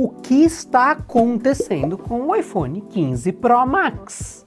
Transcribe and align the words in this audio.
o 0.00 0.10
que 0.10 0.44
está 0.44 0.92
acontecendo 0.92 1.98
com 1.98 2.28
o 2.28 2.36
iPhone 2.36 2.80
15 2.82 3.32
Pro 3.32 3.66
Max. 3.66 4.46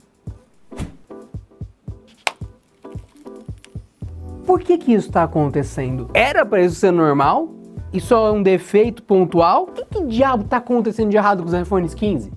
Por 4.46 4.62
que, 4.62 4.78
que 4.78 4.94
isso 4.94 5.10
está 5.10 5.24
acontecendo? 5.24 6.10
Era 6.14 6.46
para 6.46 6.62
isso 6.62 6.76
ser 6.76 6.92
normal? 6.92 7.50
Isso 7.92 8.14
é 8.14 8.32
um 8.32 8.42
defeito 8.42 9.04
pontual? 9.04 9.64
O 9.64 9.68
que, 9.74 9.84
que 9.84 10.06
diabo 10.06 10.46
está 10.46 10.56
acontecendo 10.56 11.10
de 11.10 11.18
errado 11.18 11.44
com 11.44 11.50
os 11.50 11.54
iPhones 11.54 11.94
15? 11.94 12.32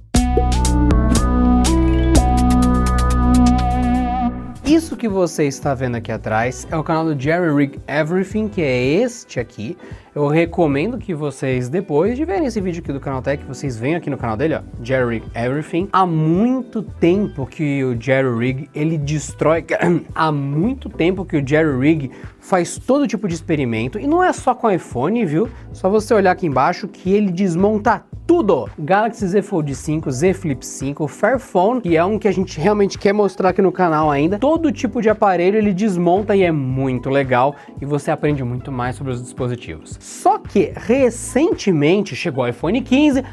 Isso 4.65 4.97
que 4.97 5.09
você 5.09 5.45
está 5.45 5.73
vendo 5.73 5.95
aqui 5.95 6.11
atrás 6.11 6.67
é 6.69 6.77
o 6.77 6.83
canal 6.83 7.05
do 7.05 7.21
Jerry 7.21 7.55
Rig 7.55 7.81
Everything, 7.87 8.49
que 8.49 8.61
é 8.61 8.83
este 8.83 9.39
aqui. 9.39 9.79
Eu 10.15 10.29
recomendo 10.29 10.97
que 10.97 11.13
vocês, 11.13 11.69
depois 11.69 12.17
de 12.17 12.25
verem 12.25 12.47
esse 12.47 12.61
vídeo 12.61 12.81
aqui 12.81 12.93
do 12.93 13.01
Canal 13.01 13.21
Tech, 13.21 13.45
vocês 13.47 13.77
venham 13.77 13.99
aqui 13.99 14.09
no 14.09 14.17
canal 14.17 14.37
dele, 14.37 14.55
ó, 14.55 14.61
Jerry 14.81 15.19
Rig 15.19 15.25
Everything. 15.35 15.89
Há 15.93 16.07
muito 16.07 16.85
tempo 16.85 17.45
que 17.45 17.83
o 17.83 18.01
Jerry 18.01 18.39
Rig, 18.39 18.71
ele 18.73 18.97
destrói... 18.97 19.65
Há 20.15 20.31
muito 20.31 20.89
tempo 20.89 21.25
que 21.25 21.37
o 21.37 21.45
Jerry 21.45 21.77
Rig 21.81 22.13
faz 22.39 22.79
todo 22.79 23.09
tipo 23.09 23.27
de 23.27 23.35
experimento, 23.35 23.99
e 23.99 24.07
não 24.07 24.23
é 24.23 24.33
só 24.33 24.55
com 24.55 24.71
iPhone, 24.71 25.27
viu? 25.27 25.49
Só 25.73 25.91
você 25.91 26.15
olhar 26.15 26.31
aqui 26.31 26.47
embaixo 26.47 26.87
que 26.87 27.13
ele 27.13 27.33
desmonta 27.33 28.05
tudo. 28.27 28.69
Galaxy 28.79 29.27
Z 29.27 29.43
Fold 29.43 29.75
5, 29.75 30.11
Z 30.11 30.35
Flip 30.35 30.65
5, 30.65 31.07
Fairphone, 31.09 31.81
que 31.81 31.97
é 31.97 32.05
um 32.05 32.19
que 32.19 32.29
a 32.29 32.33
gente 32.33 32.59
realmente 32.59 32.99
quer 32.99 33.13
mostrar 33.13 33.51
aqui 33.51 33.61
no 33.61 33.73
canal 33.73 34.11
ainda. 34.11 34.39
Todo 34.39 34.73
tipo 34.73 35.03
de 35.03 35.09
aparelho 35.09 35.59
ele 35.59 35.73
desmonta 35.73 36.35
e 36.35 36.43
é 36.43 36.51
muito 36.51 37.11
legal 37.11 37.55
e 37.81 37.85
você 37.85 38.11
aprende 38.11 38.43
muito 38.43 38.73
mais 38.73 38.97
sobre 38.97 39.13
os 39.13 39.23
dispositivos. 39.23 39.99
Só 40.05 40.37
que 40.39 40.71
recentemente 40.77 42.15
chegou 42.15 42.45
o 42.45 42.47
iPhone 42.47 42.79
15, 42.79 43.25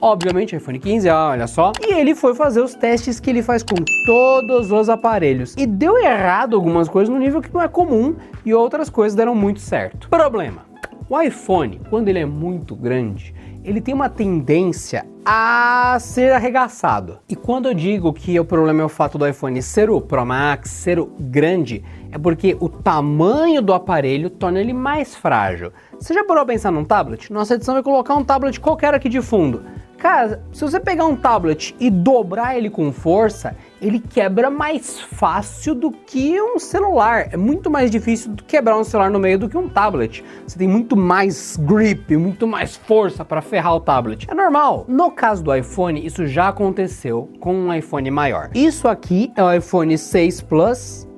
obviamente 0.00 0.54
iPhone 0.54 0.78
15, 0.78 1.08
ah, 1.08 1.30
olha 1.30 1.48
só, 1.48 1.72
e 1.82 1.92
ele 1.92 2.14
foi 2.14 2.36
fazer 2.36 2.60
os 2.60 2.72
testes 2.72 3.18
que 3.18 3.28
ele 3.28 3.42
faz 3.42 3.64
com 3.64 3.74
todos 4.06 4.70
os 4.70 4.88
aparelhos. 4.88 5.56
E 5.58 5.66
deu 5.66 5.98
errado 5.98 6.54
algumas 6.54 6.88
coisas 6.88 7.12
no 7.12 7.18
nível 7.18 7.42
que 7.42 7.52
não 7.52 7.60
é 7.60 7.66
comum 7.66 8.14
e 8.46 8.54
outras 8.54 8.88
coisas 8.88 9.16
deram 9.16 9.34
muito 9.34 9.58
certo. 9.58 10.08
Problema: 10.08 10.64
o 11.10 11.20
iPhone, 11.20 11.80
quando 11.90 12.06
ele 12.06 12.20
é 12.20 12.24
muito 12.24 12.76
grande, 12.76 13.34
ele 13.64 13.80
tem 13.80 13.94
uma 13.94 14.10
tendência 14.10 15.06
a 15.24 15.96
ser 15.98 16.32
arregaçado. 16.32 17.18
E 17.26 17.34
quando 17.34 17.66
eu 17.66 17.74
digo 17.74 18.12
que 18.12 18.38
o 18.38 18.44
problema 18.44 18.82
é 18.82 18.84
o 18.84 18.90
fato 18.90 19.16
do 19.16 19.26
iPhone 19.26 19.60
ser 19.62 19.88
o 19.88 20.00
Pro 20.00 20.24
Max, 20.24 20.68
ser 20.68 20.98
o 20.98 21.06
grande, 21.06 21.82
é 22.12 22.18
porque 22.18 22.54
o 22.60 22.68
tamanho 22.68 23.62
do 23.62 23.72
aparelho 23.72 24.28
torna 24.28 24.60
ele 24.60 24.74
mais 24.74 25.16
frágil. 25.16 25.72
Você 25.98 26.12
já 26.12 26.22
parou 26.24 26.42
a 26.42 26.46
pensar 26.46 26.70
num 26.70 26.84
tablet? 26.84 27.32
Nossa 27.32 27.54
edição 27.54 27.74
vai 27.74 27.82
colocar 27.82 28.14
um 28.14 28.22
tablet 28.22 28.60
qualquer 28.60 28.92
aqui 28.92 29.08
de 29.08 29.22
fundo. 29.22 29.64
Cara, 29.98 30.42
se 30.52 30.60
você 30.60 30.78
pegar 30.78 31.06
um 31.06 31.16
tablet 31.16 31.74
e 31.80 31.88
dobrar 31.88 32.56
ele 32.56 32.68
com 32.68 32.92
força, 32.92 33.56
ele 33.80 33.98
quebra 33.98 34.50
mais 34.50 35.00
fácil 35.00 35.74
do 35.74 35.90
que 35.90 36.40
um 36.40 36.58
celular. 36.58 37.28
É 37.32 37.36
muito 37.36 37.70
mais 37.70 37.90
difícil 37.90 38.34
quebrar 38.46 38.78
um 38.78 38.84
celular 38.84 39.10
no 39.10 39.18
meio 39.18 39.38
do 39.38 39.48
que 39.48 39.56
um 39.56 39.68
tablet. 39.68 40.24
Você 40.46 40.58
tem 40.58 40.68
muito 40.68 40.96
mais 40.96 41.56
grip, 41.56 42.16
muito 42.16 42.46
mais 42.46 42.76
força 42.76 43.24
para 43.24 43.40
ferrar 43.40 43.76
o 43.76 43.80
tablet. 43.80 44.26
É 44.30 44.34
normal. 44.34 44.84
No 44.88 45.10
caso 45.10 45.42
do 45.42 45.54
iPhone, 45.54 46.04
isso 46.04 46.26
já 46.26 46.48
aconteceu 46.48 47.30
com 47.40 47.54
um 47.54 47.72
iPhone 47.72 48.10
maior. 48.10 48.50
Isso 48.54 48.88
aqui 48.88 49.32
é 49.36 49.42
o 49.42 49.52
iPhone 49.52 49.96
6 49.96 50.40
Plus. 50.42 51.08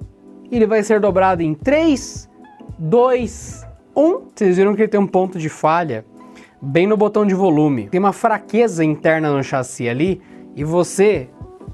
Ele 0.50 0.66
vai 0.66 0.82
ser 0.82 1.00
dobrado 1.00 1.42
em 1.42 1.54
3, 1.54 2.28
2, 2.78 3.66
1. 3.96 4.20
Vocês 4.34 4.56
viram 4.56 4.74
que 4.74 4.82
ele 4.82 4.88
tem 4.88 5.00
um 5.00 5.06
ponto 5.06 5.38
de 5.38 5.48
falha 5.48 6.04
bem 6.66 6.86
no 6.86 6.96
botão 6.96 7.24
de 7.24 7.34
volume. 7.34 7.88
Tem 7.88 8.00
uma 8.00 8.12
fraqueza 8.12 8.84
interna 8.84 9.30
no 9.30 9.42
chassi 9.42 9.88
ali 9.88 10.20
e 10.56 10.64
você 10.64 11.28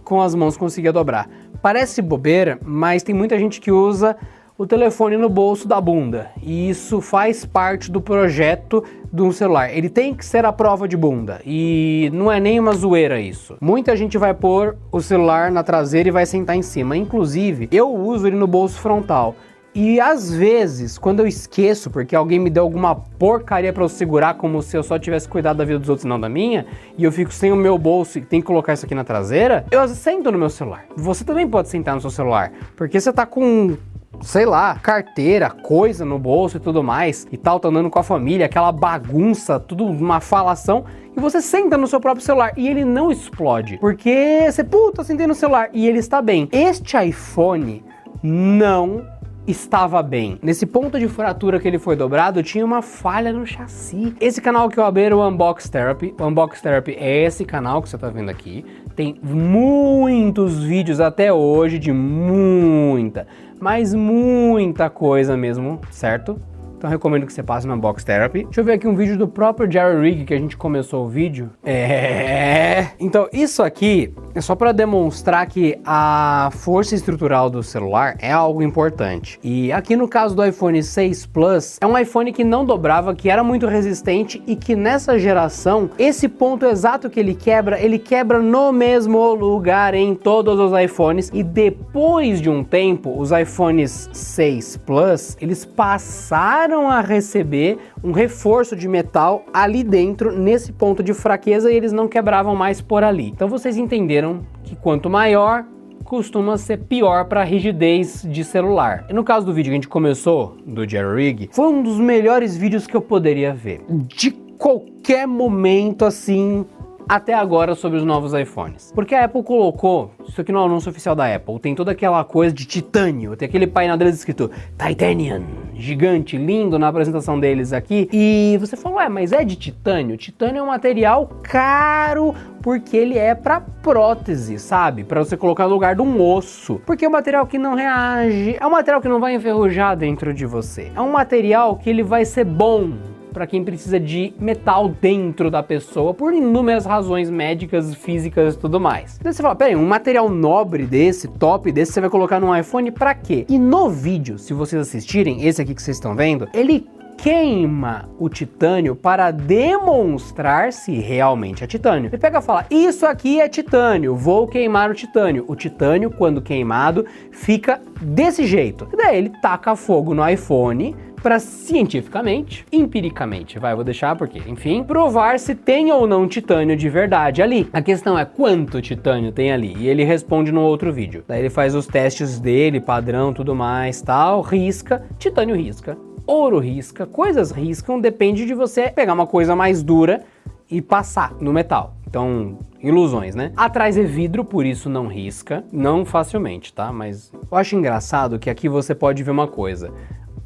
com 0.04 0.20
as 0.20 0.34
mãos 0.34 0.56
conseguia 0.56 0.92
dobrar. 0.92 1.28
Parece 1.62 2.02
bobeira, 2.02 2.58
mas 2.62 3.02
tem 3.02 3.14
muita 3.14 3.38
gente 3.38 3.60
que 3.60 3.72
usa 3.72 4.16
o 4.58 4.66
telefone 4.66 5.16
no 5.16 5.30
bolso 5.30 5.66
da 5.66 5.80
bunda. 5.80 6.30
E 6.42 6.68
isso 6.68 7.00
faz 7.00 7.44
parte 7.44 7.90
do 7.90 8.02
projeto 8.02 8.84
de 9.10 9.22
um 9.22 9.32
celular. 9.32 9.74
Ele 9.74 9.88
tem 9.88 10.14
que 10.14 10.26
ser 10.26 10.44
a 10.44 10.52
prova 10.52 10.86
de 10.86 10.96
bunda. 10.96 11.40
E 11.46 12.10
não 12.12 12.30
é 12.30 12.38
nem 12.38 12.60
uma 12.60 12.74
zoeira 12.74 13.18
isso. 13.18 13.56
Muita 13.60 13.96
gente 13.96 14.18
vai 14.18 14.34
pôr 14.34 14.76
o 14.90 15.00
celular 15.00 15.50
na 15.50 15.62
traseira 15.62 16.10
e 16.10 16.12
vai 16.12 16.26
sentar 16.26 16.54
em 16.54 16.62
cima. 16.62 16.96
Inclusive, 16.96 17.68
eu 17.72 17.90
uso 17.94 18.26
ele 18.26 18.36
no 18.36 18.46
bolso 18.46 18.78
frontal. 18.78 19.34
E 19.74 19.98
às 19.98 20.30
vezes, 20.30 20.98
quando 20.98 21.20
eu 21.20 21.26
esqueço, 21.26 21.90
porque 21.90 22.14
alguém 22.14 22.38
me 22.38 22.50
deu 22.50 22.62
alguma 22.62 22.94
porcaria 22.94 23.72
para 23.72 23.82
eu 23.82 23.88
segurar, 23.88 24.34
como 24.34 24.60
se 24.60 24.76
eu 24.76 24.82
só 24.82 24.98
tivesse 24.98 25.26
cuidado 25.26 25.56
da 25.56 25.64
vida 25.64 25.78
dos 25.78 25.88
outros, 25.88 26.04
não 26.04 26.20
da 26.20 26.28
minha, 26.28 26.66
e 26.98 27.04
eu 27.04 27.10
fico 27.10 27.32
sem 27.32 27.50
o 27.50 27.56
meu 27.56 27.78
bolso 27.78 28.18
e 28.18 28.20
tenho 28.20 28.42
que 28.42 28.46
colocar 28.46 28.74
isso 28.74 28.84
aqui 28.84 28.94
na 28.94 29.02
traseira, 29.02 29.64
eu 29.70 29.88
sento 29.88 30.30
no 30.30 30.38
meu 30.38 30.50
celular. 30.50 30.84
Você 30.94 31.24
também 31.24 31.48
pode 31.48 31.68
sentar 31.68 31.94
no 31.94 32.02
seu 32.02 32.10
celular, 32.10 32.52
porque 32.76 33.00
você 33.00 33.12
tá 33.12 33.24
com 33.24 33.76
sei 34.20 34.46
lá, 34.46 34.76
carteira, 34.76 35.50
coisa 35.50 36.04
no 36.04 36.18
bolso 36.18 36.56
e 36.56 36.60
tudo 36.60 36.82
mais, 36.82 37.26
e 37.32 37.36
tal, 37.36 37.58
tá 37.58 37.68
andando 37.68 37.90
com 37.90 37.98
a 37.98 38.02
família, 38.02 38.46
aquela 38.46 38.70
bagunça, 38.70 39.58
tudo 39.58 39.84
uma 39.84 40.20
falação, 40.20 40.84
e 41.16 41.20
você 41.20 41.40
senta 41.40 41.76
no 41.76 41.86
seu 41.86 41.98
próprio 41.98 42.24
celular 42.24 42.52
e 42.56 42.68
ele 42.68 42.84
não 42.84 43.10
explode, 43.10 43.78
porque 43.78 44.46
você, 44.48 44.62
puta, 44.62 45.02
sentei 45.02 45.26
no 45.26 45.34
celular 45.34 45.70
e 45.72 45.88
ele 45.88 45.98
está 45.98 46.22
bem. 46.22 46.48
Este 46.52 46.96
iPhone 46.96 47.82
não 48.22 49.04
estava 49.46 50.02
bem. 50.02 50.38
Nesse 50.42 50.66
ponto 50.66 50.98
de 50.98 51.08
fratura 51.08 51.58
que 51.58 51.66
ele 51.66 51.78
foi 51.78 51.96
dobrado, 51.96 52.42
tinha 52.42 52.64
uma 52.64 52.82
falha 52.82 53.32
no 53.32 53.46
chassi. 53.46 54.14
Esse 54.20 54.40
canal 54.40 54.68
que 54.68 54.78
eu 54.78 54.84
abri 54.84 55.04
era 55.04 55.16
o 55.16 55.26
Unbox 55.26 55.68
Therapy. 55.68 56.14
O 56.18 56.24
Unbox 56.24 56.60
Therapy 56.60 56.96
é 56.98 57.24
esse 57.24 57.44
canal 57.44 57.82
que 57.82 57.88
você 57.88 57.96
está 57.96 58.08
vendo 58.08 58.30
aqui. 58.30 58.64
Tem 58.94 59.18
muitos 59.22 60.62
vídeos 60.62 61.00
até 61.00 61.32
hoje 61.32 61.78
de 61.78 61.92
muita, 61.92 63.26
mas 63.58 63.94
muita 63.94 64.90
coisa 64.90 65.36
mesmo, 65.36 65.80
certo? 65.90 66.40
Então 66.76 66.90
recomendo 66.90 67.24
que 67.26 67.32
você 67.32 67.44
passe 67.44 67.64
no 67.64 67.74
Unbox 67.74 68.02
Therapy. 68.02 68.42
Deixa 68.42 68.60
eu 68.60 68.64
ver 68.64 68.72
aqui 68.72 68.88
um 68.88 68.96
vídeo 68.96 69.16
do 69.16 69.28
próprio 69.28 69.70
Jerry 69.70 70.00
Rig 70.00 70.24
que 70.24 70.34
a 70.34 70.38
gente 70.38 70.56
começou 70.56 71.06
o 71.06 71.08
vídeo. 71.08 71.50
É. 71.64 72.88
Então, 72.98 73.28
isso 73.32 73.62
aqui 73.62 74.12
é 74.34 74.40
só 74.40 74.54
para 74.54 74.72
demonstrar 74.72 75.46
que 75.46 75.78
a 75.84 76.50
força 76.52 76.94
estrutural 76.94 77.50
do 77.50 77.62
celular 77.62 78.16
é 78.18 78.32
algo 78.32 78.62
importante. 78.62 79.38
E 79.42 79.72
aqui 79.72 79.96
no 79.96 80.08
caso 80.08 80.34
do 80.34 80.44
iPhone 80.44 80.82
6 80.82 81.26
Plus, 81.26 81.78
é 81.80 81.86
um 81.86 81.96
iPhone 81.98 82.32
que 82.32 82.44
não 82.44 82.64
dobrava, 82.64 83.14
que 83.14 83.28
era 83.28 83.44
muito 83.44 83.66
resistente 83.66 84.42
e 84.46 84.56
que 84.56 84.74
nessa 84.74 85.18
geração, 85.18 85.90
esse 85.98 86.28
ponto 86.28 86.66
exato 86.66 87.10
que 87.10 87.20
ele 87.20 87.34
quebra, 87.34 87.80
ele 87.80 87.98
quebra 87.98 88.40
no 88.40 88.72
mesmo 88.72 89.34
lugar 89.34 89.94
em 89.94 90.14
todos 90.14 90.58
os 90.58 90.72
iPhones. 90.78 91.30
E 91.32 91.42
depois 91.42 92.40
de 92.40 92.48
um 92.48 92.64
tempo, 92.64 93.18
os 93.18 93.30
iPhones 93.32 94.08
6 94.12 94.78
Plus, 94.78 95.36
eles 95.40 95.64
passaram 95.64 96.88
a 96.88 97.00
receber 97.00 97.78
um 98.02 98.12
reforço 98.12 98.74
de 98.74 98.88
metal 98.88 99.44
ali 99.52 99.84
dentro, 99.84 100.32
nesse 100.32 100.72
ponto 100.72 101.02
de 101.02 101.14
fraqueza, 101.14 101.70
e 101.70 101.76
eles 101.76 101.92
não 101.92 102.08
quebravam 102.08 102.56
mais 102.56 102.80
por 102.80 103.04
ali. 103.04 103.28
Então 103.28 103.48
vocês 103.48 103.76
entenderam 103.76 104.21
que 104.64 104.76
quanto 104.76 105.10
maior, 105.10 105.64
costuma 106.04 106.58
ser 106.58 106.78
pior 106.78 107.24
para 107.24 107.42
rigidez 107.42 108.26
de 108.28 108.44
celular. 108.44 109.06
E 109.08 109.12
no 109.12 109.24
caso 109.24 109.46
do 109.46 109.52
vídeo 109.52 109.70
que 109.70 109.74
a 109.74 109.76
gente 109.76 109.88
começou, 109.88 110.56
do 110.66 110.88
Jerry 110.88 111.16
Rig, 111.16 111.50
foi 111.52 111.66
um 111.68 111.82
dos 111.82 111.98
melhores 111.98 112.56
vídeos 112.56 112.86
que 112.86 112.94
eu 112.94 113.00
poderia 113.00 113.54
ver. 113.54 113.82
De 113.88 114.30
qualquer 114.30 115.26
momento 115.26 116.04
assim, 116.04 116.66
até 117.08 117.34
agora 117.34 117.74
sobre 117.74 117.98
os 117.98 118.04
novos 118.04 118.32
iPhones. 118.32 118.92
Porque 118.94 119.14
a 119.14 119.24
Apple 119.24 119.42
colocou, 119.42 120.12
isso 120.26 120.40
aqui 120.40 120.52
no 120.52 120.64
anúncio 120.64 120.90
oficial 120.90 121.14
da 121.14 121.34
Apple, 121.34 121.58
tem 121.58 121.74
toda 121.74 121.92
aquela 121.92 122.24
coisa 122.24 122.54
de 122.54 122.64
titânio, 122.64 123.36
tem 123.36 123.48
aquele 123.48 123.66
painel 123.66 123.96
deles 123.96 124.14
escrito 124.14 124.50
Titanium, 124.78 125.44
gigante, 125.74 126.36
lindo 126.36 126.78
na 126.78 126.88
apresentação 126.88 127.38
deles 127.38 127.72
aqui. 127.72 128.08
E 128.12 128.56
você 128.60 128.76
falou, 128.76 129.00
é, 129.00 129.08
mas 129.08 129.32
é 129.32 129.44
de 129.44 129.56
titânio? 129.56 130.16
Titânio 130.16 130.60
é 130.60 130.62
um 130.62 130.66
material 130.66 131.26
caro 131.42 132.34
porque 132.62 132.96
ele 132.96 133.18
é 133.18 133.34
para 133.34 133.60
prótese, 133.60 134.58
sabe? 134.58 135.04
Para 135.04 135.24
você 135.24 135.36
colocar 135.36 135.64
no 135.64 135.74
lugar 135.74 135.96
de 135.96 136.02
um 136.02 136.22
osso. 136.22 136.80
Porque 136.86 137.04
é 137.04 137.08
um 137.08 137.12
material 137.12 137.46
que 137.46 137.58
não 137.58 137.74
reage, 137.74 138.56
é 138.58 138.66
um 138.66 138.70
material 138.70 139.00
que 139.00 139.08
não 139.08 139.20
vai 139.20 139.34
enferrujar 139.34 139.96
dentro 139.96 140.32
de 140.32 140.46
você. 140.46 140.92
É 140.94 141.00
um 141.00 141.10
material 141.10 141.76
que 141.76 141.90
ele 141.90 142.02
vai 142.02 142.24
ser 142.24 142.44
bom 142.44 142.92
para 143.32 143.46
quem 143.46 143.64
precisa 143.64 143.98
de 143.98 144.32
metal 144.38 144.88
dentro 144.88 145.50
da 145.50 145.62
pessoa 145.62 146.12
por 146.12 146.32
inúmeras 146.34 146.84
razões 146.84 147.30
médicas, 147.30 147.94
físicas 147.94 148.54
e 148.54 148.58
tudo 148.58 148.78
mais. 148.78 149.16
Então 149.18 149.32
você 149.32 149.42
fala, 149.42 149.56
peraí, 149.56 149.74
um 149.74 149.86
material 149.86 150.28
nobre 150.28 150.84
desse, 150.84 151.26
top 151.26 151.72
desse, 151.72 151.92
você 151.92 152.00
vai 152.00 152.10
colocar 152.10 152.38
num 152.38 152.54
iPhone 152.54 152.90
para 152.90 153.14
quê? 153.14 153.46
E 153.48 153.58
no 153.58 153.88
vídeo, 153.88 154.38
se 154.38 154.52
vocês 154.52 154.82
assistirem, 154.82 155.46
esse 155.46 155.60
aqui 155.60 155.74
que 155.74 155.82
vocês 155.82 155.96
estão 155.96 156.14
vendo, 156.14 156.46
ele 156.52 156.86
queima 157.22 158.08
o 158.18 158.28
titânio 158.28 158.96
para 158.96 159.30
demonstrar 159.30 160.72
se 160.72 160.92
realmente 160.98 161.62
é 161.62 161.68
titânio. 161.68 162.08
Ele 162.08 162.18
pega 162.18 162.40
e 162.40 162.42
fala: 162.42 162.66
Isso 162.68 163.06
aqui 163.06 163.40
é 163.40 163.48
titânio, 163.48 164.16
vou 164.16 164.48
queimar 164.48 164.90
o 164.90 164.94
titânio. 164.94 165.44
O 165.46 165.54
titânio, 165.54 166.10
quando 166.10 166.42
queimado, 166.42 167.06
fica 167.30 167.80
desse 168.00 168.44
jeito. 168.44 168.88
E 168.92 168.96
daí 168.96 169.16
ele 169.16 169.30
taca 169.40 169.76
fogo 169.76 170.12
no 170.12 170.28
iPhone 170.28 170.96
para 171.22 171.38
cientificamente, 171.38 172.66
empiricamente, 172.72 173.56
vai, 173.56 173.76
vou 173.76 173.84
deixar 173.84 174.16
porque, 174.16 174.42
enfim, 174.44 174.82
provar 174.82 175.38
se 175.38 175.54
tem 175.54 175.92
ou 175.92 176.04
não 176.04 176.26
titânio 176.26 176.76
de 176.76 176.88
verdade 176.88 177.40
ali. 177.40 177.70
A 177.72 177.80
questão 177.80 178.18
é 178.18 178.24
quanto 178.24 178.82
titânio 178.82 179.30
tem 179.30 179.52
ali, 179.52 179.72
e 179.78 179.86
ele 179.86 180.02
responde 180.02 180.50
no 180.50 180.62
outro 180.62 180.92
vídeo. 180.92 181.22
Daí 181.28 181.38
ele 181.38 181.50
faz 181.50 181.76
os 181.76 181.86
testes 181.86 182.40
dele, 182.40 182.80
padrão, 182.80 183.32
tudo 183.32 183.54
mais, 183.54 184.02
tal, 184.02 184.40
risca, 184.40 185.04
titânio 185.16 185.54
risca, 185.54 185.96
ouro 186.32 186.58
risca, 186.58 187.04
coisas 187.04 187.50
riscam, 187.50 188.00
depende 188.00 188.46
de 188.46 188.54
você 188.54 188.88
pegar 188.88 189.12
uma 189.12 189.26
coisa 189.26 189.54
mais 189.54 189.82
dura 189.82 190.22
e 190.70 190.80
passar 190.80 191.34
no 191.38 191.52
metal. 191.52 191.94
Então, 192.08 192.58
ilusões, 192.82 193.34
né? 193.34 193.52
Atrás 193.56 193.98
é 193.98 194.02
vidro, 194.02 194.44
por 194.44 194.64
isso 194.64 194.88
não 194.88 195.06
risca, 195.06 195.62
não 195.70 196.04
facilmente, 196.04 196.72
tá? 196.72 196.90
Mas 196.90 197.30
eu 197.50 197.56
acho 197.56 197.76
engraçado 197.76 198.38
que 198.38 198.48
aqui 198.48 198.68
você 198.68 198.94
pode 198.94 199.22
ver 199.22 199.30
uma 199.30 199.46
coisa 199.46 199.92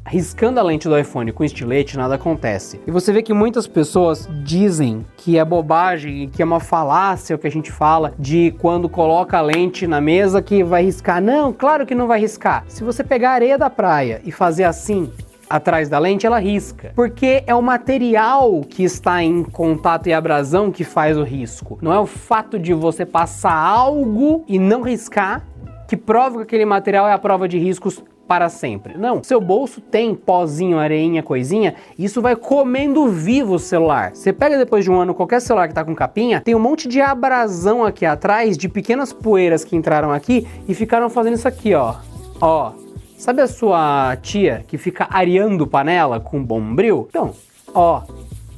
riscando 0.07 0.59
a 0.59 0.63
lente 0.63 0.87
do 0.87 0.97
iPhone 0.97 1.31
com 1.33 1.43
estilete, 1.43 1.97
nada 1.97 2.15
acontece. 2.15 2.79
E 2.87 2.91
você 2.91 3.11
vê 3.11 3.21
que 3.21 3.33
muitas 3.33 3.67
pessoas 3.67 4.27
dizem 4.43 5.05
que 5.17 5.37
é 5.37 5.43
bobagem 5.43 6.23
e 6.23 6.27
que 6.27 6.41
é 6.41 6.45
uma 6.45 6.59
falácia 6.59 7.35
o 7.35 7.39
que 7.39 7.47
a 7.47 7.51
gente 7.51 7.71
fala 7.71 8.13
de 8.17 8.55
quando 8.59 8.87
coloca 8.87 9.37
a 9.37 9.41
lente 9.41 9.85
na 9.85 9.99
mesa 9.99 10.41
que 10.41 10.63
vai 10.63 10.83
riscar. 10.83 11.21
Não, 11.21 11.51
claro 11.51 11.85
que 11.85 11.93
não 11.93 12.07
vai 12.07 12.19
riscar. 12.19 12.63
Se 12.67 12.83
você 12.83 13.03
pegar 13.03 13.31
a 13.31 13.33
areia 13.33 13.57
da 13.57 13.69
praia 13.69 14.21
e 14.23 14.31
fazer 14.31 14.63
assim, 14.63 15.11
atrás 15.49 15.89
da 15.89 15.99
lente, 15.99 16.25
ela 16.25 16.39
risca. 16.39 16.91
Porque 16.95 17.43
é 17.45 17.55
o 17.55 17.61
material 17.61 18.61
que 18.61 18.83
está 18.83 19.23
em 19.23 19.43
contato 19.43 20.07
e 20.07 20.13
abrasão 20.13 20.71
que 20.71 20.83
faz 20.83 21.17
o 21.17 21.23
risco. 21.23 21.77
Não 21.81 21.93
é 21.93 21.99
o 21.99 22.05
fato 22.05 22.59
de 22.59 22.73
você 22.73 23.05
passar 23.05 23.53
algo 23.53 24.43
e 24.47 24.59
não 24.59 24.81
riscar 24.81 25.43
que 25.87 25.95
prova 25.95 26.37
que 26.37 26.43
aquele 26.43 26.65
material 26.65 27.07
é 27.07 27.13
a 27.13 27.17
prova 27.17 27.47
de 27.47 27.57
riscos 27.57 28.03
para 28.27 28.49
sempre. 28.49 28.97
Não, 28.97 29.23
seu 29.23 29.39
bolso 29.39 29.79
tem 29.79 30.13
pozinho, 30.13 30.77
areinha, 30.77 31.23
coisinha, 31.23 31.75
isso 31.97 32.21
vai 32.21 32.35
comendo 32.35 33.07
vivo 33.07 33.55
o 33.55 33.59
celular. 33.59 34.11
Você 34.13 34.33
pega 34.33 34.57
depois 34.57 34.83
de 34.83 34.91
um 34.91 34.99
ano 34.99 35.15
qualquer 35.15 35.39
celular 35.39 35.67
que 35.69 35.73
tá 35.73 35.85
com 35.85 35.95
capinha, 35.95 36.41
tem 36.41 36.53
um 36.53 36.59
monte 36.59 36.89
de 36.89 36.99
abrasão 36.99 37.85
aqui 37.85 38.05
atrás, 38.05 38.57
de 38.57 38.67
pequenas 38.67 39.13
poeiras 39.13 39.63
que 39.63 39.75
entraram 39.75 40.11
aqui 40.11 40.45
e 40.67 40.73
ficaram 40.73 41.09
fazendo 41.09 41.35
isso 41.35 41.47
aqui, 41.47 41.73
ó. 41.73 41.95
Ó, 42.41 42.73
sabe 43.17 43.41
a 43.41 43.47
sua 43.47 44.15
tia 44.21 44.63
que 44.67 44.77
fica 44.77 45.07
areando 45.09 45.67
panela 45.67 46.19
com 46.19 46.43
bombril? 46.43 47.07
Então, 47.09 47.33
ó, 47.73 48.03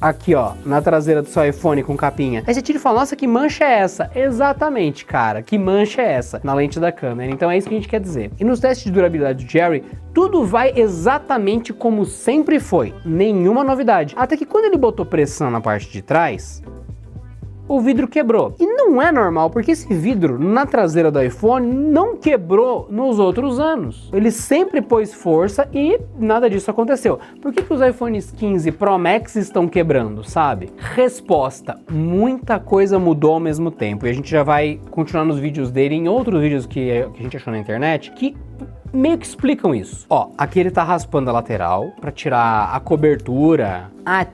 aqui, 0.00 0.34
ó, 0.34 0.52
na 0.64 0.80
traseira 0.80 1.22
do 1.22 1.28
seu 1.28 1.44
iPhone 1.46 1.82
com 1.82 1.96
capinha. 1.96 2.42
Aí 2.46 2.54
você 2.54 2.62
tira 2.62 2.78
e 2.78 2.80
fala, 2.80 3.00
nossa, 3.00 3.16
que 3.16 3.26
mancha 3.26 3.64
é 3.64 3.80
essa? 3.80 4.10
Exatamente, 4.14 5.04
cara, 5.04 5.42
que 5.42 5.58
mancha 5.58 6.00
é 6.02 6.12
essa? 6.12 6.40
Na 6.42 6.54
lente 6.54 6.80
da 6.80 6.90
câmera. 6.90 7.30
Então 7.30 7.50
é 7.50 7.58
isso 7.58 7.68
que 7.68 7.74
a 7.74 7.78
gente 7.78 7.88
quer 7.88 8.00
dizer. 8.00 8.30
E 8.38 8.44
nos 8.44 8.60
testes 8.60 8.84
de 8.84 8.92
durabilidade 8.92 9.44
do 9.44 9.50
Jerry, 9.50 9.84
tudo 10.14 10.44
vai 10.44 10.72
exatamente 10.74 11.72
como 11.72 12.04
sempre 12.04 12.58
foi. 12.60 12.94
Nenhuma 13.04 13.64
novidade. 13.64 14.14
Até 14.16 14.36
que 14.36 14.46
quando 14.46 14.66
ele 14.66 14.78
botou 14.78 15.04
pressão 15.04 15.50
na 15.50 15.60
parte 15.60 15.90
de 15.90 16.02
trás, 16.02 16.62
o 17.70 17.78
vidro 17.78 18.08
quebrou. 18.08 18.52
E 18.58 18.66
não 18.66 19.00
é 19.00 19.12
normal, 19.12 19.48
porque 19.48 19.70
esse 19.70 19.94
vidro 19.94 20.42
na 20.42 20.66
traseira 20.66 21.08
do 21.08 21.22
iPhone 21.22 21.72
não 21.72 22.16
quebrou 22.16 22.88
nos 22.90 23.20
outros 23.20 23.60
anos. 23.60 24.10
Ele 24.12 24.32
sempre 24.32 24.82
pôs 24.82 25.14
força 25.14 25.68
e 25.72 26.00
nada 26.18 26.50
disso 26.50 26.68
aconteceu. 26.68 27.20
Por 27.40 27.52
que, 27.52 27.62
que 27.62 27.72
os 27.72 27.80
iPhones 27.80 28.32
15 28.32 28.72
Pro 28.72 28.98
Max 28.98 29.36
estão 29.36 29.68
quebrando, 29.68 30.24
sabe? 30.24 30.68
Resposta: 30.78 31.78
muita 31.88 32.58
coisa 32.58 32.98
mudou 32.98 33.34
ao 33.34 33.40
mesmo 33.40 33.70
tempo. 33.70 34.04
E 34.04 34.10
a 34.10 34.12
gente 34.12 34.28
já 34.28 34.42
vai 34.42 34.80
continuar 34.90 35.24
nos 35.24 35.38
vídeos 35.38 35.70
dele, 35.70 35.94
em 35.94 36.08
outros 36.08 36.40
vídeos 36.40 36.66
que, 36.66 36.90
que 37.14 37.20
a 37.20 37.22
gente 37.22 37.36
achou 37.36 37.52
na 37.52 37.58
internet, 37.60 38.10
que 38.10 38.36
meio 38.92 39.16
que 39.16 39.26
explicam 39.26 39.72
isso. 39.72 40.06
Ó, 40.10 40.30
aqui 40.36 40.58
ele 40.58 40.72
tá 40.72 40.82
raspando 40.82 41.30
a 41.30 41.32
lateral 41.34 41.92
para 42.00 42.10
tirar 42.10 42.74
a 42.74 42.80
cobertura, 42.80 43.92
a 44.04 44.26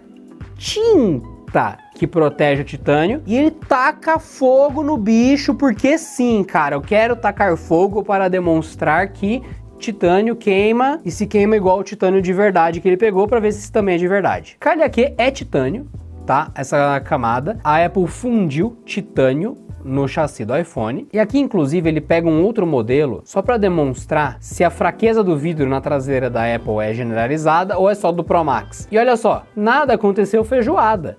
tinta 0.56 1.84
que 1.96 2.06
protege 2.06 2.62
o 2.62 2.64
titânio 2.64 3.22
e 3.26 3.36
ele 3.36 3.50
taca 3.50 4.18
fogo 4.18 4.82
no 4.82 4.96
bicho 4.96 5.54
porque 5.54 5.96
sim, 5.98 6.44
cara, 6.44 6.76
eu 6.76 6.80
quero 6.80 7.16
tacar 7.16 7.56
fogo 7.56 8.04
para 8.04 8.28
demonstrar 8.28 9.08
que 9.08 9.42
titânio 9.78 10.36
queima 10.36 11.00
e 11.04 11.10
se 11.10 11.26
queima 11.26 11.56
igual 11.56 11.78
o 11.78 11.84
titânio 11.84 12.20
de 12.20 12.32
verdade 12.32 12.80
que 12.80 12.88
ele 12.88 12.96
pegou 12.96 13.26
para 13.26 13.40
ver 13.40 13.52
se 13.52 13.60
isso 13.60 13.72
também 13.72 13.94
é 13.94 13.98
de 13.98 14.08
verdade. 14.08 14.56
Cardiaque 14.60 15.14
é 15.16 15.30
titânio, 15.30 15.86
tá? 16.26 16.50
Essa 16.54 17.00
camada. 17.00 17.58
A 17.64 17.84
Apple 17.84 18.06
fundiu 18.06 18.76
titânio 18.84 19.56
no 19.86 20.08
chassi 20.08 20.44
do 20.44 20.56
iPhone. 20.56 21.06
E 21.12 21.18
aqui, 21.18 21.38
inclusive, 21.38 21.88
ele 21.88 22.00
pega 22.00 22.28
um 22.28 22.42
outro 22.42 22.66
modelo 22.66 23.22
só 23.24 23.40
para 23.40 23.56
demonstrar 23.56 24.36
se 24.40 24.64
a 24.64 24.70
fraqueza 24.70 25.22
do 25.22 25.36
vidro 25.36 25.68
na 25.68 25.80
traseira 25.80 26.28
da 26.28 26.52
Apple 26.52 26.80
é 26.82 26.92
generalizada 26.92 27.78
ou 27.78 27.88
é 27.88 27.94
só 27.94 28.10
do 28.10 28.24
Pro 28.24 28.44
Max. 28.44 28.88
E 28.90 28.98
olha 28.98 29.16
só, 29.16 29.44
nada 29.54 29.94
aconteceu 29.94 30.42
feijoada 30.42 31.16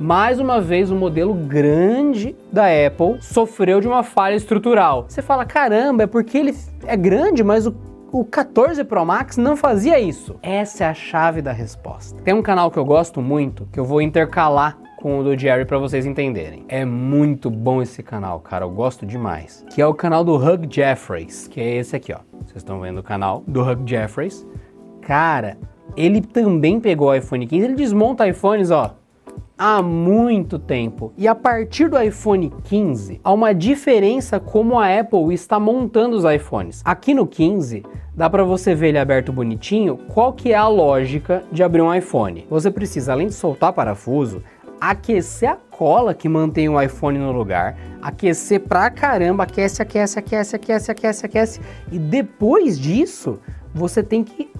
mais 0.00 0.40
uma 0.40 0.62
vez 0.62 0.90
o 0.90 0.94
um 0.94 0.98
modelo 0.98 1.34
grande 1.34 2.34
da 2.50 2.64
Apple 2.64 3.20
sofreu 3.20 3.82
de 3.82 3.86
uma 3.86 4.02
falha 4.02 4.34
estrutural. 4.34 5.04
Você 5.06 5.20
fala, 5.20 5.44
caramba, 5.44 6.04
é 6.04 6.06
porque 6.06 6.38
ele 6.38 6.56
é 6.86 6.96
grande, 6.96 7.44
mas 7.44 7.66
o 7.66 7.90
o 8.12 8.24
14 8.24 8.82
Pro 8.82 9.06
Max 9.06 9.36
não 9.36 9.56
fazia 9.56 10.00
isso. 10.00 10.34
Essa 10.42 10.82
é 10.82 10.88
a 10.88 10.94
chave 10.94 11.40
da 11.40 11.52
resposta. 11.52 12.20
Tem 12.22 12.34
um 12.34 12.42
canal 12.42 12.68
que 12.68 12.76
eu 12.76 12.84
gosto 12.84 13.22
muito, 13.22 13.68
que 13.72 13.78
eu 13.78 13.84
vou 13.84 14.02
intercalar 14.02 14.76
com 14.96 15.20
o 15.20 15.22
do 15.22 15.38
Jerry 15.38 15.64
para 15.64 15.78
vocês 15.78 16.04
entenderem. 16.04 16.64
É 16.68 16.84
muito 16.84 17.48
bom 17.48 17.80
esse 17.80 18.02
canal, 18.02 18.40
cara, 18.40 18.64
eu 18.64 18.70
gosto 18.70 19.06
demais. 19.06 19.64
Que 19.70 19.80
é 19.80 19.86
o 19.86 19.94
canal 19.94 20.24
do 20.24 20.34
Hug 20.34 20.66
Jeffries, 20.68 21.46
que 21.46 21.60
é 21.60 21.76
esse 21.76 21.94
aqui, 21.94 22.12
ó. 22.12 22.18
Vocês 22.44 22.56
estão 22.56 22.80
vendo 22.80 22.98
o 22.98 23.02
canal 23.02 23.44
do 23.46 23.62
Hug 23.62 23.88
Jeffries. 23.88 24.44
Cara, 25.02 25.56
ele 25.96 26.20
também 26.20 26.80
pegou 26.80 27.10
o 27.10 27.14
iPhone 27.14 27.46
15, 27.46 27.64
ele 27.64 27.74
desmonta 27.74 28.26
iPhones, 28.26 28.72
ó, 28.72 28.96
há 29.60 29.82
muito 29.82 30.58
tempo. 30.58 31.12
E 31.18 31.28
a 31.28 31.34
partir 31.34 31.90
do 31.90 32.00
iPhone 32.00 32.50
15, 32.64 33.20
há 33.22 33.30
uma 33.30 33.52
diferença 33.52 34.40
como 34.40 34.78
a 34.78 34.98
Apple 34.98 35.34
está 35.34 35.60
montando 35.60 36.16
os 36.16 36.24
iPhones. 36.24 36.80
Aqui 36.82 37.12
no 37.12 37.26
15, 37.26 37.84
dá 38.16 38.30
para 38.30 38.42
você 38.42 38.74
ver 38.74 38.88
ele 38.88 38.98
aberto 38.98 39.30
bonitinho, 39.30 39.98
qual 40.08 40.32
que 40.32 40.50
é 40.50 40.56
a 40.56 40.66
lógica 40.66 41.44
de 41.52 41.62
abrir 41.62 41.82
um 41.82 41.94
iPhone. 41.94 42.46
Você 42.48 42.70
precisa, 42.70 43.12
além 43.12 43.26
de 43.26 43.34
soltar 43.34 43.74
parafuso, 43.74 44.42
aquecer 44.80 45.50
a 45.50 45.56
cola 45.56 46.14
que 46.14 46.26
mantém 46.26 46.70
o 46.70 46.80
iPhone 46.80 47.18
no 47.18 47.30
lugar, 47.30 47.76
aquecer 48.00 48.60
pra 48.60 48.88
caramba, 48.88 49.42
aquece, 49.42 49.82
aquece, 49.82 50.18
aquece, 50.18 50.56
aquece, 50.56 50.90
aquece, 50.90 51.26
aquece, 51.26 51.60
e 51.92 51.98
depois 51.98 52.80
disso, 52.80 53.38
você 53.74 54.02
tem 54.02 54.24
que 54.24 54.50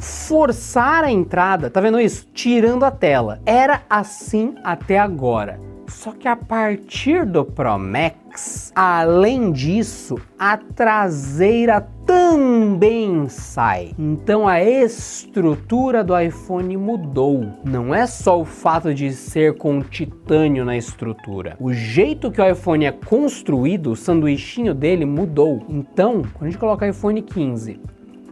forçar 0.00 1.04
a 1.04 1.10
entrada, 1.10 1.70
tá 1.70 1.80
vendo 1.80 2.00
isso? 2.00 2.26
Tirando 2.32 2.84
a 2.84 2.90
tela. 2.90 3.40
Era 3.44 3.82
assim 3.88 4.54
até 4.64 4.98
agora. 4.98 5.60
Só 5.90 6.12
que 6.12 6.28
a 6.28 6.36
partir 6.36 7.26
do 7.26 7.44
Pro 7.44 7.76
Max, 7.76 8.72
além 8.76 9.50
disso, 9.50 10.16
a 10.38 10.56
traseira 10.56 11.80
também 12.06 13.28
sai. 13.28 13.92
Então 13.98 14.46
a 14.46 14.62
estrutura 14.62 16.04
do 16.04 16.18
iPhone 16.18 16.76
mudou. 16.76 17.44
Não 17.64 17.92
é 17.92 18.06
só 18.06 18.40
o 18.40 18.44
fato 18.44 18.94
de 18.94 19.12
ser 19.12 19.56
com 19.56 19.82
titânio 19.82 20.64
na 20.64 20.76
estrutura. 20.76 21.56
O 21.58 21.72
jeito 21.72 22.30
que 22.30 22.40
o 22.40 22.48
iPhone 22.48 22.84
é 22.84 22.92
construído, 22.92 23.90
o 23.90 23.96
sanduichinho 23.96 24.72
dele 24.72 25.04
mudou. 25.04 25.64
Então, 25.68 26.22
quando 26.34 26.42
a 26.42 26.50
gente 26.50 26.58
coloca 26.58 26.88
iPhone 26.88 27.20
15 27.20 27.80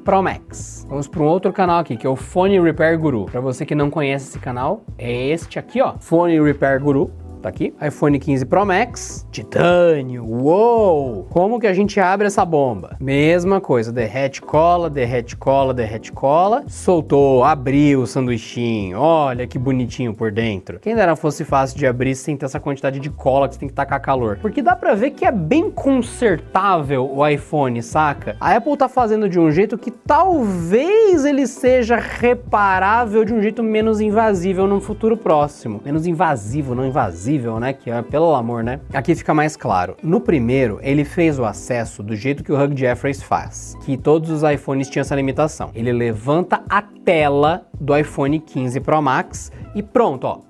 Pro 0.08 0.22
Max. 0.22 0.86
Vamos 0.88 1.06
para 1.06 1.20
um 1.20 1.26
outro 1.26 1.52
canal 1.52 1.80
aqui, 1.80 1.94
que 1.94 2.06
é 2.06 2.08
o 2.08 2.16
Phone 2.16 2.58
Repair 2.62 2.98
Guru. 2.98 3.26
Para 3.26 3.42
você 3.42 3.66
que 3.66 3.74
não 3.74 3.90
conhece 3.90 4.30
esse 4.30 4.38
canal, 4.38 4.82
é 4.96 5.26
este 5.26 5.58
aqui, 5.58 5.82
ó, 5.82 5.98
Phone 5.98 6.40
Repair 6.40 6.80
Guru 6.80 7.10
tá 7.38 7.48
aqui. 7.48 7.72
iPhone 7.80 8.18
15 8.18 8.44
Pro 8.46 8.66
Max, 8.66 9.26
titânio, 9.30 10.24
uou! 10.24 11.26
Como 11.30 11.60
que 11.60 11.66
a 11.66 11.72
gente 11.72 12.00
abre 12.00 12.26
essa 12.26 12.44
bomba? 12.44 12.96
Mesma 13.00 13.60
coisa, 13.60 13.92
derrete 13.92 14.42
cola, 14.42 14.90
derrete 14.90 15.36
cola, 15.36 15.72
derrete 15.72 16.12
cola, 16.12 16.64
soltou, 16.66 17.44
abriu 17.44 18.02
o 18.02 18.06
sanduichinho, 18.06 18.98
olha 18.98 19.46
que 19.46 19.58
bonitinho 19.58 20.12
por 20.12 20.32
dentro. 20.32 20.80
Quem 20.80 20.94
dera 20.94 21.14
fosse 21.14 21.44
fácil 21.44 21.78
de 21.78 21.86
abrir 21.86 22.14
sem 22.14 22.36
ter 22.36 22.46
essa 22.46 22.58
quantidade 22.58 22.98
de 22.98 23.10
cola 23.10 23.48
que 23.48 23.54
você 23.54 23.60
tem 23.60 23.68
que 23.68 23.74
tacar 23.74 24.00
calor. 24.00 24.38
Porque 24.40 24.60
dá 24.60 24.74
pra 24.74 24.94
ver 24.94 25.10
que 25.10 25.24
é 25.24 25.32
bem 25.32 25.70
consertável 25.70 27.08
o 27.10 27.26
iPhone, 27.26 27.82
saca? 27.82 28.36
A 28.40 28.56
Apple 28.56 28.76
tá 28.76 28.88
fazendo 28.88 29.28
de 29.28 29.38
um 29.38 29.50
jeito 29.50 29.78
que 29.78 29.90
talvez 29.90 31.24
ele 31.24 31.46
seja 31.46 31.96
reparável 31.96 33.24
de 33.24 33.32
um 33.32 33.40
jeito 33.40 33.62
menos 33.62 34.00
invasível 34.00 34.66
no 34.66 34.80
futuro 34.80 35.16
próximo. 35.16 35.80
Menos 35.84 36.06
invasivo, 36.06 36.74
não 36.74 36.84
invasivo 36.84 37.28
possível, 37.38 37.60
né? 37.60 37.72
Que 37.72 37.90
é 37.90 38.02
pelo 38.02 38.34
amor, 38.34 38.62
né? 38.62 38.80
Aqui 38.92 39.14
fica 39.14 39.32
mais 39.32 39.56
claro. 39.56 39.96
No 40.02 40.20
primeiro, 40.20 40.78
ele 40.82 41.04
fez 41.04 41.38
o 41.38 41.44
acesso 41.44 42.02
do 42.02 42.14
jeito 42.14 42.42
que 42.42 42.52
o 42.52 42.60
Hugh 42.60 42.76
Jeffreys 42.76 43.22
faz, 43.22 43.76
que 43.84 43.96
todos 43.96 44.30
os 44.30 44.42
iPhones 44.42 44.88
tinham 44.88 45.02
essa 45.02 45.14
limitação. 45.14 45.70
Ele 45.74 45.92
levanta 45.92 46.62
a 46.68 46.82
tela 46.82 47.66
do 47.80 47.96
iPhone 47.96 48.38
15 48.40 48.80
Pro 48.80 49.00
Max 49.00 49.52
e 49.74 49.82
pronto, 49.82 50.24
ó 50.26 50.48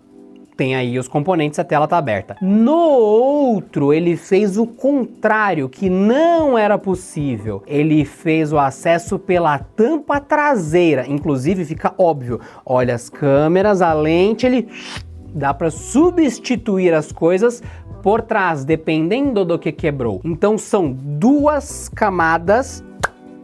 tem 0.58 0.74
aí 0.74 0.98
os 0.98 1.06
componentes, 1.06 1.56
a 1.60 1.62
tela 1.62 1.86
tá 1.86 1.96
aberta. 1.96 2.36
No 2.42 2.74
outro, 2.74 3.92
ele 3.92 4.16
fez 4.16 4.58
o 4.58 4.66
contrário, 4.66 5.68
que 5.68 5.88
não 5.88 6.58
era 6.58 6.76
possível. 6.76 7.62
Ele 7.64 8.04
fez 8.04 8.52
o 8.52 8.58
acesso 8.58 9.20
pela 9.20 9.60
tampa 9.60 10.18
traseira. 10.18 11.06
Inclusive, 11.06 11.64
fica 11.64 11.94
óbvio. 11.96 12.40
Olha 12.66 12.96
as 12.96 13.08
câmeras, 13.08 13.80
a 13.80 13.92
lente, 13.92 14.46
ele 14.46 14.66
dá 15.38 15.54
para 15.54 15.70
substituir 15.70 16.92
as 16.92 17.12
coisas 17.12 17.62
por 18.02 18.22
trás, 18.22 18.64
dependendo 18.64 19.44
do 19.44 19.58
que 19.58 19.72
quebrou. 19.72 20.20
Então 20.24 20.58
são 20.58 20.92
duas 20.92 21.88
camadas 21.88 22.84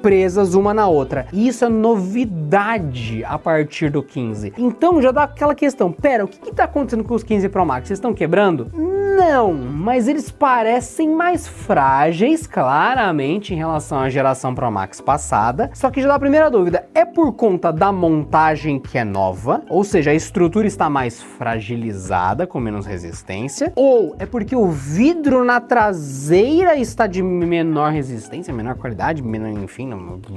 presas 0.05 0.55
uma 0.55 0.75
na 0.75 0.87
outra. 0.87 1.27
E 1.33 1.49
isso 1.49 1.65
é 1.65 1.69
novidade 1.71 3.25
a 3.25 3.39
partir 3.39 3.89
do 3.89 4.03
15. 4.03 4.53
Então 4.59 5.01
já 5.01 5.11
dá 5.11 5.23
aquela 5.23 5.55
questão, 5.55 5.91
pera, 5.91 6.27
o 6.27 6.29
que 6.29 6.51
está 6.51 6.65
acontecendo 6.65 7.03
com 7.03 7.15
os 7.15 7.23
15 7.23 7.49
Pro 7.49 7.65
Max? 7.65 7.89
Vocês 7.89 7.97
estão 7.97 8.13
quebrando? 8.13 8.71
Não, 8.75 9.55
mas 9.55 10.07
eles 10.07 10.31
parecem 10.31 11.09
mais 11.09 11.49
frágeis, 11.49 12.47
claramente, 12.47 13.55
em 13.55 13.57
relação 13.57 14.01
à 14.01 14.11
geração 14.11 14.55
Pro 14.55 14.71
Max 14.71 15.01
passada. 15.01 15.71
Só 15.73 15.91
que 15.91 16.03
já 16.03 16.09
dá 16.09 16.17
a 16.17 16.19
primeira 16.19 16.51
dúvida, 16.51 16.87
é 16.95 17.07
por 17.07 17.33
conta 17.33 17.73
da 17.73 17.91
montagem 17.91 18.79
que 18.79 18.99
é 18.99 19.05
nova? 19.05 19.63
Ou 19.71 19.85
seja, 19.85 20.11
a 20.11 20.15
estrutura 20.15 20.67
está 20.67 20.91
mais 20.91 21.23
fragilizada, 21.23 22.47
com 22.47 22.61
menos 22.61 22.85
resistência? 22.85 23.73
Ou 23.75 24.15
é 24.19 24.27
porque 24.27 24.55
o 24.55 24.69
vidro 24.69 25.45
na 25.45 25.61
traseira 25.61 26.77
está 26.77 27.07
de 27.07 27.23
menor 27.23 27.93
resistência, 27.93 28.53
menor 28.53 28.75
qualidade, 28.75 29.23
menor, 29.23 29.49
enfim, 29.49 29.94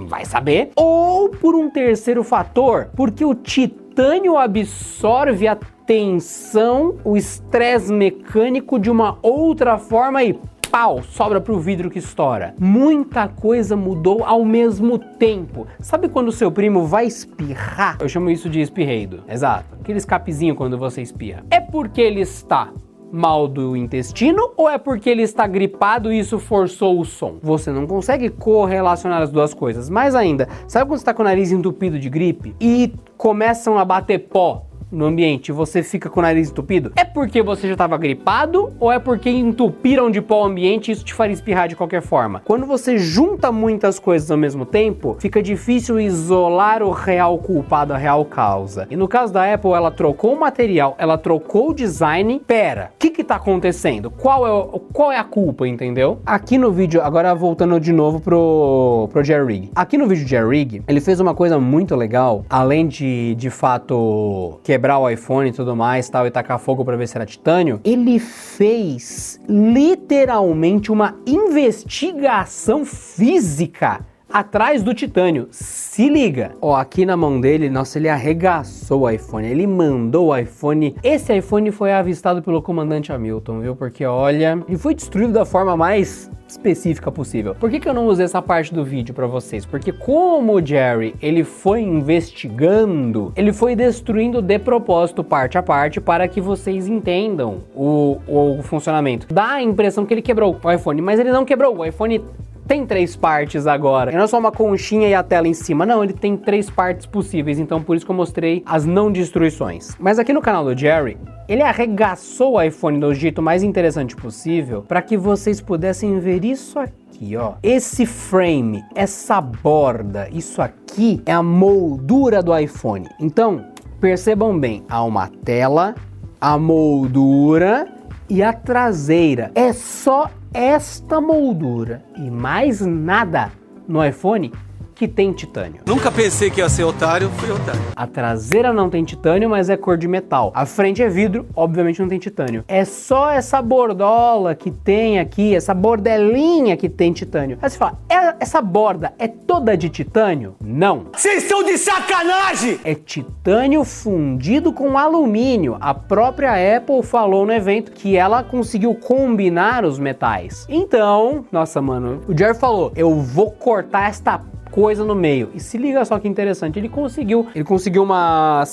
vai 0.08 0.26
saber. 0.26 0.72
Ou 0.76 1.30
por 1.30 1.56
um 1.56 1.70
terceiro 1.70 2.24
fator, 2.24 2.90
porque 2.96 3.24
o 3.26 3.36
titânio 3.36 4.38
absorve 4.38 5.48
a 5.48 5.56
tensão, 5.86 6.96
o 7.04 7.16
estresse 7.16 7.92
mecânico 7.92 8.78
de 8.78 8.92
uma 8.92 9.18
outra 9.22 9.78
forma 9.78 10.24
e 10.24 10.38
pau, 10.70 11.02
sobra 11.02 11.40
pro 11.40 11.60
vidro 11.60 11.90
que 11.90 12.00
estoura. 12.00 12.54
Muita 12.60 13.28
coisa 13.28 13.76
mudou 13.76 14.24
ao 14.24 14.44
mesmo 14.44 15.00
tempo. 15.00 15.66
Sabe 15.80 16.10
quando 16.10 16.28
o 16.28 16.32
seu 16.32 16.52
primo 16.52 16.86
vai 16.86 17.06
espirrar? 17.06 17.98
Eu 18.00 18.10
chamo 18.10 18.30
isso 18.30 18.50
de 18.50 18.60
espirreido. 18.60 19.24
Exato. 19.28 19.66
Aquele 19.80 19.98
escapezinho 19.98 20.56
quando 20.56 20.78
você 20.78 21.02
espirra. 21.02 21.44
É 21.50 21.60
porque 21.60 22.02
ele 22.02 22.22
está 22.22 22.70
mal 23.12 23.48
do 23.48 23.76
intestino 23.76 24.52
ou 24.56 24.70
é 24.70 24.78
porque 24.78 25.10
ele 25.10 25.24
está 25.24 25.48
gripado 25.48 26.12
e 26.12 26.20
isso 26.20 26.40
forçou 26.40 27.00
o 27.00 27.06
som? 27.06 27.38
Você 27.42 27.72
não 27.72 27.88
consegue 27.88 28.30
correlacionar 28.30 29.22
as 29.22 29.32
duas 29.32 29.54
coisas. 29.54 29.90
Mais 29.90 30.16
ainda, 30.16 30.48
sabe 30.68 30.86
quando 30.86 31.00
você 31.00 31.04
está 31.04 31.14
com 31.14 31.22
o 31.22 31.26
nariz 31.26 31.52
entupido 31.52 31.98
de 31.98 32.10
gripe 32.10 32.56
e 32.60 32.94
começam 33.18 33.78
a 33.78 33.86
bater 33.86 34.28
pó 34.30 34.67
no 34.92 35.06
ambiente 35.06 35.52
você 35.52 35.84
fica 35.84 36.10
com 36.10 36.20
o 36.20 36.24
nariz 36.24 36.50
entupido? 36.50 36.92
É 36.96 37.04
porque 37.04 37.42
você 37.42 37.68
já 37.68 37.74
estava 37.74 37.98
gripado 37.98 38.74
ou 38.80 38.92
é 38.92 39.00
porque 39.00 39.30
entupiram 39.30 40.10
de 40.10 40.22
pó 40.22 40.44
o 40.44 40.46
ambiente 40.46 40.90
e 40.90 40.92
isso 40.92 41.04
te 41.04 41.14
faria 41.14 41.34
espirrar 41.34 41.68
de 41.68 41.76
qualquer 41.76 42.02
forma? 42.02 42.42
Quando 42.46 42.66
você 42.66 42.98
junta 42.98 43.52
muitas 43.52 44.00
coisas 44.00 44.30
ao 44.32 44.38
mesmo 44.38 44.66
tempo, 44.66 45.16
fica 45.20 45.42
difícil 45.42 46.00
isolar 46.00 46.82
o 46.82 46.92
real 46.92 47.38
culpado, 47.38 47.94
a 47.94 47.98
real 47.98 48.24
causa. 48.26 48.88
E 48.90 48.96
no 48.96 49.08
caso 49.08 49.34
da 49.34 49.54
Apple, 49.54 49.72
ela 49.72 49.92
trocou 49.92 50.34
o 50.34 50.40
material, 50.40 50.96
ela 50.98 51.18
trocou 51.18 51.70
o 51.70 51.74
design. 51.74 52.42
Pera, 52.46 52.92
o 52.96 53.00
que 53.00 53.10
que 53.10 53.24
tá 53.24 53.36
acontecendo? 53.36 54.10
Qual 54.10 54.48
é, 54.48 54.52
o, 54.52 54.80
qual 54.94 55.12
é 55.12 55.18
a 55.18 55.24
culpa, 55.24 55.68
entendeu? 55.68 56.20
Aqui 56.26 56.58
no 56.58 56.72
vídeo, 56.72 57.02
agora 57.02 57.34
voltando 57.34 57.80
de 57.80 57.92
novo 57.92 58.20
pro, 58.20 59.10
pro 59.12 59.24
Jerry 59.24 59.46
Rig. 59.46 59.72
Aqui 59.76 59.98
no 59.98 60.08
vídeo 60.08 60.24
de 60.24 60.30
Jerry 60.30 60.58
Rig, 60.58 60.84
ele 60.88 61.02
fez 61.02 61.20
uma 61.20 61.34
coisa 61.34 61.60
muito 61.60 61.96
legal, 61.96 62.46
além 62.50 62.88
de, 62.88 63.36
de 63.36 63.50
fato, 63.50 64.60
que 64.64 64.77
quebrar 64.78 65.00
o 65.00 65.10
iPhone 65.10 65.50
e 65.50 65.52
tudo 65.52 65.76
mais, 65.76 66.08
tal, 66.08 66.28
e 66.28 66.32
tacar 66.32 66.60
fogo 66.60 66.86
para 66.86 66.96
ver 66.96 67.08
se 67.08 67.18
era 67.18 67.26
titânio, 67.26 67.82
ele 67.84 68.20
fez 68.20 69.42
literalmente 69.50 70.92
uma 70.92 71.16
investigação 71.26 72.86
física 72.86 74.06
atrás 74.32 74.84
do 74.84 74.94
titânio. 74.94 75.48
Se 75.52 76.10
liga. 76.10 76.52
Ó, 76.62 76.76
aqui 76.76 77.06
na 77.06 77.18
mão 77.18 77.40
dele, 77.40 77.70
nossa, 77.70 77.98
ele 77.98 78.10
arregaçou 78.10 79.02
o 79.02 79.10
iPhone. 79.10 79.48
Ele 79.48 79.66
mandou 79.66 80.28
o 80.28 80.38
iPhone. 80.38 80.96
Esse 81.04 81.36
iPhone 81.38 81.72
foi 81.72 81.92
avistado 81.92 82.42
pelo 82.42 82.62
comandante 82.62 83.12
Hamilton, 83.12 83.60
viu? 83.62 83.76
Porque 83.76 84.06
olha, 84.06 84.60
ele 84.68 84.78
foi 84.78 84.94
destruído 84.94 85.34
da 85.34 85.46
forma 85.46 85.76
mais 85.76 86.30
específica 86.48 87.12
possível. 87.12 87.54
Por 87.56 87.70
que, 87.70 87.80
que 87.80 87.90
eu 87.90 87.94
não 87.94 88.08
usei 88.08 88.26
essa 88.26 88.42
parte 88.42 88.74
do 88.74 88.84
vídeo 88.84 89.14
para 89.14 89.28
vocês? 89.28 89.66
Porque 89.66 89.92
como 89.92 90.54
o 90.54 90.66
Jerry 90.66 91.14
ele 91.22 91.44
foi 91.44 91.82
investigando, 91.82 93.34
ele 93.36 93.52
foi 93.52 93.76
destruindo 93.76 94.42
de 94.42 94.58
propósito 94.58 95.24
parte 95.24 95.58
a 95.58 95.64
parte 95.64 96.00
para 96.00 96.28
que 96.28 96.40
vocês 96.40 96.88
entendam 96.88 97.64
o, 97.76 98.18
o, 98.28 98.60
o 98.60 98.64
funcionamento. 98.64 99.28
Dá 99.30 99.54
a 99.54 99.62
impressão 99.62 100.06
que 100.06 100.14
ele 100.14 100.22
quebrou 100.22 100.58
o 100.64 100.72
iPhone, 100.72 101.02
mas 101.02 101.20
ele 101.20 101.32
não 101.32 101.44
quebrou. 101.44 101.78
O 101.78 101.86
iPhone 101.86 102.24
tem 102.68 102.86
três 102.86 103.16
partes 103.16 103.66
agora. 103.66 104.12
não 104.12 104.24
é 104.24 104.28
só 104.28 104.38
uma 104.38 104.52
conchinha 104.52 105.08
e 105.08 105.14
a 105.14 105.24
tela 105.24 105.48
em 105.48 105.54
cima, 105.54 105.86
não, 105.86 106.04
ele 106.04 106.14
tem 106.14 106.36
três 106.36 106.70
partes 106.70 107.06
possíveis, 107.06 107.58
então 107.60 107.82
por 107.82 107.96
isso 107.96 108.06
que 108.06 108.12
eu 108.12 108.16
mostrei 108.16 108.62
as 108.66 108.86
não 108.86 109.12
destruições. 109.12 109.96
Mas 110.00 110.20
aqui 110.20 110.34
no 110.34 110.42
canal 110.42 110.66
do 110.66 110.78
Jerry, 110.78 111.18
ele 111.48 111.62
arregaçou 111.62 112.56
o 112.56 112.62
iPhone 112.62 113.00
do 113.00 113.14
jeito 113.14 113.42
mais 113.42 113.64
interessante 113.64 114.16
possível 114.16 114.84
para 114.86 115.02
que 115.02 115.16
vocês 115.16 115.62
pudessem 115.62 116.20
ver 116.20 116.44
isso 116.44 116.78
aqui, 116.78 117.38
ó. 117.38 117.54
Esse 117.64 118.06
frame, 118.06 118.84
essa 118.94 119.40
borda, 119.40 120.28
isso 120.32 120.62
aqui 120.62 121.22
é 121.26 121.32
a 121.32 121.42
moldura 121.42 122.44
do 122.44 122.58
iPhone. 122.58 123.08
Então, 123.20 123.66
percebam 124.02 124.60
bem, 124.60 124.84
há 124.90 125.04
uma 125.04 125.30
tela, 125.46 125.96
a 126.40 126.58
moldura 126.58 127.88
e 128.30 128.44
a 128.44 128.52
traseira. 128.52 129.52
É 129.56 129.72
só 129.72 130.30
esta 130.54 131.20
moldura 131.22 132.04
e 132.16 132.30
mais 132.30 132.82
nada 132.82 133.52
no 133.88 134.04
iPhone 134.06 134.52
que 134.98 135.08
tem 135.08 135.32
titânio. 135.32 135.82
Nunca 135.86 136.12
pensei 136.12 136.50
que 136.50 136.60
ia 136.60 136.68
ser 136.68 136.84
otário, 136.84 137.30
fui 137.38 137.52
otário. 137.52 137.82
A 137.96 138.08
traseira 138.08 138.74
não 138.74 138.90
tem 138.90 139.04
titânio, 139.04 139.50
mas 139.50 139.70
é 139.70 139.78
cor 139.78 139.98
de 139.98 140.08
metal. 140.08 140.52
A 140.56 140.66
frente 140.66 141.04
é 141.04 141.08
vidro, 141.08 141.46
obviamente 141.56 142.02
não 142.02 142.08
tem 142.08 142.18
titânio. 142.18 142.64
É 142.68 142.84
só 142.84 143.30
essa 143.30 143.62
bordola 143.62 144.56
que 144.56 144.72
tem 144.72 145.20
aqui, 145.20 145.56
essa 145.56 145.74
bordelinha 145.74 146.76
que 146.76 146.90
tem 146.90 147.14
titânio. 147.14 147.60
Aí 147.62 147.70
você 147.70 147.78
fala, 147.78 148.00
é, 148.10 148.36
essa 148.40 148.62
borda 148.62 149.14
é 149.20 149.28
toda 149.28 149.78
de 149.78 149.88
titânio? 149.90 150.56
Não. 150.60 151.06
Vocês 151.14 151.44
estão 151.44 151.64
de 151.64 151.78
sacanagem! 151.78 152.80
É 152.84 152.96
titânio 152.96 153.84
fundido 153.84 154.74
com 154.74 154.98
alumínio. 154.98 155.78
A 155.80 155.94
própria 155.94 156.78
Apple 156.78 157.04
falou 157.04 157.46
no 157.46 157.54
evento 157.54 157.92
que 157.92 158.18
ela 158.18 158.44
conseguiu 158.44 158.96
combinar 158.96 159.86
os 159.86 160.00
metais. 160.00 160.66
Então, 160.68 161.46
nossa, 161.52 161.82
mano, 161.82 162.22
o 162.28 162.36
Jerry 162.36 162.58
falou: 162.58 162.92
eu 162.96 163.16
vou 163.16 163.52
cortar 163.52 164.10
esta 164.10 164.42
coisa 164.72 165.04
no 165.04 165.16
meio. 165.16 165.50
E 165.54 165.60
se 165.60 165.78
liga 165.78 166.04
só 166.06 166.20
que 166.20 166.28
interessante, 166.28 166.78
ele 166.78 166.90
conseguiu, 166.90 167.48
ele 167.54 167.64
conseguiu 167.64 168.04
uma 168.04 168.64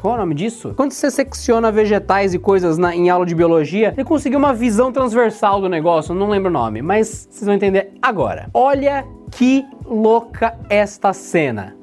qual 0.00 0.14
é 0.14 0.16
o 0.16 0.20
nome 0.20 0.34
disso? 0.34 0.74
Quando 0.76 0.92
você 0.92 1.10
secciona 1.10 1.72
vegetais 1.72 2.32
e 2.32 2.38
coisas 2.38 2.78
na, 2.78 2.94
em 2.94 3.10
aula 3.10 3.26
de 3.26 3.34
biologia, 3.34 3.92
ele 3.96 4.04
conseguiu 4.04 4.38
uma 4.38 4.54
visão 4.54 4.92
transversal 4.92 5.60
do 5.60 5.68
negócio, 5.68 6.14
não 6.14 6.28
lembro 6.28 6.50
o 6.50 6.52
nome, 6.52 6.80
mas 6.80 7.26
vocês 7.28 7.44
vão 7.44 7.54
entender 7.54 7.92
agora. 8.00 8.48
Olha 8.54 9.04
que 9.32 9.66
louca 9.84 10.56
esta 10.70 11.12
cena. 11.12 11.76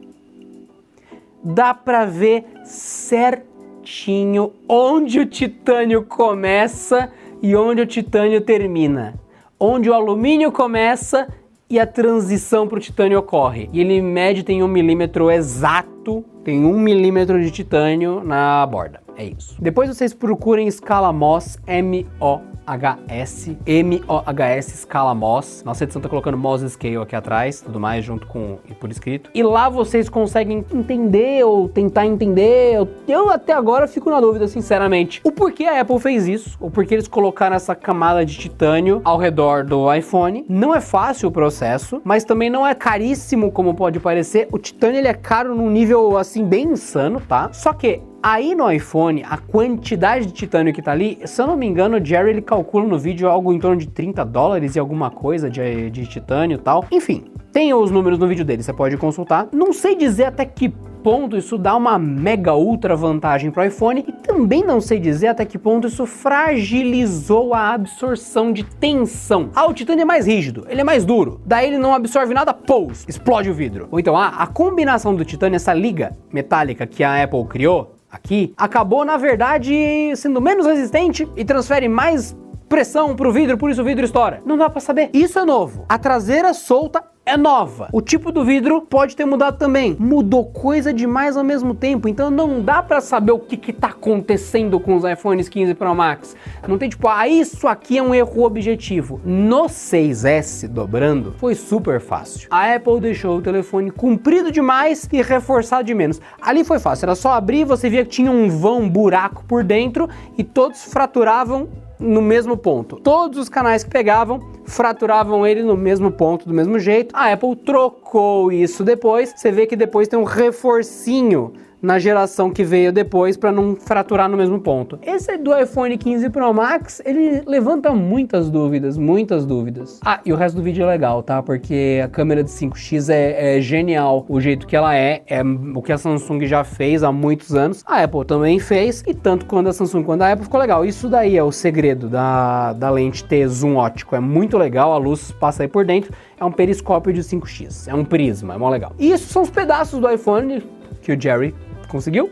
Dá 1.43 1.73
para 1.73 2.05
ver 2.05 2.45
certinho 2.63 4.53
onde 4.67 5.19
o 5.19 5.25
titânio 5.25 6.03
começa 6.03 7.11
e 7.41 7.55
onde 7.55 7.81
o 7.81 7.85
titânio 7.85 8.39
termina. 8.41 9.13
Onde 9.59 9.89
o 9.89 9.93
alumínio 9.93 10.51
começa 10.51 11.27
e 11.69 11.79
a 11.79 11.87
transição 11.87 12.67
para 12.67 12.77
o 12.77 12.81
titânio 12.81 13.19
ocorre. 13.19 13.69
E 13.73 13.79
ele 13.79 14.01
mede 14.01 14.43
tem 14.43 14.61
um 14.61 14.67
milímetro 14.67 15.31
exato, 15.31 16.23
tem 16.43 16.65
um 16.65 16.79
milímetro 16.79 17.41
de 17.41 17.51
titânio 17.51 18.23
na 18.23 18.65
borda. 18.65 19.04
É 19.17 19.25
isso. 19.25 19.55
Depois 19.61 19.89
vocês 19.89 20.13
procurem 20.13 20.67
escala 20.67 21.11
MOS, 21.11 21.57
M-O 21.67 22.41
HS, 22.65 23.55
M-O-H-S 23.65 24.73
escala 24.73 25.13
MOS. 25.13 25.63
Nossa 25.63 25.83
edição 25.83 26.01
tá 26.01 26.09
colocando 26.09 26.37
MOS 26.37 26.61
Scale 26.71 26.97
aqui 26.97 27.15
atrás, 27.15 27.61
tudo 27.61 27.79
mais, 27.79 28.03
junto 28.03 28.25
com 28.27 28.57
e 28.67 28.73
por 28.73 28.89
escrito. 28.89 29.29
E 29.33 29.43
lá 29.43 29.69
vocês 29.69 30.09
conseguem 30.09 30.65
entender 30.73 31.45
ou 31.45 31.69
tentar 31.69 32.05
entender. 32.05 32.75
Eu 33.07 33.29
até 33.29 33.53
agora 33.53 33.87
fico 33.87 34.09
na 34.09 34.19
dúvida, 34.19 34.47
sinceramente, 34.47 35.21
o 35.23 35.31
porquê 35.31 35.65
a 35.65 35.81
Apple 35.81 35.99
fez 35.99 36.27
isso, 36.27 36.57
o 36.59 36.71
porquê 36.71 36.95
eles 36.95 37.07
colocaram 37.07 37.55
essa 37.55 37.75
camada 37.75 38.25
de 38.25 38.35
titânio 38.35 39.01
ao 39.03 39.17
redor 39.17 39.63
do 39.63 39.93
iPhone. 39.93 40.45
Não 40.49 40.73
é 40.73 40.81
fácil 40.81 41.29
o 41.29 41.31
processo, 41.31 42.01
mas 42.03 42.23
também 42.23 42.49
não 42.49 42.65
é 42.65 42.73
caríssimo 42.73 43.51
como 43.51 43.75
pode 43.75 43.99
parecer. 43.99 44.47
O 44.51 44.57
titânio 44.57 44.99
ele 44.99 45.07
é 45.07 45.13
caro 45.13 45.53
num 45.55 45.69
nível 45.69 46.17
assim 46.17 46.43
bem 46.43 46.69
insano, 46.69 47.21
tá? 47.21 47.51
Só 47.53 47.73
que 47.73 48.01
Aí 48.27 48.55
no 48.55 48.71
iPhone, 48.71 49.23
a 49.29 49.37
quantidade 49.37 50.25
de 50.25 50.33
titânio 50.33 50.73
que 50.73 50.81
tá 50.81 50.91
ali, 50.93 51.19
se 51.25 51.39
eu 51.39 51.45
não 51.45 51.55
me 51.55 51.67
engano, 51.67 51.97
o 51.97 52.03
Jerry 52.03 52.31
ele 52.31 52.41
calcula 52.41 52.83
no 52.83 52.97
vídeo 52.97 53.29
algo 53.29 53.53
em 53.53 53.59
torno 53.59 53.77
de 53.77 53.87
30 53.87 54.25
dólares 54.25 54.75
e 54.75 54.79
alguma 54.79 55.11
coisa 55.11 55.47
de, 55.47 55.91
de 55.91 56.07
titânio 56.07 56.55
e 56.55 56.57
tal. 56.57 56.83
Enfim, 56.91 57.25
tem 57.51 57.71
os 57.71 57.91
números 57.91 58.17
no 58.17 58.27
vídeo 58.27 58.43
dele, 58.43 58.63
você 58.63 58.73
pode 58.73 58.97
consultar. 58.97 59.47
Não 59.53 59.71
sei 59.71 59.95
dizer 59.95 60.23
até 60.23 60.43
que 60.43 60.69
ponto 61.03 61.37
isso 61.37 61.55
dá 61.55 61.75
uma 61.75 61.99
mega 61.99 62.55
ultra 62.55 62.95
vantagem 62.95 63.51
para 63.51 63.61
o 63.61 63.67
iPhone 63.67 64.03
e 64.07 64.11
também 64.11 64.63
não 64.63 64.81
sei 64.81 64.99
dizer 64.99 65.27
até 65.27 65.45
que 65.45 65.59
ponto 65.59 65.85
isso 65.85 66.07
fragilizou 66.07 67.53
a 67.53 67.73
absorção 67.73 68.51
de 68.51 68.63
tensão. 68.63 69.51
Ah, 69.53 69.67
o 69.67 69.73
titânio 69.75 70.01
é 70.01 70.05
mais 70.05 70.25
rígido, 70.25 70.65
ele 70.67 70.81
é 70.81 70.83
mais 70.83 71.05
duro, 71.05 71.41
daí 71.45 71.67
ele 71.67 71.77
não 71.77 71.93
absorve 71.93 72.33
nada, 72.33 72.55
pous, 72.55 73.05
explode 73.07 73.51
o 73.51 73.53
vidro. 73.53 73.87
Ou 73.91 73.99
então, 73.99 74.17
ah, 74.17 74.29
a 74.29 74.47
combinação 74.47 75.13
do 75.13 75.23
titânio, 75.23 75.57
essa 75.57 75.75
liga 75.75 76.17
metálica 76.33 76.87
que 76.87 77.03
a 77.03 77.21
Apple 77.21 77.45
criou, 77.45 77.94
aqui, 78.11 78.53
acabou 78.57 79.03
na 79.03 79.17
verdade 79.17 79.75
sendo 80.15 80.41
menos 80.41 80.65
resistente 80.65 81.27
e 81.35 81.45
transfere 81.45 81.87
mais 81.87 82.35
pressão 82.67 83.15
pro 83.15 83.31
vidro, 83.31 83.57
por 83.57 83.69
isso 83.69 83.81
o 83.81 83.85
vidro 83.85 84.05
estoura. 84.05 84.41
Não 84.45 84.57
dá 84.57 84.69
para 84.69 84.81
saber. 84.81 85.09
Isso 85.13 85.37
é 85.39 85.45
novo. 85.45 85.85
A 85.87 85.97
traseira 85.97 86.53
solta 86.53 87.03
é 87.25 87.35
nova. 87.35 87.89
O 87.91 88.01
tipo 88.01 88.31
do 88.31 88.45
vidro 88.45 88.81
pode 88.81 89.15
ter 89.15 89.25
mudado 89.25 89.57
também. 89.57 89.95
Mudou 89.99 90.45
coisa 90.45 90.93
demais 90.93 91.35
ao 91.35 91.43
mesmo 91.43 91.73
tempo, 91.73 92.07
então 92.07 92.29
não 92.29 92.61
dá 92.61 92.83
para 92.83 93.01
saber 93.01 93.31
o 93.31 93.39
que, 93.39 93.57
que 93.57 93.73
tá 93.73 93.87
acontecendo 93.87 94.79
com 94.79 94.95
os 94.95 95.03
iPhones 95.03 95.49
15 95.49 95.73
Pro 95.73 95.95
Max. 95.95 96.35
Não 96.67 96.77
tem 96.77 96.87
tipo, 96.87 97.07
ah, 97.07 97.27
isso 97.27 97.67
aqui 97.67 97.97
é 97.97 98.03
um 98.03 98.13
erro 98.13 98.43
objetivo. 98.43 99.19
No 99.25 99.63
6S 99.65 100.67
dobrando, 100.67 101.33
foi 101.37 101.55
super 101.55 101.99
fácil. 101.99 102.47
A 102.51 102.75
Apple 102.75 102.99
deixou 102.99 103.37
o 103.37 103.41
telefone 103.41 103.89
comprido 103.89 104.51
demais 104.51 105.09
e 105.11 105.21
reforçado 105.21 105.83
de 105.83 105.95
menos. 105.95 106.21
Ali 106.39 106.63
foi 106.63 106.77
fácil, 106.79 107.05
era 107.05 107.15
só 107.15 107.31
abrir, 107.31 107.63
você 107.63 107.89
via 107.89 108.03
que 108.03 108.11
tinha 108.11 108.31
um 108.31 108.49
vão, 108.49 108.81
um 108.81 108.89
buraco 108.89 109.43
por 109.47 109.63
dentro 109.63 110.07
e 110.37 110.43
todos 110.43 110.83
fraturavam 110.83 111.67
no 111.99 112.21
mesmo 112.21 112.57
ponto. 112.57 112.97
Todos 112.97 113.39
os 113.39 113.49
canais 113.49 113.83
que 113.83 113.89
pegavam 113.89 114.39
fraturavam 114.65 115.45
ele 115.45 115.63
no 115.63 115.77
mesmo 115.77 116.11
ponto, 116.11 116.47
do 116.47 116.53
mesmo 116.53 116.79
jeito. 116.79 117.15
A 117.15 117.31
Apple 117.31 117.55
trocou 117.55 118.51
isso 118.51 118.83
depois. 118.83 119.33
Você 119.35 119.51
vê 119.51 119.65
que 119.65 119.75
depois 119.75 120.07
tem 120.07 120.19
um 120.19 120.23
reforcinho 120.23 121.53
na 121.85 121.99
geração 121.99 122.49
que 122.49 122.63
veio 122.63 122.91
depois 122.91 123.37
para 123.37 123.51
não 123.51 123.75
fraturar 123.75 124.27
no 124.27 124.35
mesmo 124.35 124.59
ponto. 124.59 124.97
Esse 125.03 125.37
do 125.37 125.55
iPhone 125.55 125.95
15 125.95 126.29
Pro 126.31 126.51
Max, 126.51 127.01
ele 127.05 127.43
levanta 127.45 127.93
muitas 127.93 128.49
dúvidas, 128.49 128.97
muitas 128.97 129.45
dúvidas. 129.45 129.99
Ah, 130.03 130.19
e 130.25 130.33
o 130.33 130.35
resto 130.35 130.55
do 130.55 130.63
vídeo 130.63 130.83
é 130.83 130.87
legal, 130.87 131.21
tá? 131.21 131.43
Porque 131.43 132.01
a 132.03 132.07
câmera 132.07 132.43
de 132.43 132.49
5x 132.49 133.09
é, 133.09 133.57
é 133.57 133.61
genial, 133.61 134.25
o 134.27 134.41
jeito 134.41 134.65
que 134.65 134.75
ela 134.75 134.95
é, 134.95 135.21
é 135.27 135.43
o 135.43 135.81
que 135.81 135.91
a 135.91 135.97
Samsung 135.97 136.45
já 136.47 136.63
fez 136.63 137.03
há 137.03 137.11
muitos 137.11 137.53
anos, 137.53 137.83
a 137.85 138.01
Apple 138.01 138.25
também 138.25 138.59
fez, 138.59 139.03
e 139.05 139.13
tanto 139.13 139.45
quando 139.45 139.67
a 139.67 139.73
Samsung 139.73 140.03
quanto 140.03 140.23
a 140.23 140.31
Apple 140.31 140.45
ficou 140.45 140.59
legal. 140.59 140.83
Isso 140.83 141.07
daí 141.07 141.37
é 141.37 141.43
o 141.43 141.51
segredo 141.51 142.09
da, 142.09 142.73
da 142.73 142.89
lente 142.89 143.23
ter 143.23 143.47
zoom 143.47 143.75
ótico, 143.75 144.15
é 144.15 144.19
muito 144.19 144.57
legal, 144.57 144.91
a 144.91 144.97
luz 144.97 145.31
passa 145.31 145.63
aí 145.63 145.67
por 145.67 145.85
dentro, 145.85 146.11
é 146.39 146.43
um 146.43 146.51
periscópio 146.51 147.13
de 147.13 147.21
5x, 147.21 147.87
é 147.87 147.93
um 147.93 148.03
prisma, 148.03 148.55
é 148.55 148.57
mó 148.57 148.69
legal. 148.69 148.93
E 148.97 149.11
isso 149.11 149.31
são 149.31 149.43
os 149.43 149.51
pedaços 149.51 149.99
do 149.99 150.09
iPhone 150.09 150.63
que 151.05 151.11
o 151.11 151.21
Jerry 151.21 151.53
conseguiu. 151.87 152.31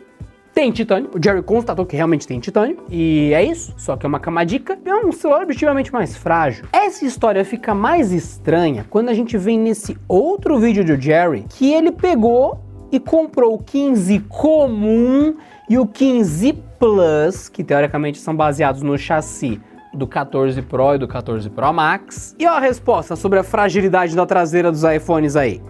Tem 0.54 0.72
titânio, 0.72 1.10
o 1.12 1.24
Jerry 1.24 1.42
constatou 1.42 1.84
que 1.84 1.96
realmente 1.96 2.28
tem 2.28 2.40
titânio, 2.40 2.78
e 2.88 3.34
é 3.34 3.44
isso, 3.44 3.74
só 3.76 3.98
que 3.98 4.06
é 4.06 4.08
uma 4.08 4.20
camadica, 4.20 4.78
é 4.86 4.96
um 4.96 5.12
celular 5.12 5.42
objetivamente 5.42 5.92
mais 5.92 6.16
frágil. 6.16 6.66
Essa 6.72 7.04
história 7.06 7.44
fica 7.44 7.74
mais 7.74 8.12
estranha 8.12 8.86
quando 8.88 9.10
a 9.10 9.16
gente 9.16 9.36
vem 9.36 9.58
nesse 9.58 9.98
outro 10.08 10.60
vídeo 10.60 10.86
do 10.86 10.96
Jerry, 10.96 11.46
que 11.50 11.74
ele 11.74 11.92
pegou 11.92 12.60
e 12.92 13.00
comprou 13.00 13.56
o 13.56 13.58
15 13.58 14.20
comum 14.30 15.36
e 15.68 15.80
o 15.80 15.88
15 15.88 16.54
Plus, 16.78 17.50
que 17.50 17.64
teoricamente 17.64 18.20
são 18.20 18.36
baseados 18.36 18.84
no 18.84 18.96
chassi 18.96 19.60
do 19.94 20.06
14 20.06 20.62
Pro 20.62 20.94
e 20.94 20.98
do 21.00 21.08
14 21.08 21.50
Pro 21.50 21.74
Max. 21.74 22.36
E 22.38 22.46
ó 22.46 22.52
a 22.52 22.60
resposta 22.60 23.16
sobre 23.16 23.40
a 23.40 23.44
fragilidade 23.44 24.16
da 24.16 24.26
traseira 24.26 24.72
dos 24.72 24.84
iPhones 24.84 25.36
aí. 25.36 25.62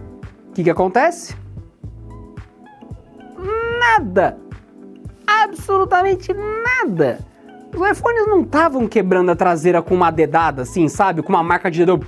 O 0.50 0.52
que, 0.52 0.64
que 0.64 0.70
acontece? 0.70 1.34
Nada. 3.84 4.38
Absolutamente 5.26 6.32
nada. 6.32 7.18
Os 7.74 7.90
iPhones 7.90 8.26
não 8.26 8.42
estavam 8.42 8.86
quebrando 8.86 9.30
a 9.30 9.36
traseira 9.36 9.82
com 9.82 9.94
uma 9.94 10.10
dedada 10.10 10.62
assim, 10.62 10.88
sabe? 10.88 11.22
Com 11.22 11.32
uma 11.32 11.42
marca 11.42 11.70
de 11.70 11.80
dedo. 11.80 12.00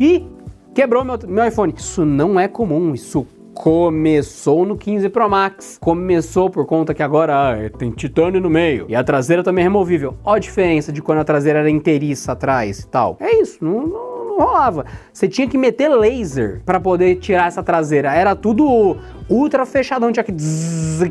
E 0.00 0.26
quebrou 0.74 1.04
meu, 1.04 1.18
meu 1.28 1.46
iPhone. 1.46 1.74
Isso 1.76 2.04
não 2.04 2.40
é 2.40 2.48
comum. 2.48 2.94
Isso 2.94 3.26
começou 3.54 4.64
no 4.64 4.76
15 4.76 5.08
Pro 5.10 5.28
Max. 5.28 5.78
Começou 5.80 6.48
por 6.48 6.64
conta 6.66 6.94
que 6.94 7.02
agora 7.02 7.34
ah, 7.34 7.70
tem 7.78 7.90
titânio 7.90 8.40
no 8.40 8.48
meio. 8.48 8.86
E 8.88 8.94
a 8.94 9.04
traseira 9.04 9.42
também 9.42 9.62
é 9.62 9.66
removível. 9.66 10.16
Olha 10.24 10.36
a 10.36 10.40
diferença 10.40 10.90
de 10.90 11.02
quando 11.02 11.18
a 11.18 11.24
traseira 11.24 11.58
era 11.58 11.70
inteiriça 11.70 12.32
atrás 12.32 12.80
e 12.80 12.88
tal. 12.88 13.16
É 13.20 13.40
isso. 13.40 13.62
não, 13.62 13.86
não 13.86 14.11
não 14.32 14.46
rolava. 14.46 14.86
Você 15.12 15.28
tinha 15.28 15.46
que 15.46 15.58
meter 15.58 15.88
laser 15.88 16.60
para 16.64 16.80
poder 16.80 17.16
tirar 17.16 17.48
essa 17.48 17.62
traseira. 17.62 18.12
Era 18.14 18.34
tudo 18.34 18.96
ultra 19.28 19.64
fechadão, 19.64 20.12
tinha 20.12 20.24
que 20.24 20.34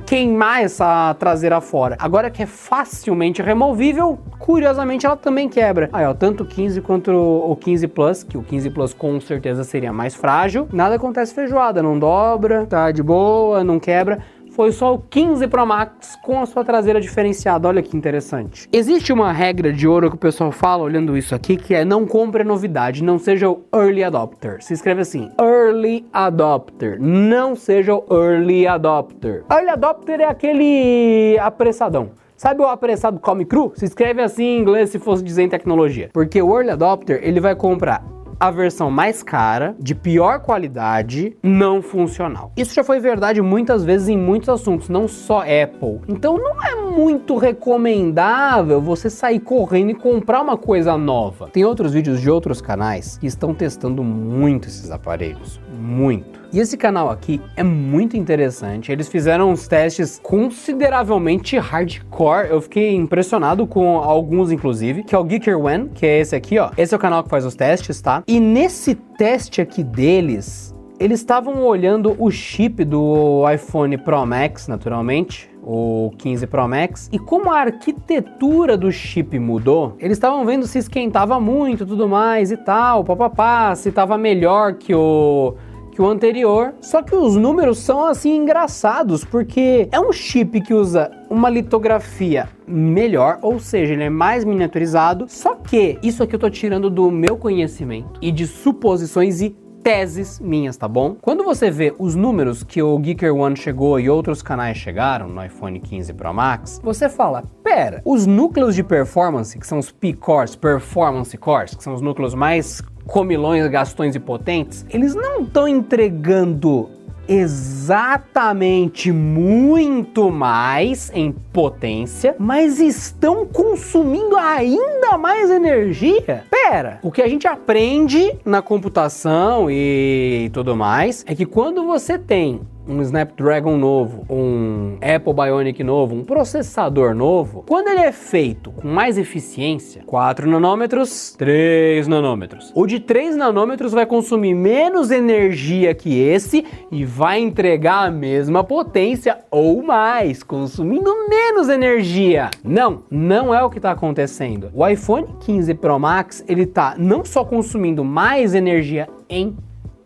queimar 0.05 0.63
essa 0.63 1.13
traseira 1.15 1.59
fora. 1.61 1.95
Agora 1.99 2.29
que 2.29 2.43
é 2.43 2.45
facilmente 2.45 3.41
removível, 3.41 4.19
curiosamente 4.39 5.05
ela 5.05 5.15
também 5.15 5.49
quebra. 5.49 5.89
Aí, 5.91 6.05
ó, 6.05 6.13
tanto 6.13 6.43
o 6.43 6.45
15 6.45 6.81
quanto 6.81 7.11
o 7.11 7.55
15 7.55 7.87
Plus, 7.87 8.23
que 8.23 8.37
o 8.37 8.43
15 8.43 8.69
Plus 8.69 8.93
com 8.93 9.19
certeza 9.19 9.63
seria 9.63 9.91
mais 9.91 10.15
frágil, 10.15 10.67
nada 10.71 10.95
acontece 10.95 11.33
feijoada, 11.33 11.81
não 11.81 11.97
dobra, 11.97 12.65
tá 12.65 12.91
de 12.91 13.01
boa, 13.01 13.63
não 13.63 13.79
quebra 13.79 14.19
foi 14.51 14.71
só 14.71 14.93
o 14.93 14.99
15 14.99 15.47
Pro 15.47 15.65
Max 15.65 16.15
com 16.21 16.41
a 16.41 16.45
sua 16.45 16.63
traseira 16.63 16.99
diferenciada. 16.99 17.67
Olha 17.67 17.81
que 17.81 17.95
interessante. 17.95 18.67
Existe 18.71 19.13
uma 19.13 19.31
regra 19.31 19.71
de 19.71 19.87
ouro 19.87 20.09
que 20.09 20.15
o 20.15 20.19
pessoal 20.19 20.51
fala 20.51 20.83
olhando 20.83 21.17
isso 21.17 21.33
aqui, 21.33 21.55
que 21.55 21.73
é 21.73 21.85
não 21.85 22.05
compre 22.05 22.43
novidade, 22.43 23.03
não 23.03 23.17
seja 23.17 23.49
o 23.49 23.63
early 23.73 24.03
adopter. 24.03 24.61
Se 24.61 24.73
escreve 24.73 25.01
assim, 25.01 25.31
early 25.39 26.05
adopter. 26.11 27.01
Não 27.01 27.55
seja 27.55 27.95
o 27.95 28.05
early 28.11 28.67
adopter. 28.67 29.43
Early 29.49 29.69
adopter 29.69 30.19
é 30.19 30.25
aquele 30.25 31.37
apressadão. 31.39 32.11
Sabe 32.35 32.61
o 32.61 32.65
apressado 32.65 33.19
come 33.19 33.45
cru? 33.45 33.71
Se 33.75 33.85
escreve 33.85 34.21
assim 34.21 34.43
em 34.43 34.59
inglês 34.59 34.89
se 34.89 34.99
fosse 34.99 35.23
dizer 35.23 35.43
em 35.43 35.49
tecnologia. 35.49 36.09
Porque 36.11 36.41
o 36.41 36.53
early 36.55 36.71
adopter, 36.71 37.19
ele 37.23 37.39
vai 37.39 37.55
comprar 37.55 38.03
a 38.41 38.49
versão 38.49 38.89
mais 38.89 39.21
cara, 39.21 39.75
de 39.79 39.93
pior 39.93 40.39
qualidade, 40.39 41.37
não 41.43 41.79
funcional. 41.79 42.51
Isso 42.57 42.73
já 42.73 42.83
foi 42.83 42.99
verdade 42.99 43.39
muitas 43.39 43.83
vezes 43.83 44.07
em 44.07 44.17
muitos 44.17 44.49
assuntos, 44.49 44.89
não 44.89 45.07
só 45.07 45.41
Apple. 45.41 46.01
Então 46.07 46.39
não 46.39 46.59
é 46.63 46.75
muito 46.75 47.37
recomendável 47.37 48.81
você 48.81 49.11
sair 49.11 49.41
correndo 49.41 49.91
e 49.91 49.93
comprar 49.93 50.41
uma 50.41 50.57
coisa 50.57 50.97
nova. 50.97 51.49
Tem 51.49 51.63
outros 51.63 51.93
vídeos 51.93 52.19
de 52.19 52.31
outros 52.31 52.61
canais 52.61 53.19
que 53.19 53.27
estão 53.27 53.53
testando 53.53 54.03
muito 54.03 54.67
esses 54.67 54.89
aparelhos, 54.89 55.61
muito. 55.79 56.40
E 56.53 56.59
esse 56.59 56.75
canal 56.75 57.09
aqui 57.09 57.39
é 57.55 57.63
muito 57.63 58.17
interessante. 58.17 58.91
Eles 58.91 59.07
fizeram 59.07 59.51
uns 59.51 59.69
testes 59.69 60.19
consideravelmente 60.21 61.57
hardcore. 61.57 62.49
Eu 62.49 62.61
fiquei 62.61 62.93
impressionado 62.93 63.65
com 63.65 63.97
alguns, 63.97 64.51
inclusive, 64.51 65.03
que 65.03 65.15
é 65.15 65.17
o 65.17 65.25
Geeker 65.27 65.57
One, 65.57 65.89
que 65.89 66.05
é 66.05 66.19
esse 66.19 66.35
aqui, 66.35 66.59
ó. 66.59 66.69
Esse 66.77 66.93
é 66.93 66.97
o 66.97 66.99
canal 66.99 67.23
que 67.23 67.29
faz 67.29 67.45
os 67.45 67.55
testes, 67.55 68.01
tá? 68.01 68.21
E 68.27 68.37
nesse 68.37 68.95
teste 68.95 69.61
aqui 69.61 69.81
deles, 69.81 70.75
eles 70.99 71.21
estavam 71.21 71.63
olhando 71.63 72.17
o 72.19 72.29
chip 72.29 72.83
do 72.83 73.43
iPhone 73.49 73.97
Pro 73.97 74.25
Max, 74.25 74.67
naturalmente, 74.67 75.49
o 75.63 76.11
15 76.17 76.47
Pro 76.47 76.67
Max, 76.67 77.09
e 77.13 77.17
como 77.17 77.49
a 77.49 77.59
arquitetura 77.59 78.75
do 78.75 78.91
chip 78.91 79.39
mudou, 79.39 79.95
eles 79.99 80.17
estavam 80.17 80.45
vendo 80.45 80.67
se 80.67 80.79
esquentava 80.79 81.39
muito, 81.39 81.85
tudo 81.85 82.09
mais 82.09 82.51
e 82.51 82.57
tal, 82.57 83.03
papapá, 83.05 83.73
se 83.73 83.89
estava 83.89 84.17
melhor 84.17 84.73
que 84.73 84.93
o 84.93 85.55
que 85.91 86.01
o 86.01 86.07
anterior. 86.07 86.73
Só 86.81 87.03
que 87.03 87.15
os 87.15 87.35
números 87.35 87.79
são 87.79 88.05
assim 88.05 88.35
engraçados, 88.35 89.23
porque 89.23 89.87
é 89.91 89.99
um 89.99 90.11
chip 90.11 90.61
que 90.61 90.73
usa 90.73 91.11
uma 91.29 91.49
litografia 91.49 92.49
melhor, 92.67 93.37
ou 93.41 93.59
seja, 93.59 93.93
ele 93.93 94.03
é 94.03 94.09
mais 94.09 94.45
miniaturizado. 94.45 95.25
Só 95.27 95.55
que 95.55 95.99
isso 96.01 96.23
aqui 96.23 96.35
eu 96.35 96.39
tô 96.39 96.49
tirando 96.49 96.89
do 96.89 97.11
meu 97.11 97.37
conhecimento 97.37 98.19
e 98.21 98.31
de 98.31 98.47
suposições 98.47 99.41
e 99.41 99.55
teses 99.83 100.39
minhas, 100.39 100.77
tá 100.77 100.87
bom? 100.87 101.15
Quando 101.21 101.43
você 101.43 101.69
vê 101.69 101.93
os 101.97 102.15
números 102.15 102.63
que 102.63 102.81
o 102.81 103.01
Geeker 103.03 103.35
One 103.35 103.55
chegou 103.55 103.99
e 103.99 104.09
outros 104.09 104.41
canais 104.41 104.77
chegaram 104.77 105.27
no 105.27 105.43
iPhone 105.43 105.79
15 105.79 106.13
Pro 106.13 106.33
Max, 106.33 106.79
você 106.83 107.09
fala, 107.09 107.43
pera, 107.63 108.01
os 108.05 108.25
núcleos 108.25 108.75
de 108.75 108.83
performance, 108.83 109.57
que 109.57 109.65
são 109.65 109.79
os 109.79 109.91
P-Cores, 109.91 110.55
Performance 110.55 111.35
Cores, 111.37 111.75
que 111.75 111.83
são 111.83 111.93
os 111.93 112.01
núcleos 112.01 112.33
mais 112.33 112.81
comilões, 113.05 113.67
gastões 113.67 114.15
e 114.15 114.19
potentes, 114.19 114.85
eles 114.89 115.15
não 115.15 115.41
estão 115.41 115.67
entregando 115.67 116.89
exatamente 117.31 119.09
muito 119.09 120.29
mais 120.29 121.09
em 121.13 121.31
potência, 121.31 122.35
mas 122.37 122.81
estão 122.81 123.45
consumindo 123.45 124.35
ainda 124.35 125.17
mais 125.17 125.49
energia? 125.49 126.43
Pera, 126.51 126.99
o 127.01 127.09
que 127.09 127.21
a 127.21 127.29
gente 127.29 127.47
aprende 127.47 128.37
na 128.43 128.61
computação 128.61 129.71
e 129.71 130.49
tudo 130.51 130.75
mais 130.75 131.23
é 131.25 131.33
que 131.33 131.45
quando 131.45 131.85
você 131.85 132.19
tem 132.19 132.59
um 132.87 133.01
Snapdragon 133.01 133.77
novo, 133.77 134.25
um 134.29 134.97
Apple 135.01 135.33
Bionic 135.33 135.83
novo, 135.83 136.15
um 136.15 136.23
processador 136.23 137.13
novo, 137.13 137.63
quando 137.67 137.87
ele 137.87 138.01
é 138.01 138.11
feito 138.11 138.71
com 138.71 138.87
mais 138.87 139.17
eficiência, 139.17 140.03
4 140.05 140.49
nanômetros, 140.49 141.35
3 141.37 142.07
nanômetros. 142.07 142.71
O 142.75 142.85
de 142.85 142.99
3 142.99 143.35
nanômetros 143.35 143.91
vai 143.91 144.05
consumir 144.05 144.53
menos 144.53 145.11
energia 145.11 145.93
que 145.93 146.19
esse 146.19 146.65
e 146.91 147.05
vai 147.05 147.39
entregar 147.39 148.07
a 148.07 148.11
mesma 148.11 148.63
potência 148.63 149.39
ou 149.49 149.83
mais, 149.83 150.43
consumindo 150.43 151.29
menos 151.29 151.69
energia. 151.69 152.49
Não, 152.63 153.03
não 153.09 153.53
é 153.53 153.63
o 153.63 153.69
que 153.69 153.77
está 153.77 153.91
acontecendo. 153.91 154.69
O 154.73 154.87
iPhone 154.87 155.27
15 155.39 155.73
Pro 155.75 155.99
Max, 155.99 156.43
ele 156.47 156.65
tá 156.65 156.95
não 156.97 157.23
só 157.23 157.43
consumindo 157.43 158.03
mais 158.03 158.53
energia 158.53 159.07
em 159.29 159.55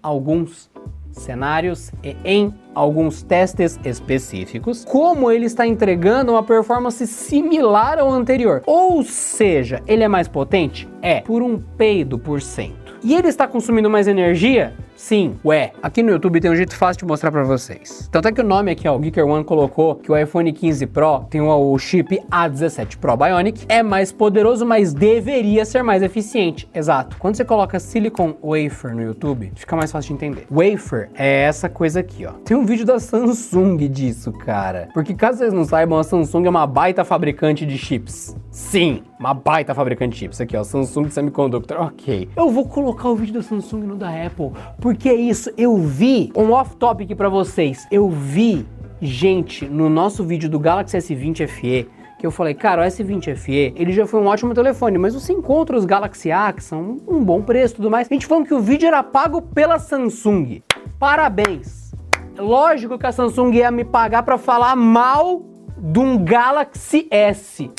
alguns 0.01 0.69
cenários 1.15 1.91
e 2.03 2.15
em 2.23 2.53
alguns 2.73 3.23
testes 3.23 3.79
específicos, 3.83 4.85
como 4.85 5.31
ele 5.31 5.45
está 5.45 5.65
entregando 5.65 6.33
uma 6.33 6.43
performance 6.43 7.07
similar 7.07 7.99
ao 7.99 8.11
anterior. 8.11 8.61
Ou 8.65 9.03
seja, 9.03 9.81
ele 9.87 10.03
é 10.03 10.07
mais 10.07 10.27
potente? 10.27 10.87
É, 11.01 11.21
por 11.21 11.41
um 11.41 11.57
peido 11.57 12.19
por 12.19 12.41
cento. 12.41 12.95
E 13.03 13.13
ele 13.13 13.27
está 13.27 13.47
consumindo 13.47 13.89
mais 13.89 14.07
energia? 14.07 14.73
Sim, 14.95 15.35
ué, 15.43 15.73
aqui 15.83 16.01
no 16.01 16.09
YouTube 16.09 16.39
tem 16.39 16.49
um 16.49 16.55
jeito 16.55 16.73
fácil 16.73 16.99
de 16.99 17.05
mostrar 17.05 17.29
para 17.29 17.43
vocês. 17.43 18.07
Tanto 18.09 18.29
é 18.29 18.31
que 18.31 18.39
o 18.39 18.43
nome 18.45 18.71
aqui, 18.71 18.87
ó, 18.87 18.97
o 18.97 19.03
Geeker 19.03 19.27
One 19.27 19.43
colocou 19.43 19.95
que 19.95 20.09
o 20.09 20.17
iPhone 20.17 20.51
15 20.53 20.87
Pro 20.87 21.25
tem 21.29 21.41
o 21.41 21.77
chip 21.77 22.17
A17 22.31 22.97
Pro 22.97 23.17
Bionic, 23.17 23.65
é 23.67 23.83
mais 23.83 24.13
poderoso, 24.13 24.65
mas 24.65 24.93
deveria 24.93 25.65
ser 25.65 25.83
mais 25.83 26.01
eficiente. 26.01 26.69
Exato. 26.73 27.17
Quando 27.19 27.35
você 27.35 27.43
coloca 27.43 27.77
Silicon 27.77 28.35
Wafer 28.41 28.95
no 28.95 29.03
YouTube, 29.03 29.51
fica 29.55 29.75
mais 29.75 29.91
fácil 29.91 30.09
de 30.09 30.13
entender. 30.13 30.47
Wafer 30.49 31.09
é 31.13 31.41
essa 31.41 31.67
coisa 31.67 31.99
aqui, 31.99 32.25
ó. 32.25 32.31
Tem 32.45 32.55
um 32.55 32.65
vídeo 32.65 32.85
da 32.85 32.97
Samsung 32.97 33.89
disso, 33.89 34.31
cara. 34.31 34.87
Porque 34.93 35.13
caso 35.13 35.39
vocês 35.39 35.51
não 35.51 35.65
saibam, 35.65 35.99
a 35.99 36.03
Samsung 36.05 36.45
é 36.45 36.49
uma 36.49 36.65
baita 36.65 37.03
fabricante 37.03 37.65
de 37.65 37.77
chips. 37.77 38.33
Sim, 38.49 39.03
uma 39.19 39.33
baita 39.33 39.75
fabricante 39.75 40.13
de 40.13 40.19
chips. 40.19 40.39
Aqui, 40.39 40.55
ó, 40.55 40.63
Samsung 40.63 41.09
Semiconductor. 41.09 41.81
Ok. 41.81 42.29
Eu 42.35 42.49
vou 42.49 42.65
colocar 42.65 43.09
o 43.09 43.15
vídeo 43.15 43.33
da 43.33 43.41
Samsung 43.41 43.81
no 43.81 43.97
da 43.97 44.09
Apple 44.09 44.51
porque 44.85 45.09
é 45.09 45.15
isso, 45.15 45.49
eu 45.57 45.75
vi 45.77 46.31
um 46.35 46.51
off-topic 46.51 47.15
para 47.15 47.27
vocês. 47.27 47.87
Eu 47.89 48.07
vi 48.07 48.67
gente 49.01 49.65
no 49.65 49.89
nosso 49.89 50.23
vídeo 50.23 50.47
do 50.47 50.59
Galaxy 50.59 50.95
S20 50.95 51.47
FE 51.47 51.89
que 52.19 52.27
eu 52.27 52.29
falei, 52.29 52.53
cara, 52.53 52.83
o 52.83 52.85
S20 52.85 53.35
FE, 53.35 53.73
ele 53.75 53.91
já 53.91 54.05
foi 54.05 54.21
um 54.21 54.27
ótimo 54.27 54.53
telefone, 54.53 54.99
mas 54.99 55.15
você 55.15 55.33
encontra 55.33 55.75
os 55.75 55.85
Galaxy 55.85 56.31
A 56.31 56.53
que 56.53 56.63
são 56.63 57.01
um 57.07 57.23
bom 57.23 57.41
preço 57.41 57.77
tudo 57.77 57.89
mais. 57.89 58.07
A 58.07 58.13
gente 58.13 58.27
falando 58.27 58.45
que 58.45 58.53
o 58.53 58.59
vídeo 58.59 58.85
era 58.85 59.01
pago 59.01 59.41
pela 59.41 59.79
Samsung. 59.79 60.61
Parabéns. 60.99 61.91
Lógico 62.37 62.99
que 62.99 63.07
a 63.07 63.11
Samsung 63.11 63.55
ia 63.55 63.71
me 63.71 63.85
pagar 63.85 64.21
para 64.21 64.37
falar 64.37 64.75
mal 64.75 65.41
de 65.79 65.97
um 65.97 66.23
Galaxy 66.23 67.07
S. 67.09 67.71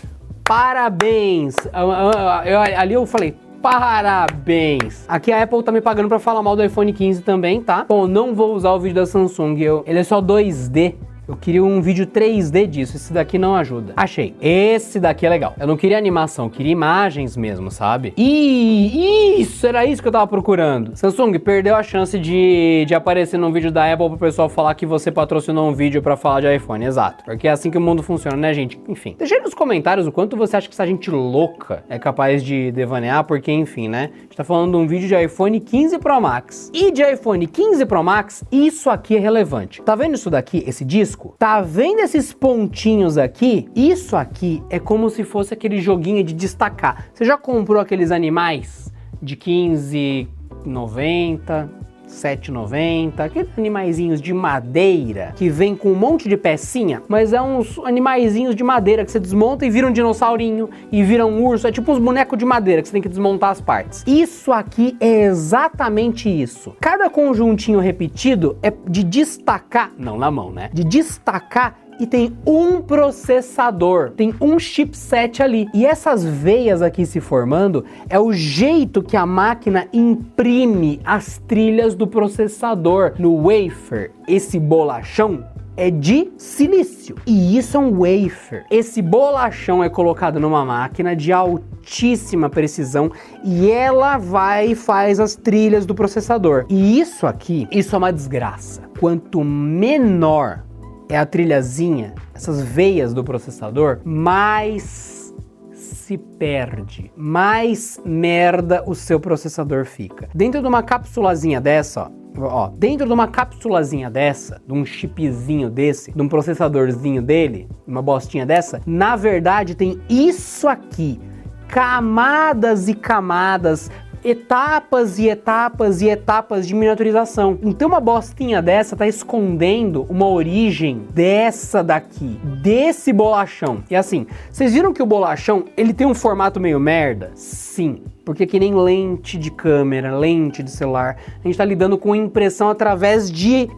Parabéns. 0.43 1.55
Eu, 1.73 1.93
eu, 1.93 2.53
eu, 2.53 2.61
ali 2.61 2.95
eu 2.95 3.07
falei, 3.07 3.37
Parabéns! 3.63 5.05
Aqui 5.09 5.33
a 5.33 5.43
Apple 5.43 5.63
tá 5.63 5.73
me 5.73 5.81
pagando 5.81 6.09
para 6.09 6.19
falar 6.19 6.43
mal 6.43 6.55
do 6.55 6.65
iPhone 6.65 6.93
15 6.93 7.23
também, 7.23 7.61
tá? 7.61 7.85
Bom, 7.89 8.07
não 8.07 8.35
vou 8.35 8.55
usar 8.55 8.73
o 8.73 8.79
vídeo 8.79 8.97
da 8.97 9.07
Samsung, 9.07 9.59
eu, 9.59 9.83
ele 9.87 9.99
é 9.99 10.05
só 10.05 10.21
2D. 10.21 10.95
Eu 11.29 11.37
queria 11.37 11.65
um 11.65 11.81
vídeo 11.81 12.07
3D 12.07 12.69
disso, 12.69 12.97
esse 12.97 13.13
daqui 13.13 13.37
não 13.37 13.57
ajuda. 13.57 13.93
Achei, 13.97 14.33
esse 14.41 15.01
daqui 15.01 15.27
é 15.27 15.29
legal. 15.29 15.57
Eu 15.59 15.67
não 15.67 15.77
queria 15.77 15.99
animação, 15.99 16.49
queria 16.49 16.71
imagens 16.71 17.37
mesmo, 17.37 17.69
sabe? 17.69 18.15
E 18.17 19.41
isso, 19.41 19.67
era 19.67 19.85
isso 19.85 20.01
que 20.01 20.07
eu 20.07 20.13
tava 20.13 20.29
procurando. 20.29 20.95
Samsung, 20.95 21.37
perdeu 21.41 21.75
a 21.75 21.83
chance 21.83 22.17
de, 22.17 22.85
de 22.87 22.95
aparecer 22.95 23.39
num 23.39 23.51
vídeo 23.51 23.73
da 23.73 23.93
Apple 23.93 24.11
pro 24.11 24.19
pessoal 24.19 24.49
falar 24.49 24.77
que 24.77 24.87
você 24.87 25.11
patrocinou 25.11 25.69
um 25.69 25.73
vídeo 25.73 26.01
para 26.01 26.17
falar 26.17 26.43
de 26.43 26.55
iPhone, 26.55 26.85
exato. 26.85 27.25
Porque 27.25 27.49
é 27.49 27.51
assim 27.51 27.73
que 27.73 27.79
o 27.79 27.81
mundo 27.81 28.05
funciona, 28.05 28.37
né, 28.37 28.55
gente? 28.55 28.81
Enfim, 28.87 29.17
deixa 29.19 29.35
aí 29.35 29.41
nos 29.41 29.53
comentários 29.53 30.07
o 30.07 30.13
quanto 30.13 30.37
você 30.37 30.57
acha 30.57 30.69
que 30.69 30.75
essa 30.75 30.87
gente 30.87 31.11
louca 31.11 31.83
é 31.89 31.99
capaz 31.99 32.41
de 32.45 32.71
devanear, 32.71 33.25
porque, 33.25 33.51
enfim, 33.51 33.89
né? 33.89 34.11
A 34.13 34.21
gente 34.23 34.37
tá 34.37 34.45
falando 34.45 34.71
de 34.71 34.77
um 34.77 34.87
vídeo 34.87 35.09
de 35.09 35.25
iPhone 35.25 35.59
15 35.59 35.99
Pro 35.99 36.21
Max. 36.21 36.71
E 36.73 36.93
de 36.93 37.03
iPhone 37.03 37.45
15 37.49 37.85
Pro 37.85 38.05
Max, 38.05 38.45
isso 38.53 38.89
aqui 38.89 39.17
é 39.17 39.19
relevante. 39.19 39.83
Tá 39.83 39.97
vendo 39.97 40.15
isso 40.15 40.31
daqui, 40.31 40.63
esse 40.65 40.85
disco? 40.85 41.16
Disco. 41.17 41.35
Tá 41.39 41.63
vendo 41.63 42.01
esses 42.01 42.33
pontinhos 42.33 43.19
aqui? 43.19 43.69
Isso 43.75 44.15
aqui 44.17 44.63
é 44.71 44.79
como 44.79 45.11
se 45.11 45.25
fosse 45.25 45.53
aquele 45.55 45.81
joguinho 45.81 46.23
de 46.23 46.35
destacar. 46.35 47.07
Você 47.13 47.25
já 47.25 47.37
comprou 47.39 47.81
aqueles 47.81 48.13
animais 48.13 48.93
de 49.23 49.37
15,90? 49.37 51.69
7,90, 52.17 53.21
aqueles 53.21 53.49
animaizinhos 53.57 54.21
de 54.21 54.33
madeira 54.33 55.33
que 55.37 55.49
vem 55.49 55.77
com 55.77 55.93
um 55.93 55.95
monte 55.95 56.29
de 56.29 56.37
pecinha, 56.37 57.03
mas 57.09 57.33
é 57.33 57.41
uns 57.41 57.79
animaizinhos 57.81 58.55
de 58.55 58.65
madeira 58.65 59.05
que 59.05 59.11
você 59.11 59.21
desmonta 59.21 59.65
e 59.67 59.71
vira 59.71 59.87
um 59.87 59.93
dinossaurinho 59.93 60.69
e 60.91 61.03
vira 61.03 61.27
um 61.27 61.45
urso, 61.45 61.67
é 61.67 61.73
tipo 61.73 61.93
uns 61.93 61.99
bonecos 61.99 62.39
de 62.39 62.45
madeira 62.45 62.83
que 62.83 62.89
você 62.89 62.93
tem 62.93 63.03
que 63.03 63.09
desmontar 63.09 63.51
as 63.51 63.61
partes. 63.61 64.03
Isso 64.07 64.53
aqui 64.53 64.97
é 65.01 65.25
exatamente 65.25 66.29
isso. 66.29 66.77
Cada 66.81 67.09
conjuntinho 67.11 67.79
repetido 67.79 68.59
é 68.63 68.73
de 68.89 69.05
destacar, 69.05 69.93
não 69.99 70.19
na 70.19 70.31
mão, 70.31 70.51
né? 70.51 70.71
De 70.73 70.85
destacar 70.85 71.86
e 71.99 72.07
tem 72.07 72.37
um 72.47 72.81
processador, 72.81 74.11
tem 74.11 74.35
um 74.41 74.59
chipset 74.59 75.43
ali. 75.43 75.69
E 75.75 75.87
essas 75.87 76.25
veias 76.25 76.83
aqui 76.83 77.07
se 77.07 77.21
formando 77.21 77.85
é 78.09 78.19
o 78.19 78.33
jeito 78.33 79.03
que 79.03 79.17
a 79.17 79.27
máquina 79.27 79.89
imprime 79.93 81.01
as 81.05 81.39
trilhas 81.47 81.95
do 81.95 82.07
processador 82.07 83.15
no 83.19 83.43
wafer. 83.43 84.13
Esse 84.29 84.59
bolachão 84.59 85.45
é 85.77 85.91
de 85.91 86.33
silício. 86.39 87.17
E 87.27 87.57
isso 87.59 87.77
é 87.77 87.81
um 87.81 87.93
wafer. 87.93 88.65
Esse 88.71 89.03
bolachão 89.03 89.85
é 89.85 89.89
colocado 89.89 90.41
numa 90.41 90.65
máquina 90.65 91.15
de 91.15 91.33
altíssima 91.33 92.49
precisão 92.49 93.13
e 93.45 93.71
ela 93.71 94.17
vai 94.17 94.69
e 94.69 94.75
faz 94.75 95.21
as 95.21 95.37
trilhas 95.37 95.85
do 95.85 95.95
processador. 95.95 96.65
E 96.69 96.99
isso 96.99 97.27
aqui, 97.27 97.69
isso 97.71 97.95
é 97.95 97.99
uma 97.99 98.13
desgraça. 98.13 98.83
Quanto 98.99 99.45
menor 99.45 100.65
é 101.09 101.17
a 101.17 101.27
trilhazinha, 101.27 102.15
essas 102.35 102.63
veias 102.63 103.15
do 103.15 103.23
processador, 103.23 104.01
mais 104.05 105.35
se 105.73 106.17
perde, 106.19 107.11
mais 107.17 108.01
merda 108.05 108.83
o 108.87 108.95
seu 108.95 109.19
processador 109.19 109.85
fica. 109.85 110.29
Dentro 110.35 110.61
de 110.61 110.67
uma 110.69 110.83
capsulazinha 110.83 111.61
dessa, 111.61 112.11
ó, 112.39 112.43
ó, 112.43 112.69
dentro 112.69 113.07
de 113.07 113.13
uma 113.13 113.29
capsulazinha 113.29 114.11
dessa, 114.11 114.61
de 114.67 114.73
um 114.73 114.85
chipzinho 114.85 115.69
desse, 115.71 116.13
de 116.13 116.23
um 116.23 116.29
processadorzinho 116.29 117.23
dele, 117.23 117.69
uma 117.87 118.03
bostinha 118.03 118.47
dessa, 118.47 118.81
na 118.87 119.17
verdade 119.17 119.75
tem 119.75 120.01
isso 120.09 120.69
aqui 120.69 121.21
camadas 121.69 122.89
e 122.89 122.95
camadas 122.95 123.91
etapas 124.25 125.19
e 125.19 125.29
etapas 125.29 126.01
e 126.03 126.09
etapas 126.09 126.67
de 126.67 126.75
miniaturização. 126.75 127.59
Então 127.63 127.89
uma 127.89 128.01
bostinha 128.01 128.61
dessa 128.61 128.97
tá 128.97 129.07
escondendo 129.07 130.07
uma 130.09 130.29
origem 130.29 131.07
dessa 131.15 131.83
daqui, 131.83 132.39
desse 132.63 133.13
bolachão. 133.13 133.83
E 133.91 133.97
assim, 133.97 134.27
vocês 134.51 134.73
viram 134.73 134.93
que 134.93 135.03
o 135.03 135.07
bolachão, 135.07 135.65
ele 135.77 135.93
tem 135.93 136.07
um 136.07 136.15
formato 136.15 136.61
meio 136.61 136.81
merda? 136.81 137.31
Sim. 137.35 138.03
Porque 138.25 138.45
que 138.45 138.59
nem 138.59 138.75
lente 138.75 139.39
de 139.39 139.53
câmera, 139.53 140.19
lente 140.19 140.61
de 140.63 140.71
celular, 140.71 141.17
a 141.29 141.43
gente 141.43 141.53
está 141.53 141.65
lidando 141.65 141.97
com 141.97 142.15
impressão 142.15 142.69
através 142.69 143.31
de 143.31 143.69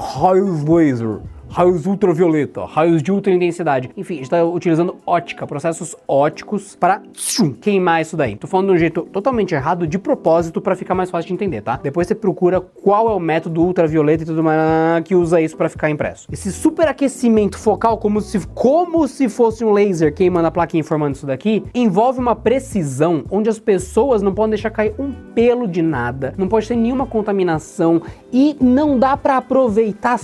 laser 0.66 1.20
raios 1.50 1.87
ultravioleta, 1.87 2.64
raios 2.64 3.02
de 3.02 3.11
ultra 3.11 3.32
intensidade. 3.32 3.90
Enfim, 3.96 4.20
está 4.20 4.44
utilizando 4.44 4.96
ótica, 5.06 5.46
processos 5.46 5.96
óticos 6.06 6.76
para 6.76 7.02
queimar 7.61 8.02
isso 8.02 8.16
daí. 8.16 8.37
Tô 8.37 8.46
falando 8.46 8.68
de 8.68 8.72
um 8.74 8.78
jeito 8.78 9.02
totalmente 9.02 9.54
errado, 9.54 9.87
de 9.87 9.98
propósito, 9.98 10.61
para 10.61 10.76
ficar 10.76 10.94
mais 10.94 11.11
fácil 11.11 11.28
de 11.28 11.34
entender, 11.34 11.62
tá? 11.62 11.78
Depois 11.82 12.06
você 12.06 12.14
procura 12.14 12.61
qual 12.61 13.08
é 13.11 13.14
o 13.14 13.20
método 13.20 13.62
ultravioleta 13.62 14.22
e 14.22 14.26
tudo 14.26 14.42
mais 14.42 14.58
que 15.04 15.14
usa 15.14 15.40
isso 15.40 15.56
para 15.56 15.68
ficar 15.68 15.90
impresso. 15.90 16.26
Esse 16.30 16.52
superaquecimento 16.52 17.58
focal, 17.58 17.98
como 17.98 18.20
se, 18.20 18.46
como 18.48 19.06
se 19.08 19.28
fosse 19.28 19.64
um 19.64 19.72
laser 19.72 20.14
queimando 20.14 20.48
a 20.48 20.50
plaquinha 20.50 20.84
formando 20.84 21.14
isso 21.14 21.26
daqui, 21.26 21.64
envolve 21.74 22.18
uma 22.18 22.34
precisão 22.34 23.24
onde 23.30 23.48
as 23.48 23.58
pessoas 23.58 24.22
não 24.22 24.34
podem 24.34 24.50
deixar 24.50 24.70
cair 24.70 24.94
um 24.98 25.12
pelo 25.34 25.66
de 25.66 25.82
nada, 25.82 26.34
não 26.37 26.48
pode 26.48 26.66
ter 26.66 26.76
nenhuma 26.76 27.06
contaminação 27.06 28.02
e 28.32 28.56
não 28.61 28.98
dá 28.98 29.16
para 29.16 29.37
aproveitar 29.37 30.18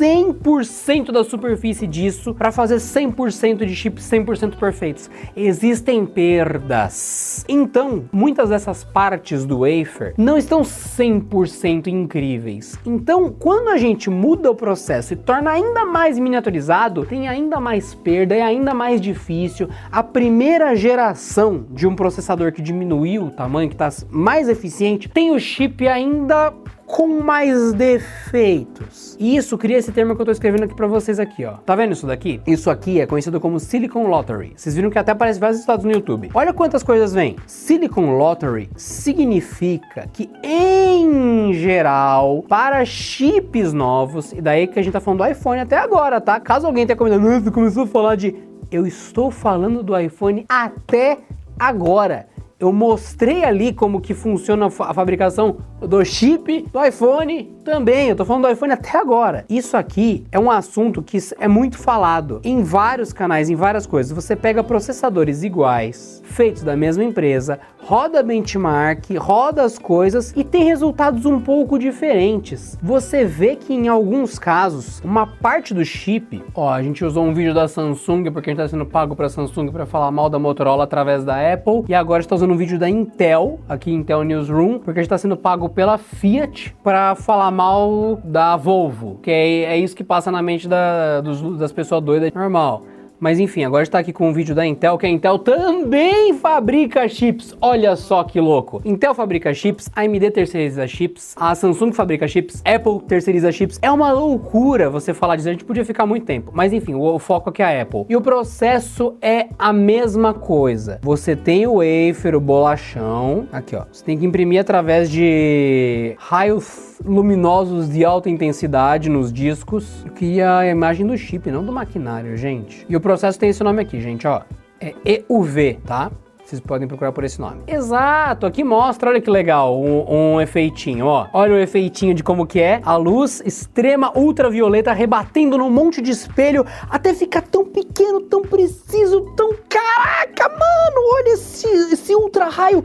100% 0.00 1.12
da 1.12 1.22
superfície 1.22 1.86
disso 1.86 2.34
para 2.34 2.50
fazer 2.50 2.76
100% 2.76 3.66
de 3.66 3.76
chips 3.76 4.10
100% 4.10 4.56
perfeitos. 4.56 5.10
Existem 5.36 6.06
perdas. 6.06 7.44
Então, 7.46 8.04
muitas 8.10 8.48
dessas 8.48 8.82
partes 8.82 9.44
do 9.44 9.58
wafer 9.58 10.14
não 10.16 10.38
estão 10.38 10.62
100% 10.62 11.88
incríveis. 11.88 12.78
Então, 12.86 13.30
quando 13.30 13.68
a 13.68 13.76
gente 13.76 14.08
muda 14.08 14.50
o 14.50 14.54
processo 14.54 15.12
e 15.12 15.16
torna 15.16 15.50
ainda 15.50 15.84
mais 15.84 16.18
miniaturizado, 16.18 17.04
tem 17.04 17.28
ainda 17.28 17.60
mais 17.60 17.94
perda, 17.94 18.34
é 18.34 18.40
ainda 18.40 18.72
mais 18.72 19.02
difícil. 19.02 19.68
A 19.92 20.02
primeira 20.02 20.74
geração 20.74 21.66
de 21.68 21.86
um 21.86 21.94
processador 21.94 22.52
que 22.52 22.62
diminuiu 22.62 23.24
o 23.24 23.30
tamanho, 23.30 23.68
que 23.68 23.74
está 23.74 23.90
mais 24.10 24.48
eficiente, 24.48 25.10
tem 25.10 25.30
o 25.30 25.38
chip 25.38 25.86
ainda 25.86 26.54
com 26.90 27.22
mais 27.22 27.72
defeitos. 27.72 29.16
Isso 29.18 29.56
cria 29.56 29.78
esse 29.78 29.92
termo 29.92 30.16
que 30.16 30.22
eu 30.22 30.26
tô 30.26 30.32
escrevendo 30.32 30.64
aqui 30.64 30.74
para 30.74 30.86
vocês 30.86 31.20
aqui, 31.20 31.44
ó. 31.44 31.52
Tá 31.52 31.76
vendo 31.76 31.92
isso 31.92 32.06
daqui? 32.06 32.40
Isso 32.46 32.68
aqui 32.68 33.00
é 33.00 33.06
conhecido 33.06 33.40
como 33.40 33.60
Silicon 33.60 34.08
Lottery. 34.08 34.52
Vocês 34.56 34.74
viram 34.74 34.90
que 34.90 34.98
até 34.98 35.12
aparece 35.12 35.38
vários 35.38 35.60
estados 35.60 35.84
no 35.84 35.92
YouTube. 35.92 36.30
Olha 36.34 36.52
quantas 36.52 36.82
coisas 36.82 37.12
vem. 37.14 37.36
Silicon 37.46 38.16
Lottery 38.16 38.68
significa 38.76 40.08
que 40.12 40.28
em 40.42 41.52
geral, 41.54 42.42
para 42.48 42.84
chips 42.84 43.72
novos, 43.72 44.32
e 44.32 44.40
daí 44.40 44.66
que 44.66 44.78
a 44.78 44.82
gente 44.82 44.92
tá 44.92 45.00
falando 45.00 45.20
do 45.20 45.26
iPhone 45.26 45.60
até 45.60 45.76
agora, 45.76 46.20
tá? 46.20 46.40
Caso 46.40 46.66
alguém 46.66 46.86
tenha 46.86 46.96
comentado, 46.96 47.52
começou 47.52 47.84
a 47.84 47.86
falar 47.86 48.16
de 48.16 48.34
eu 48.70 48.86
estou 48.86 49.30
falando 49.30 49.82
do 49.82 49.98
iPhone 49.98 50.44
até 50.48 51.18
agora 51.58 52.26
eu 52.60 52.72
mostrei 52.74 53.42
ali 53.42 53.72
como 53.72 54.02
que 54.02 54.12
funciona 54.12 54.66
a 54.66 54.94
fabricação 54.94 55.56
do 55.80 56.04
chip 56.04 56.66
do 56.70 56.84
iPhone 56.84 57.44
também. 57.64 58.10
Eu 58.10 58.16
tô 58.16 58.24
falando 58.24 58.42
do 58.42 58.52
iPhone 58.52 58.72
até 58.72 58.98
agora. 58.98 59.46
Isso 59.48 59.76
aqui 59.78 60.26
é 60.30 60.38
um 60.38 60.50
assunto 60.50 61.02
que 61.02 61.16
é 61.38 61.48
muito 61.48 61.78
falado 61.78 62.38
em 62.44 62.62
vários 62.62 63.14
canais, 63.14 63.48
em 63.48 63.54
várias 63.54 63.86
coisas. 63.86 64.12
Você 64.12 64.36
pega 64.36 64.62
processadores 64.62 65.42
iguais, 65.42 66.22
feitos 66.26 66.62
da 66.62 66.76
mesma 66.76 67.02
empresa, 67.02 67.58
roda 67.78 68.22
benchmark, 68.22 69.10
roda 69.16 69.62
as 69.62 69.78
coisas 69.78 70.34
e 70.36 70.44
tem 70.44 70.64
resultados 70.64 71.24
um 71.24 71.40
pouco 71.40 71.78
diferentes. 71.78 72.78
Você 72.82 73.24
vê 73.24 73.56
que 73.56 73.72
em 73.72 73.88
alguns 73.88 74.38
casos, 74.38 75.00
uma 75.02 75.26
parte 75.26 75.72
do 75.72 75.84
chip, 75.84 76.42
ó, 76.54 76.70
a 76.70 76.82
gente 76.82 77.02
usou 77.04 77.24
um 77.24 77.32
vídeo 77.32 77.54
da 77.54 77.66
Samsung 77.66 78.30
porque 78.30 78.50
a 78.50 78.52
gente 78.52 78.62
tá 78.62 78.68
sendo 78.68 78.84
pago 78.84 79.16
para 79.16 79.30
Samsung 79.30 79.70
para 79.70 79.86
falar 79.86 80.10
mal 80.10 80.28
da 80.28 80.38
Motorola 80.38 80.84
através 80.84 81.24
da 81.24 81.52
Apple 81.52 81.84
e 81.88 81.94
agora 81.94 82.20
está 82.20 82.34
usando 82.34 82.49
no 82.50 82.56
vídeo 82.56 82.80
da 82.80 82.90
Intel, 82.90 83.60
aqui 83.68 83.92
Intel 83.92 84.24
Newsroom, 84.24 84.80
porque 84.80 84.98
a 84.98 85.02
gente 85.02 85.06
está 85.06 85.16
sendo 85.16 85.36
pago 85.36 85.68
pela 85.68 85.96
Fiat 85.96 86.74
para 86.82 87.14
falar 87.14 87.48
mal 87.52 88.20
da 88.24 88.56
Volvo, 88.56 89.20
que 89.22 89.30
é, 89.30 89.62
é, 89.62 89.78
isso 89.78 89.94
que 89.94 90.02
passa 90.02 90.32
na 90.32 90.42
mente 90.42 90.66
da, 90.66 91.20
dos, 91.20 91.58
das 91.58 91.70
pessoas 91.70 92.02
doidas 92.02 92.32
normal. 92.34 92.82
Mas 93.20 93.38
enfim, 93.38 93.64
agora 93.64 93.82
está 93.82 93.98
aqui 93.98 94.14
com 94.14 94.30
um 94.30 94.32
vídeo 94.32 94.54
da 94.54 94.66
Intel, 94.66 94.96
que 94.96 95.04
a 95.04 95.08
Intel 95.08 95.38
também 95.38 96.32
fabrica 96.34 97.06
chips. 97.06 97.54
Olha 97.60 97.94
só 97.94 98.24
que 98.24 98.40
louco. 98.40 98.80
Intel 98.82 99.14
fabrica 99.14 99.52
chips, 99.52 99.90
AMD 99.94 100.30
terceiriza 100.30 100.86
chips, 100.88 101.34
a 101.36 101.54
Samsung 101.54 101.92
fabrica 101.92 102.26
chips, 102.26 102.62
Apple 102.64 103.06
terceiriza 103.06 103.52
chips. 103.52 103.78
É 103.82 103.90
uma 103.90 104.10
loucura 104.10 104.88
você 104.88 105.12
falar 105.12 105.36
disso. 105.36 105.48
A 105.48 105.52
gente 105.52 105.64
podia 105.64 105.84
ficar 105.84 106.06
muito 106.06 106.24
tempo. 106.24 106.50
Mas 106.54 106.72
enfim, 106.72 106.94
o, 106.94 107.02
o 107.02 107.18
foco 107.18 107.50
aqui 107.50 107.62
é 107.62 107.78
a 107.78 107.82
Apple. 107.82 108.06
E 108.08 108.16
o 108.16 108.22
processo 108.22 109.14
é 109.20 109.48
a 109.58 109.70
mesma 109.70 110.32
coisa. 110.32 110.98
Você 111.02 111.36
tem 111.36 111.66
o 111.66 111.74
wafer, 111.74 112.34
o 112.34 112.40
bolachão. 112.40 113.46
Aqui, 113.52 113.76
ó. 113.76 113.84
Você 113.92 114.02
tem 114.02 114.16
que 114.16 114.24
imprimir 114.24 114.60
através 114.60 115.10
de 115.10 116.14
raios 116.18 116.98
luminosos 117.04 117.90
de 117.90 118.04
alta 118.04 118.30
intensidade 118.30 119.08
nos 119.08 119.32
discos. 119.32 120.04
Eu 120.04 120.12
queria 120.12 120.58
a 120.58 120.66
imagem 120.66 121.06
do 121.06 121.16
chip, 121.16 121.50
não 121.50 121.64
do 121.64 121.72
maquinário, 121.72 122.36
gente. 122.36 122.86
E 122.88 122.96
o 122.96 123.00
processo 123.10 123.40
tem 123.40 123.50
esse 123.50 123.64
nome 123.64 123.82
aqui, 123.82 124.00
gente, 124.00 124.24
ó. 124.24 124.42
É 124.80 124.94
EUV, 125.04 125.80
tá? 125.84 126.12
Vocês 126.44 126.60
podem 126.60 126.86
procurar 126.86 127.10
por 127.10 127.24
esse 127.24 127.40
nome. 127.40 127.62
Exato, 127.66 128.46
aqui 128.46 128.62
mostra, 128.62 129.10
olha 129.10 129.20
que 129.20 129.28
legal, 129.28 129.80
um, 129.80 130.34
um, 130.34 130.40
efeitinho, 130.40 131.06
ó. 131.06 131.26
Olha 131.32 131.54
o 131.54 131.58
efeitinho 131.58 132.14
de 132.14 132.22
como 132.22 132.46
que 132.46 132.60
é. 132.60 132.80
A 132.84 132.96
luz 132.96 133.42
extrema 133.44 134.16
ultravioleta 134.16 134.92
rebatendo 134.92 135.58
num 135.58 135.70
monte 135.70 136.00
de 136.00 136.12
espelho 136.12 136.64
até 136.88 137.12
ficar 137.12 137.42
tão 137.42 137.64
pequeno, 137.64 138.20
tão 138.20 138.42
preciso, 138.42 139.22
tão... 139.36 139.54
Caraca, 139.68 140.48
mano, 140.48 141.14
olha 141.14 141.34
esse, 141.34 141.66
esse 141.92 142.14
ultra 142.14 142.48
raio. 142.48 142.84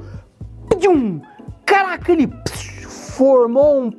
Caraca, 1.65 2.11
ele 2.11 2.31
formou 2.87 3.83
um 3.83 3.91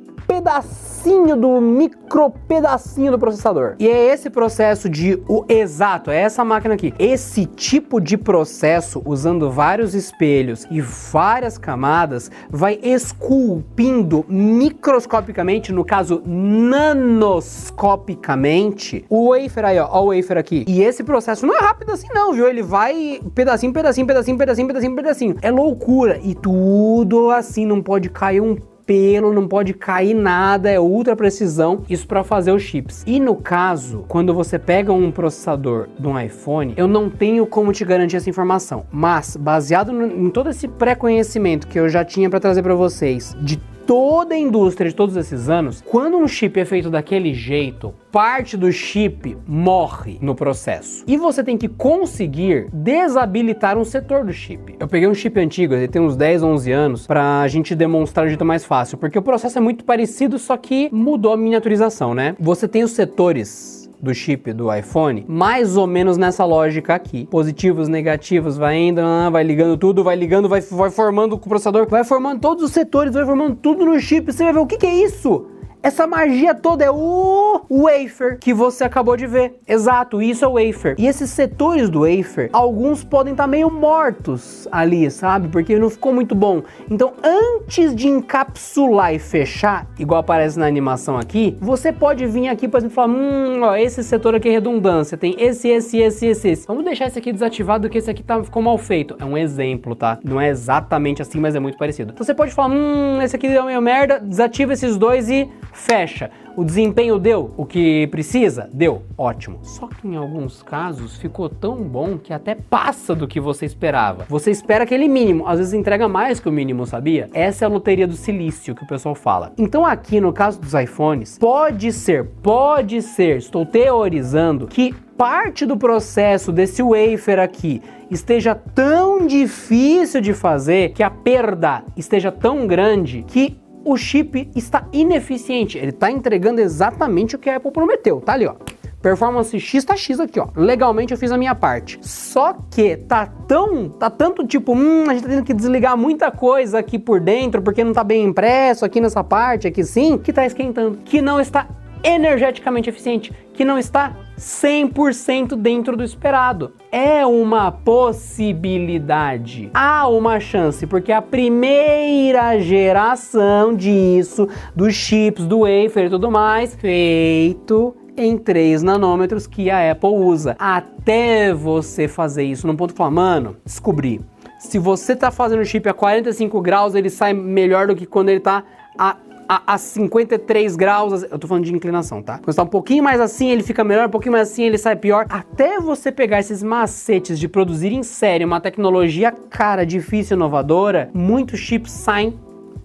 pedacinho 0.97 1.35
do 1.35 1.61
micro 1.61 2.31
pedacinho 2.47 3.11
do 3.11 3.19
processador. 3.19 3.75
E 3.79 3.87
é 3.87 4.13
esse 4.13 4.29
processo 4.29 4.89
de 4.89 5.21
o 5.27 5.43
exato, 5.47 6.09
é 6.09 6.21
essa 6.21 6.43
máquina 6.43 6.73
aqui. 6.73 6.91
Esse 6.97 7.45
tipo 7.45 8.01
de 8.01 8.17
processo 8.17 9.01
usando 9.05 9.51
vários 9.51 9.93
espelhos 9.93 10.65
e 10.71 10.81
várias 10.81 11.57
camadas 11.57 12.31
vai 12.49 12.79
esculpindo 12.81 14.25
microscopicamente, 14.27 15.71
no 15.71 15.85
caso 15.85 16.21
nanoscopicamente, 16.25 19.05
o 19.09 19.29
wafer 19.29 19.65
aí, 19.65 19.79
ó, 19.79 19.87
ó 19.89 20.05
o 20.05 20.15
wafer 20.15 20.37
aqui. 20.37 20.65
E 20.67 20.81
esse 20.81 21.03
processo 21.03 21.45
não 21.45 21.55
é 21.55 21.59
rápido 21.59 21.91
assim 21.91 22.07
não, 22.13 22.33
viu? 22.33 22.47
Ele 22.47 22.63
vai 22.63 23.21
pedacinho, 23.35 23.71
pedacinho, 23.71 24.07
pedacinho, 24.07 24.37
pedacinho, 24.37 24.67
pedacinho, 24.67 24.95
pedacinho. 24.95 25.35
É 25.41 25.51
loucura 25.51 26.19
e 26.23 26.33
tudo 26.33 27.29
assim 27.31 27.65
não 27.65 27.81
pode 27.81 28.09
cair 28.09 28.41
um 28.41 28.57
pelo, 28.87 29.33
não 29.33 29.47
pode 29.47 29.73
cair 29.73 30.15
nada, 30.15 30.71
é 30.71 30.79
ultra 30.79 31.15
precisão, 31.15 31.83
isso 31.89 32.07
para 32.07 32.23
fazer 32.23 32.53
os 32.53 32.63
chips. 32.63 33.03
E 33.05 33.19
no 33.19 33.35
caso, 33.35 34.05
quando 34.07 34.33
você 34.33 34.57
pega 34.57 34.93
um 34.93 35.11
processador 35.11 35.89
de 35.99 36.07
um 36.07 36.19
iPhone, 36.19 36.73
eu 36.77 36.87
não 36.87 37.09
tenho 37.09 37.45
como 37.45 37.73
te 37.73 37.83
garantir 37.83 38.15
essa 38.15 38.29
informação, 38.29 38.85
mas 38.89 39.35
baseado 39.35 39.91
no, 39.91 40.07
em 40.07 40.29
todo 40.29 40.49
esse 40.49 40.67
pré-conhecimento 40.67 41.67
que 41.67 41.77
eu 41.77 41.89
já 41.89 42.05
tinha 42.05 42.29
para 42.29 42.39
trazer 42.39 42.63
para 42.63 42.73
vocês 42.73 43.35
de 43.41 43.59
toda 43.87 44.35
a 44.35 44.37
indústria 44.37 44.89
de 44.89 44.95
todos 44.95 45.15
esses 45.15 45.47
anos, 45.47 45.81
quando 45.81 46.17
um 46.17 46.27
chip 46.27 46.59
é 46.59 46.65
feito 46.65 46.89
daquele 46.89 47.33
jeito, 47.33 47.93
parte 48.11 48.57
do 48.57 48.69
chip 48.69 49.37
morre 49.47 50.17
no 50.21 50.35
processo. 50.35 51.05
E 51.07 51.15
você 51.15 51.41
tem 51.41 51.57
que 51.57 51.69
conseguir 51.69 52.67
desabilitar 52.73 53.77
um 53.77 53.85
setor 53.85 54.25
do 54.25 54.33
chip. 54.33 54.75
Eu 54.77 54.89
peguei 54.89 55.07
um 55.07 55.13
chip 55.13 55.39
antigo, 55.39 55.73
ele 55.73 55.87
tem 55.87 56.01
uns 56.01 56.17
10, 56.17 56.43
11 56.43 56.71
anos, 56.71 57.07
para 57.07 57.39
a 57.41 57.47
gente 57.47 57.73
demonstrar 57.73 58.25
de 58.25 58.31
jeito 58.31 58.43
mais 58.43 58.65
fácil, 58.65 58.97
porque 58.97 59.17
o 59.17 59.21
processo 59.21 59.57
é 59.57 59.61
muito 59.61 59.85
parecido, 59.85 60.37
só 60.37 60.57
que 60.57 60.89
mudou 60.91 61.31
a 61.31 61.37
miniaturização, 61.37 62.13
né? 62.13 62.35
Você 62.39 62.67
tem 62.67 62.83
os 62.83 62.91
setores 62.91 63.86
do 64.01 64.13
chip 64.13 64.53
do 64.53 64.73
iPhone, 64.73 65.25
mais 65.27 65.75
ou 65.75 65.87
menos 65.87 66.17
nessa 66.17 66.45
lógica 66.45 66.95
aqui. 66.95 67.25
Positivos, 67.25 67.87
negativos, 67.87 68.57
vai 68.57 68.77
indo, 68.77 69.01
vai 69.31 69.43
ligando 69.43 69.77
tudo, 69.77 70.03
vai 70.03 70.15
ligando, 70.15 70.47
vai, 70.47 70.61
vai 70.61 70.89
formando 70.89 71.33
o 71.33 71.39
processador, 71.39 71.87
vai 71.87 72.03
formando 72.03 72.39
todos 72.39 72.63
os 72.63 72.71
setores, 72.71 73.13
vai 73.13 73.25
formando 73.25 73.55
tudo 73.55 73.85
no 73.85 73.99
chip. 73.99 74.31
Você 74.31 74.43
vai 74.43 74.53
ver 74.53 74.59
o 74.59 74.67
que, 74.67 74.77
que 74.77 74.85
é 74.85 75.03
isso? 75.03 75.45
Essa 75.81 76.07
magia 76.07 76.55
toda 76.55 76.83
é 76.83 76.91
o 76.91 77.61
wafer 77.69 78.39
que 78.39 78.53
você 78.53 78.83
acabou 78.83 79.15
de 79.15 79.27
ver. 79.27 79.59
Exato, 79.67 80.21
isso 80.21 80.43
é 80.43 80.47
o 80.47 80.53
wafer. 80.53 80.95
E 80.97 81.07
esses 81.07 81.29
setores 81.29 81.89
do 81.89 82.01
wafer, 82.01 82.49
alguns 82.51 83.03
podem 83.03 83.33
estar 83.33 83.43
tá 83.43 83.47
meio 83.47 83.69
mortos 83.69 84.67
ali, 84.71 85.09
sabe? 85.11 85.47
Porque 85.47 85.77
não 85.77 85.89
ficou 85.89 86.13
muito 86.13 86.33
bom. 86.33 86.63
Então, 86.89 87.13
antes 87.23 87.95
de 87.95 88.07
encapsular 88.07 89.13
e 89.13 89.19
fechar, 89.19 89.87
igual 89.99 90.19
aparece 90.19 90.57
na 90.57 90.65
animação 90.65 91.17
aqui, 91.17 91.55
você 91.61 91.93
pode 91.93 92.25
vir 92.25 92.49
aqui, 92.49 92.67
por 92.67 92.77
exemplo, 92.77 92.95
falar: 92.95 93.13
hum, 93.13 93.61
ó, 93.61 93.75
esse 93.75 94.03
setor 94.03 94.35
aqui 94.35 94.49
é 94.49 94.51
redundância, 94.51 95.17
tem 95.17 95.35
esse, 95.37 95.69
esse, 95.69 95.99
esse, 95.99 96.25
esse, 96.25 96.47
esse. 96.49 96.67
Vamos 96.67 96.83
deixar 96.83 97.07
esse 97.07 97.19
aqui 97.19 97.31
desativado, 97.31 97.89
que 97.89 97.97
esse 97.97 98.09
aqui 98.09 98.23
tá, 98.23 98.43
ficou 98.43 98.61
mal 98.61 98.77
feito. 98.77 99.15
É 99.19 99.25
um 99.25 99.37
exemplo, 99.37 99.95
tá? 99.95 100.17
Não 100.23 100.41
é 100.41 100.49
exatamente 100.49 101.21
assim, 101.21 101.39
mas 101.39 101.55
é 101.55 101.59
muito 101.59 101.77
parecido. 101.77 102.11
Então, 102.13 102.25
você 102.25 102.33
pode 102.33 102.51
falar: 102.51 102.73
hum, 102.73 103.21
esse 103.21 103.35
aqui 103.35 103.47
deu 103.47 103.65
meio 103.65 103.81
merda, 103.81 104.19
desativa 104.19 104.73
esses 104.73 104.97
dois 104.97 105.29
e 105.29 105.49
fecha. 105.77 106.29
O 106.55 106.65
desempenho 106.65 107.19
deu 107.19 107.53
o 107.55 107.65
que 107.65 108.07
precisa? 108.07 108.67
Deu. 108.73 109.03
Ótimo. 109.17 109.59
Só 109.61 109.87
que 109.87 110.07
em 110.07 110.15
alguns 110.15 110.63
casos 110.63 111.15
ficou 111.17 111.47
tão 111.47 111.83
bom 111.83 112.17
que 112.17 112.33
até 112.33 112.55
passa 112.55 113.13
do 113.13 113.27
que 113.27 113.39
você 113.39 113.65
esperava. 113.65 114.25
Você 114.27 114.49
espera 114.49 114.83
aquele 114.83 115.07
mínimo, 115.07 115.47
às 115.47 115.59
vezes 115.59 115.73
entrega 115.73 116.09
mais 116.09 116.39
que 116.39 116.49
o 116.49 116.51
mínimo, 116.51 116.85
sabia? 116.85 117.29
Essa 117.31 117.63
é 117.63 117.67
a 117.67 117.69
loteria 117.69 118.07
do 118.07 118.15
silício 118.15 118.73
que 118.73 118.83
o 118.83 118.87
pessoal 118.87 119.13
fala. 119.13 119.53
Então 119.57 119.85
aqui 119.85 120.19
no 120.19 120.33
caso 120.33 120.59
dos 120.59 120.73
iPhones, 120.73 121.37
pode 121.37 121.91
ser, 121.91 122.25
pode 122.41 123.01
ser, 123.03 123.37
estou 123.37 123.65
teorizando 123.65 124.65
que 124.67 124.93
parte 125.15 125.65
do 125.65 125.77
processo 125.77 126.51
desse 126.51 126.81
wafer 126.81 127.39
aqui 127.39 127.81
esteja 128.09 128.55
tão 128.55 129.25
difícil 129.25 130.21
de 130.21 130.33
fazer 130.33 130.93
que 130.93 131.03
a 131.03 131.09
perda 131.09 131.83
esteja 131.95 132.31
tão 132.31 132.65
grande 132.67 133.23
que 133.27 133.57
o 133.87 133.95
chip 133.95 134.49
está 134.53 134.85
ineficiente. 134.91 135.77
Ele 135.77 135.91
está 135.91 136.11
entregando 136.11 136.59
exatamente 136.59 137.35
o 137.35 137.39
que 137.39 137.49
a 137.49 137.55
Apple 137.55 137.71
prometeu. 137.71 138.19
Tá 138.19 138.33
ali, 138.33 138.45
ó. 138.45 138.55
Performance 139.01 139.57
X 139.57 139.85
tá 139.85 139.95
X 139.95 140.19
aqui, 140.19 140.39
ó. 140.39 140.47
Legalmente 140.55 141.13
eu 141.13 141.17
fiz 141.17 141.31
a 141.31 141.37
minha 141.37 141.55
parte. 141.55 141.97
Só 142.01 142.53
que 142.69 142.97
tá 142.97 143.27
tão, 143.47 143.87
tá 143.87 144.09
tanto 144.09 144.45
tipo, 144.45 144.73
hum, 144.73 145.09
a 145.09 145.13
gente 145.13 145.23
tá 145.23 145.29
tendo 145.29 145.43
que 145.43 145.53
desligar 145.53 145.95
muita 145.95 146.29
coisa 146.31 146.79
aqui 146.79 146.99
por 146.99 147.21
dentro 147.21 147.61
porque 147.61 147.83
não 147.83 147.93
tá 147.93 148.03
bem 148.03 148.25
impresso 148.25 148.83
aqui 148.83 148.99
nessa 148.99 149.23
parte, 149.23 149.67
aqui 149.67 149.83
sim, 149.83 150.17
que 150.17 150.33
tá 150.33 150.45
esquentando, 150.45 150.97
que 151.05 151.21
não 151.21 151.39
está 151.39 151.67
energeticamente 152.07 152.89
eficiente, 152.89 153.33
que 153.53 153.65
não 153.65 153.77
está 153.77 154.15
100% 154.37 155.55
dentro 155.55 155.97
do 155.97 156.03
esperado. 156.03 156.73
É 156.91 157.25
uma 157.25 157.71
possibilidade. 157.71 159.69
Há 159.73 160.07
uma 160.07 160.39
chance, 160.39 160.87
porque 160.87 161.11
a 161.11 161.21
primeira 161.21 162.57
geração 162.59 163.75
disso, 163.75 164.47
dos 164.75 164.93
chips, 164.93 165.45
do 165.45 165.59
wafer 165.59 166.05
e 166.05 166.09
tudo 166.09 166.31
mais, 166.31 166.75
feito 166.75 167.93
em 168.15 168.37
3 168.37 168.81
nanômetros 168.83 169.45
que 169.45 169.69
a 169.69 169.91
Apple 169.91 170.09
usa. 170.09 170.55
Até 170.57 171.53
você 171.53 172.07
fazer 172.07 172.43
isso 172.43 172.65
no 172.65 172.75
ponto 172.75 172.91
de 172.91 172.97
falar, 172.97 173.11
mano, 173.11 173.57
descobri. 173.65 174.21
Se 174.57 174.79
você 174.79 175.15
tá 175.15 175.29
fazendo 175.29 175.59
o 175.59 175.65
chip 175.65 175.87
a 175.87 175.93
45 175.93 176.59
graus, 176.61 176.95
ele 176.95 177.09
sai 177.09 177.33
melhor 177.33 177.87
do 177.87 177.95
que 177.95 178.07
quando 178.07 178.29
ele 178.29 178.39
tá 178.39 178.63
a 178.97 179.17
a, 179.47 179.73
a 179.73 179.77
53 179.77 180.75
graus, 180.75 181.23
eu 181.23 181.39
tô 181.39 181.47
falando 181.47 181.63
de 181.63 181.73
inclinação, 181.73 182.21
tá? 182.21 182.37
Quando 182.37 182.49
está 182.49 182.63
um 182.63 182.67
pouquinho 182.67 183.03
mais 183.03 183.19
assim, 183.19 183.49
ele 183.49 183.63
fica 183.63 183.83
melhor, 183.83 184.07
um 184.07 184.11
pouquinho 184.11 184.33
mais 184.33 184.51
assim, 184.51 184.63
ele 184.63 184.77
sai 184.77 184.95
pior. 184.95 185.25
Até 185.29 185.79
você 185.79 186.11
pegar 186.11 186.39
esses 186.39 186.61
macetes 186.61 187.39
de 187.39 187.47
produzir 187.47 187.93
em 187.93 188.03
série 188.03 188.43
uma 188.43 188.59
tecnologia 188.59 189.33
cara, 189.49 189.85
difícil, 189.85 190.35
inovadora, 190.35 191.09
muitos 191.13 191.59
chips 191.59 191.91
saem 191.91 192.37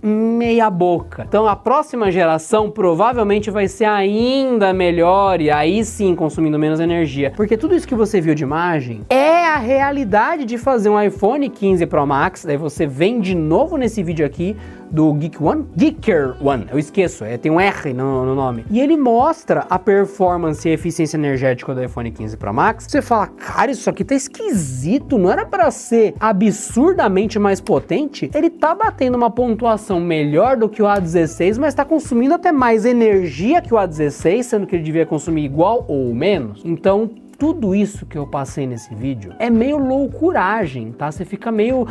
meia 0.03 0.69
boca. 0.69 1.25
Então 1.29 1.47
a 1.47 1.55
próxima 1.55 2.11
geração 2.11 2.69
provavelmente 2.69 3.51
vai 3.51 3.69
ser 3.69 3.85
ainda 3.85 4.73
melhor 4.73 5.41
e 5.41 5.49
aí 5.49 5.85
sim 5.85 6.17
consumindo 6.17 6.59
menos 6.59 6.81
energia. 6.81 7.33
Porque 7.37 7.57
tudo 7.57 7.77
isso 7.77 7.87
que 7.87 7.95
você 7.95 8.21
viu 8.21 8.35
de 8.35 8.43
imagem 8.43 9.03
é 9.09 9.47
a 9.47 9.59
realidade 9.59 10.45
de 10.45 10.59
fazer 10.59 10.89
um 10.89 11.01
iPhone 11.01 11.49
15 11.49 11.87
Pro 11.87 12.05
Max. 12.05 12.45
Daí 12.45 12.57
você 12.57 12.85
vem 12.85 13.21
de 13.21 13.35
novo 13.35 13.77
nesse 13.77 14.03
vídeo 14.03 14.27
aqui 14.27 14.57
do 14.93 15.13
Geek 15.15 15.43
One? 15.43 15.67
Geeker 15.75 16.37
One, 16.41 16.67
eu 16.71 16.79
esqueço, 16.79 17.25
é, 17.25 17.39
tem 17.39 17.51
um 17.51 17.59
R 17.59 17.95
no, 17.95 18.27
no, 18.27 18.35
nome. 18.35 18.65
E 18.71 18.79
ele 18.79 18.97
mostra 18.97 19.67
a 19.71 19.79
performance 19.79 20.69
e 20.69 20.73
eficiência 20.73 21.17
energética 21.17 21.75
do 21.75 21.83
iPhone 21.83 22.11
15 22.11 22.37
Pro 22.37 22.53
Max. 22.53 22.87
Você 22.89 23.01
fala, 23.01 23.27
cara, 23.27 23.71
isso 23.71 23.89
aqui 23.89 24.05
tá 24.05 24.15
esquisito, 24.15 25.19
não 25.19 25.31
era 25.31 25.47
para 25.47 25.71
ser 25.71 26.15
absurdamente 26.21 27.39
mais 27.39 27.61
potente? 27.61 28.31
Ele 28.35 28.51
tá 28.51 28.75
batendo 28.75 29.17
uma 29.17 29.31
pontuação 29.31 29.99
melhor 29.99 30.57
do 30.57 30.69
que 30.69 30.83
o 30.83 30.87
A16, 30.87 31.59
mas 31.59 31.75
tá 31.75 31.85
consumindo 31.85 32.35
até 32.35 32.53
mais 32.53 32.85
energia 32.85 33.63
que 33.63 33.73
o 33.73 33.77
A16, 33.79 34.43
sendo 34.43 34.67
que 34.67 34.77
ele 34.77 34.85
devia 34.85 35.07
consumir 35.07 35.45
igual 35.45 35.85
ou 35.89 36.15
menos. 36.15 36.63
Então, 36.65 37.11
tudo 37.43 37.75
isso 37.75 38.07
que 38.07 38.17
eu 38.17 38.25
passei 38.25 38.69
nesse 38.69 38.95
vídeo 38.95 39.35
é 39.37 39.51
meio 39.51 39.77
loucuragem, 39.77 40.93
tá? 40.93 41.11
Você 41.11 41.25
fica 41.25 41.51
meio 41.51 41.89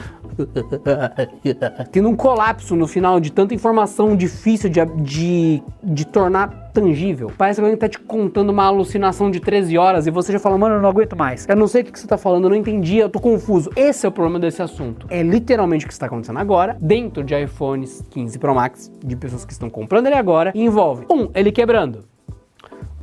tendo 1.91 2.07
um 2.07 2.15
colapso 2.15 2.73
no 2.73 2.87
final 2.87 3.19
de 3.19 3.33
tanta 3.33 3.53
informação 3.53 4.15
difícil 4.15 4.69
de, 4.69 4.79
de, 5.03 5.61
de 5.83 6.07
tornar 6.07 6.71
tangível. 6.71 7.29
Parece 7.37 7.59
que 7.59 7.65
alguém 7.65 7.77
tá 7.77 7.89
te 7.89 7.99
contando 7.99 8.49
uma 8.51 8.63
alucinação 8.63 9.29
de 9.29 9.41
13 9.41 9.77
horas 9.77 10.07
e 10.07 10.09
você 10.09 10.31
já 10.31 10.39
fala, 10.39 10.57
mano, 10.57 10.75
eu 10.75 10.81
não 10.81 10.87
aguento 10.87 11.17
mais. 11.17 11.45
Eu 11.49 11.57
não 11.57 11.67
sei 11.67 11.81
o 11.81 11.85
que 11.85 11.99
você 11.99 12.07
tá 12.07 12.17
falando, 12.17 12.45
eu 12.45 12.51
não 12.51 12.55
entendi, 12.55 12.99
eu 12.99 13.09
tô 13.09 13.19
confuso. 13.19 13.69
Esse 13.75 14.05
é 14.05 14.09
o 14.09 14.11
problema 14.13 14.39
desse 14.39 14.61
assunto. 14.61 15.05
É 15.09 15.21
literalmente 15.21 15.83
o 15.83 15.87
que 15.89 15.93
está 15.93 16.05
acontecendo 16.05 16.39
agora, 16.39 16.77
dentro 16.79 17.25
de 17.25 17.37
iPhones 17.37 18.01
15 18.09 18.39
Pro 18.39 18.55
Max, 18.55 18.89
de 19.03 19.17
pessoas 19.17 19.43
que 19.43 19.51
estão 19.51 19.69
comprando 19.69 20.05
ele 20.05 20.15
agora, 20.15 20.53
e 20.55 20.63
envolve, 20.63 21.05
um, 21.11 21.27
ele 21.35 21.51
quebrando. 21.51 22.05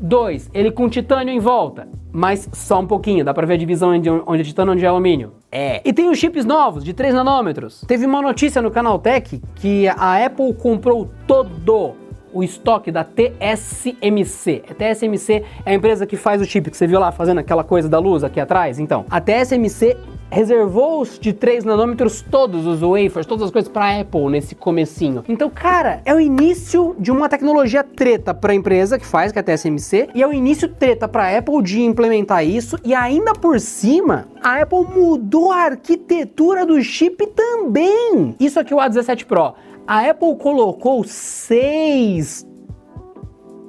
Dois, 0.00 0.50
ele 0.54 0.70
com 0.70 0.88
titânio 0.88 1.32
em 1.32 1.38
volta, 1.38 1.88
mas 2.12 2.48
só 2.52 2.80
um 2.80 2.86
pouquinho, 2.86 3.24
dá 3.24 3.34
pra 3.34 3.46
ver 3.46 3.54
a 3.54 3.56
divisão 3.56 3.90
onde, 3.90 4.08
onde 4.08 4.40
é 4.40 4.44
titânio 4.44 4.72
e 4.72 4.74
onde 4.74 4.84
é 4.84 4.88
alumínio. 4.88 5.32
É. 5.50 5.80
E 5.84 5.92
tem 5.92 6.08
os 6.08 6.18
chips 6.18 6.44
novos, 6.44 6.84
de 6.84 6.92
3 6.92 7.14
nanômetros. 7.14 7.84
Teve 7.86 8.06
uma 8.06 8.22
notícia 8.22 8.62
no 8.62 8.70
Canaltech 8.70 9.42
que 9.56 9.88
a 9.88 10.24
Apple 10.24 10.54
comprou 10.54 11.10
todo 11.26 11.94
o 12.32 12.42
estoque 12.42 12.92
da 12.92 13.04
TSMC. 13.04 14.62
A 14.70 14.74
TSMC 14.74 15.44
é 15.64 15.70
a 15.70 15.74
empresa 15.74 16.06
que 16.06 16.16
faz 16.16 16.40
o 16.40 16.44
chip 16.44 16.70
que 16.70 16.76
você 16.76 16.86
viu 16.86 17.00
lá 17.00 17.10
fazendo 17.10 17.38
aquela 17.38 17.64
coisa 17.64 17.88
da 17.88 17.98
luz 17.98 18.22
aqui 18.22 18.38
atrás. 18.38 18.78
Então, 18.78 19.04
a 19.10 19.20
TSMC 19.20 19.96
reservou 20.30 21.00
os 21.00 21.18
de 21.18 21.32
3 21.32 21.64
nanômetros 21.64 22.22
todos 22.22 22.66
os 22.66 22.80
wafers, 22.80 23.26
todas 23.26 23.44
as 23.44 23.50
coisas 23.50 23.70
para 23.70 24.00
Apple 24.00 24.28
nesse 24.28 24.54
comecinho. 24.54 25.24
Então, 25.28 25.50
cara, 25.50 26.00
é 26.04 26.14
o 26.14 26.20
início 26.20 26.94
de 26.98 27.10
uma 27.10 27.28
tecnologia 27.28 27.82
treta 27.82 28.34
para 28.34 28.52
a 28.52 28.54
empresa 28.54 28.98
que 28.98 29.06
faz, 29.06 29.32
que 29.32 29.38
é 29.38 29.40
a 29.40 29.44
TSMC, 29.44 30.10
e 30.14 30.22
é 30.22 30.26
o 30.26 30.32
início 30.32 30.68
treta 30.68 31.08
para 31.08 31.36
Apple 31.36 31.62
de 31.62 31.82
implementar 31.82 32.44
isso 32.44 32.78
e 32.84 32.94
ainda 32.94 33.32
por 33.32 33.60
cima, 33.60 34.28
a 34.42 34.62
Apple 34.62 34.84
mudou 34.84 35.50
a 35.50 35.62
arquitetura 35.62 36.64
do 36.66 36.80
chip 36.82 37.26
também. 37.28 38.34
Isso 38.38 38.60
aqui 38.60 38.72
é 38.72 38.76
o 38.76 38.80
A17 38.80 39.24
Pro. 39.24 39.54
A 39.86 40.10
Apple 40.10 40.36
colocou 40.36 41.02
seis 41.04 42.46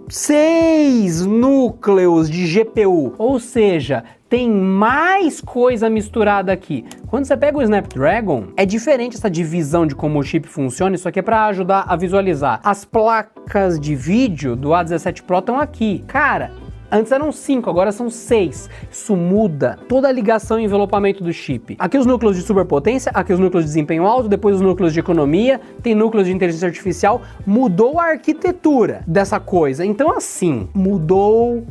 seis 0.09 1.23
núcleos 1.23 2.29
de 2.29 2.47
GPU, 2.47 3.13
ou 3.17 3.39
seja, 3.39 4.03
tem 4.29 4.49
mais 4.49 5.41
coisa 5.41 5.89
misturada 5.89 6.51
aqui. 6.51 6.85
Quando 7.07 7.25
você 7.25 7.35
pega 7.35 7.57
o 7.57 7.61
Snapdragon, 7.63 8.49
é 8.55 8.65
diferente 8.65 9.17
essa 9.17 9.29
divisão 9.29 9.87
de 9.87 9.95
como 9.95 10.19
o 10.19 10.23
chip 10.23 10.47
funciona. 10.47 10.95
Isso 10.95 11.09
aqui 11.09 11.19
é 11.19 11.23
para 11.23 11.47
ajudar 11.47 11.85
a 11.87 11.95
visualizar. 11.95 12.61
As 12.63 12.85
placas 12.85 13.79
de 13.79 13.95
vídeo 13.95 14.55
do 14.55 14.69
A17 14.69 15.23
Pro 15.23 15.39
estão 15.39 15.59
aqui. 15.59 16.03
Cara, 16.07 16.51
Antes 16.91 17.11
eram 17.11 17.31
5, 17.31 17.69
agora 17.69 17.91
são 17.91 18.09
6. 18.09 18.67
Isso 18.91 19.15
muda 19.15 19.77
toda 19.87 20.07
a 20.07 20.11
ligação 20.11 20.59
e 20.59 20.63
envelopamento 20.63 21.23
do 21.23 21.31
chip. 21.31 21.75
Aqui 21.77 21.99
os 21.99 22.05
núcleos 22.05 22.35
de 22.35 22.41
superpotência, 22.41 23.11
aqui 23.13 23.31
os 23.31 23.39
núcleos 23.39 23.65
de 23.65 23.69
desempenho 23.69 24.07
alto, 24.07 24.27
depois 24.27 24.55
os 24.55 24.61
núcleos 24.61 24.91
de 24.91 24.99
economia, 24.99 25.61
tem 25.83 25.93
núcleos 25.93 26.25
de 26.25 26.33
inteligência 26.33 26.67
artificial. 26.67 27.21
Mudou 27.45 27.99
a 27.99 28.05
arquitetura 28.05 29.03
dessa 29.05 29.39
coisa. 29.39 29.85
Então, 29.85 30.11
assim, 30.17 30.67
mudou 30.73 31.63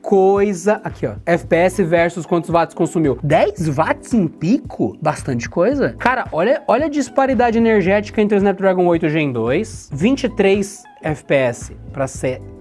coisa. 0.00 0.80
Aqui, 0.84 1.06
ó. 1.06 1.14
FPS 1.26 1.82
versus 1.84 2.26
quantos 2.26 2.50
watts 2.50 2.74
consumiu. 2.74 3.18
10 3.22 3.68
watts 3.76 4.12
em 4.14 4.26
pico? 4.26 4.96
Bastante 5.00 5.48
coisa. 5.48 5.94
Cara, 5.98 6.26
olha, 6.32 6.62
olha 6.66 6.86
a 6.86 6.88
disparidade 6.88 7.58
energética 7.58 8.20
entre 8.20 8.36
o 8.36 8.38
Snapdragon 8.38 8.86
8 8.86 9.08
Gen 9.08 9.32
2, 9.32 9.90
23 9.92 10.89
FPS 11.02 11.72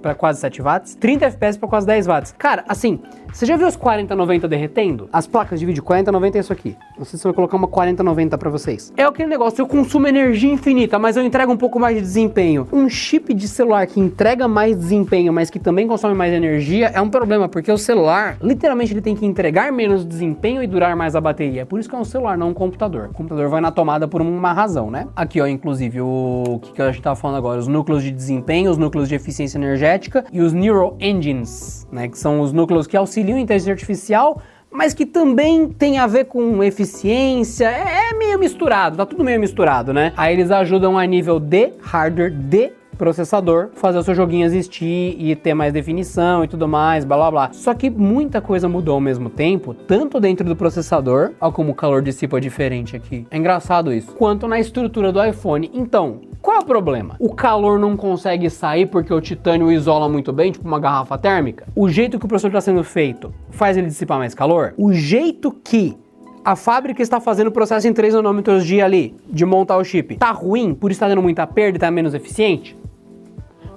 para 0.02 0.16
quase 0.16 0.40
7 0.40 0.62
watts, 0.62 0.96
30 0.96 1.26
FPS 1.26 1.60
para 1.60 1.68
quase 1.68 1.86
10 1.86 2.08
watts. 2.08 2.34
Cara, 2.38 2.64
assim, 2.68 3.00
você 3.32 3.46
já 3.46 3.56
viu 3.56 3.68
os 3.68 3.76
4090 3.76 4.48
derretendo? 4.48 5.08
As 5.14 5.28
placas 5.28 5.60
de 5.60 5.66
vídeo 5.66 5.84
4090 5.84 6.38
é 6.38 6.42
isso 6.42 6.52
aqui. 6.52 6.76
Não 6.98 7.06
sei 7.06 7.20
se 7.20 7.26
eu 7.26 7.30
vou 7.30 7.36
colocar 7.36 7.58
uma 7.58 7.68
4090 7.68 8.38
para 8.38 8.50
vocês. 8.50 8.92
É 8.98 9.04
aquele 9.04 9.30
negócio, 9.30 9.62
eu 9.62 9.68
consumo 9.68 10.08
energia 10.08 10.52
infinita, 10.52 10.98
mas 10.98 11.16
eu 11.16 11.24
entrego 11.24 11.52
um 11.52 11.58
pouco 11.58 11.80
mais 11.80 11.96
de 11.96 12.02
desempenho. 12.02 12.68
Um 12.72 12.90
chip 12.90 13.34
de 13.34 13.48
celular 13.48 13.86
que 13.86 14.00
entrega 14.00 14.48
mais 14.48 14.76
desempenho, 14.76 15.32
mas 15.32 15.50
que 15.50 15.60
também 15.60 15.88
consome 15.88 16.16
mais 16.16 16.34
energia, 16.34 16.88
é 16.88 17.00
um 17.00 17.10
problema, 17.10 17.48
porque 17.48 17.72
o 17.72 17.78
celular, 17.78 18.38
literalmente, 18.42 18.94
ele 18.94 19.02
tem 19.02 19.16
que 19.16 19.26
entregar 19.26 19.72
menos 19.72 20.06
desempenho 20.06 20.64
e 20.64 20.68
durar 20.68 20.96
mais 20.96 21.16
a 21.16 21.22
bateria. 21.22 21.62
É 21.62 21.66
por 21.66 21.80
isso 21.80 21.88
que 21.88 21.96
é 21.96 22.00
um 22.00 22.06
celular, 22.06 22.38
não 22.38 22.50
um 22.50 22.54
computador. 22.54 23.10
O 23.12 23.14
computador 23.14 23.48
vai 23.50 23.62
na 23.62 23.72
tomada 23.72 24.08
por 24.08 24.22
uma 24.22 24.54
razão, 24.54 24.90
né? 24.90 25.08
Aqui, 25.16 25.40
ó, 25.40 25.46
inclusive, 25.46 26.02
o 26.02 26.60
que, 26.62 26.74
que 26.74 26.82
a 26.82 26.92
gente 26.92 27.04
tava 27.04 27.16
falando 27.16 27.38
agora, 27.38 27.60
os 27.60 27.68
núcleos 27.68 28.02
de 28.02 28.12
desempenho, 28.12 28.29
os 28.68 28.78
núcleos 28.78 29.10
de 29.10 29.16
eficiência 29.16 29.58
energética 29.58 30.26
e 30.32 30.42
os 30.42 30.54
Neural 30.54 30.96
Engines, 31.00 31.88
né? 31.92 32.08
Que 32.08 32.18
são 32.18 32.42
os 32.42 32.54
núcleos 32.54 32.88
que 32.88 32.96
auxiliam 32.98 33.38
a 33.38 33.40
inteligência 33.40 33.74
artificial 33.74 34.42
mas 34.72 34.94
que 34.94 35.06
também 35.06 35.68
tem 35.68 35.98
a 35.98 36.06
ver 36.06 36.26
com 36.26 36.64
eficiência, 36.64 37.66
é, 37.66 38.12
é, 38.12 38.14
meio 38.16 38.38
misturado, 38.38 38.98
tá 38.98 39.06
tudo 39.06 39.24
meio 39.24 39.40
misturado, 39.40 39.92
né? 39.94 40.14
Aí 40.16 40.34
eles 40.34 40.52
ajudam 40.52 40.98
a 40.98 41.06
nível 41.06 41.40
de 41.40 41.74
hardware, 41.82 42.32
de 42.32 42.72
processador, 43.00 43.70
fazer 43.74 43.98
o 43.98 44.04
seu 44.04 44.14
joguinho 44.14 44.46
existir 44.46 45.16
e 45.18 45.34
ter 45.36 45.54
mais 45.54 45.72
definição 45.72 46.44
e 46.44 46.48
tudo 46.48 46.68
mais, 46.68 47.06
blá 47.06 47.16
blá 47.16 47.32
blá. 47.32 47.50
Só 47.54 47.74
que 47.74 47.90
muita 47.90 48.42
coisa 48.42 48.68
mudou 48.68 48.96
ao 48.96 49.02
mesmo 49.02 49.30
tempo, 49.30 49.74
tanto 49.74 50.20
dentro 50.20 50.46
do 50.46 50.56
processador, 50.56 51.32
como 51.54 51.72
o 51.72 51.76
calor 51.76 52.02
dissipa 52.02 52.40
diferente 52.40 52.96
aqui. 52.96 53.26
É 53.32 53.38
engraçado 53.38 53.94
isso. 53.94 54.12
Quanto 54.12 54.48
na 54.48 54.60
estrutura 54.60 55.12
do 55.12 55.24
iPhone. 55.24 55.72
Então, 55.74 56.20
qual 56.42 56.58
é 56.58 56.60
o 56.60 56.66
problema? 56.66 57.16
O 57.20 57.34
calor 57.34 57.80
não 57.80 57.96
consegue 57.96 58.50
sair 58.50 58.86
porque 58.86 59.14
o 59.14 59.22
titânio 59.22 59.72
isola 59.72 60.10
muito 60.10 60.34
bem, 60.34 60.52
tipo 60.52 60.68
uma 60.68 60.80
garrafa 60.80 61.18
térmica? 61.18 61.68
O 61.76 61.88
jeito 61.88 62.20
que 62.20 62.26
o 62.26 62.28
processador 62.28 62.58
está 62.58 62.72
sendo 62.72 62.84
feito 62.84 63.34
faz 63.50 63.78
ele 63.78 63.88
dissipar 63.88 64.18
mais 64.18 64.36
calor? 64.36 64.74
O 64.78 64.92
jeito 64.92 65.52
que 65.52 65.98
a 66.44 66.56
fábrica 66.56 67.02
está 67.02 67.20
fazendo 67.20 67.48
o 67.48 67.52
processo 67.52 67.88
em 67.88 67.94
3 67.94 68.14
nanômetros 68.14 68.66
de 68.66 68.82
ali, 68.82 69.16
de 69.30 69.46
montar 69.46 69.78
o 69.78 69.84
chip, 69.84 70.16
tá 70.16 70.32
ruim 70.32 70.74
por 70.74 70.92
estar 70.92 71.08
dando 71.08 71.22
muita 71.22 71.46
perda 71.46 71.78
e 71.78 71.80
tá 71.80 71.92
menos 71.92 72.14
eficiente? 72.14 72.79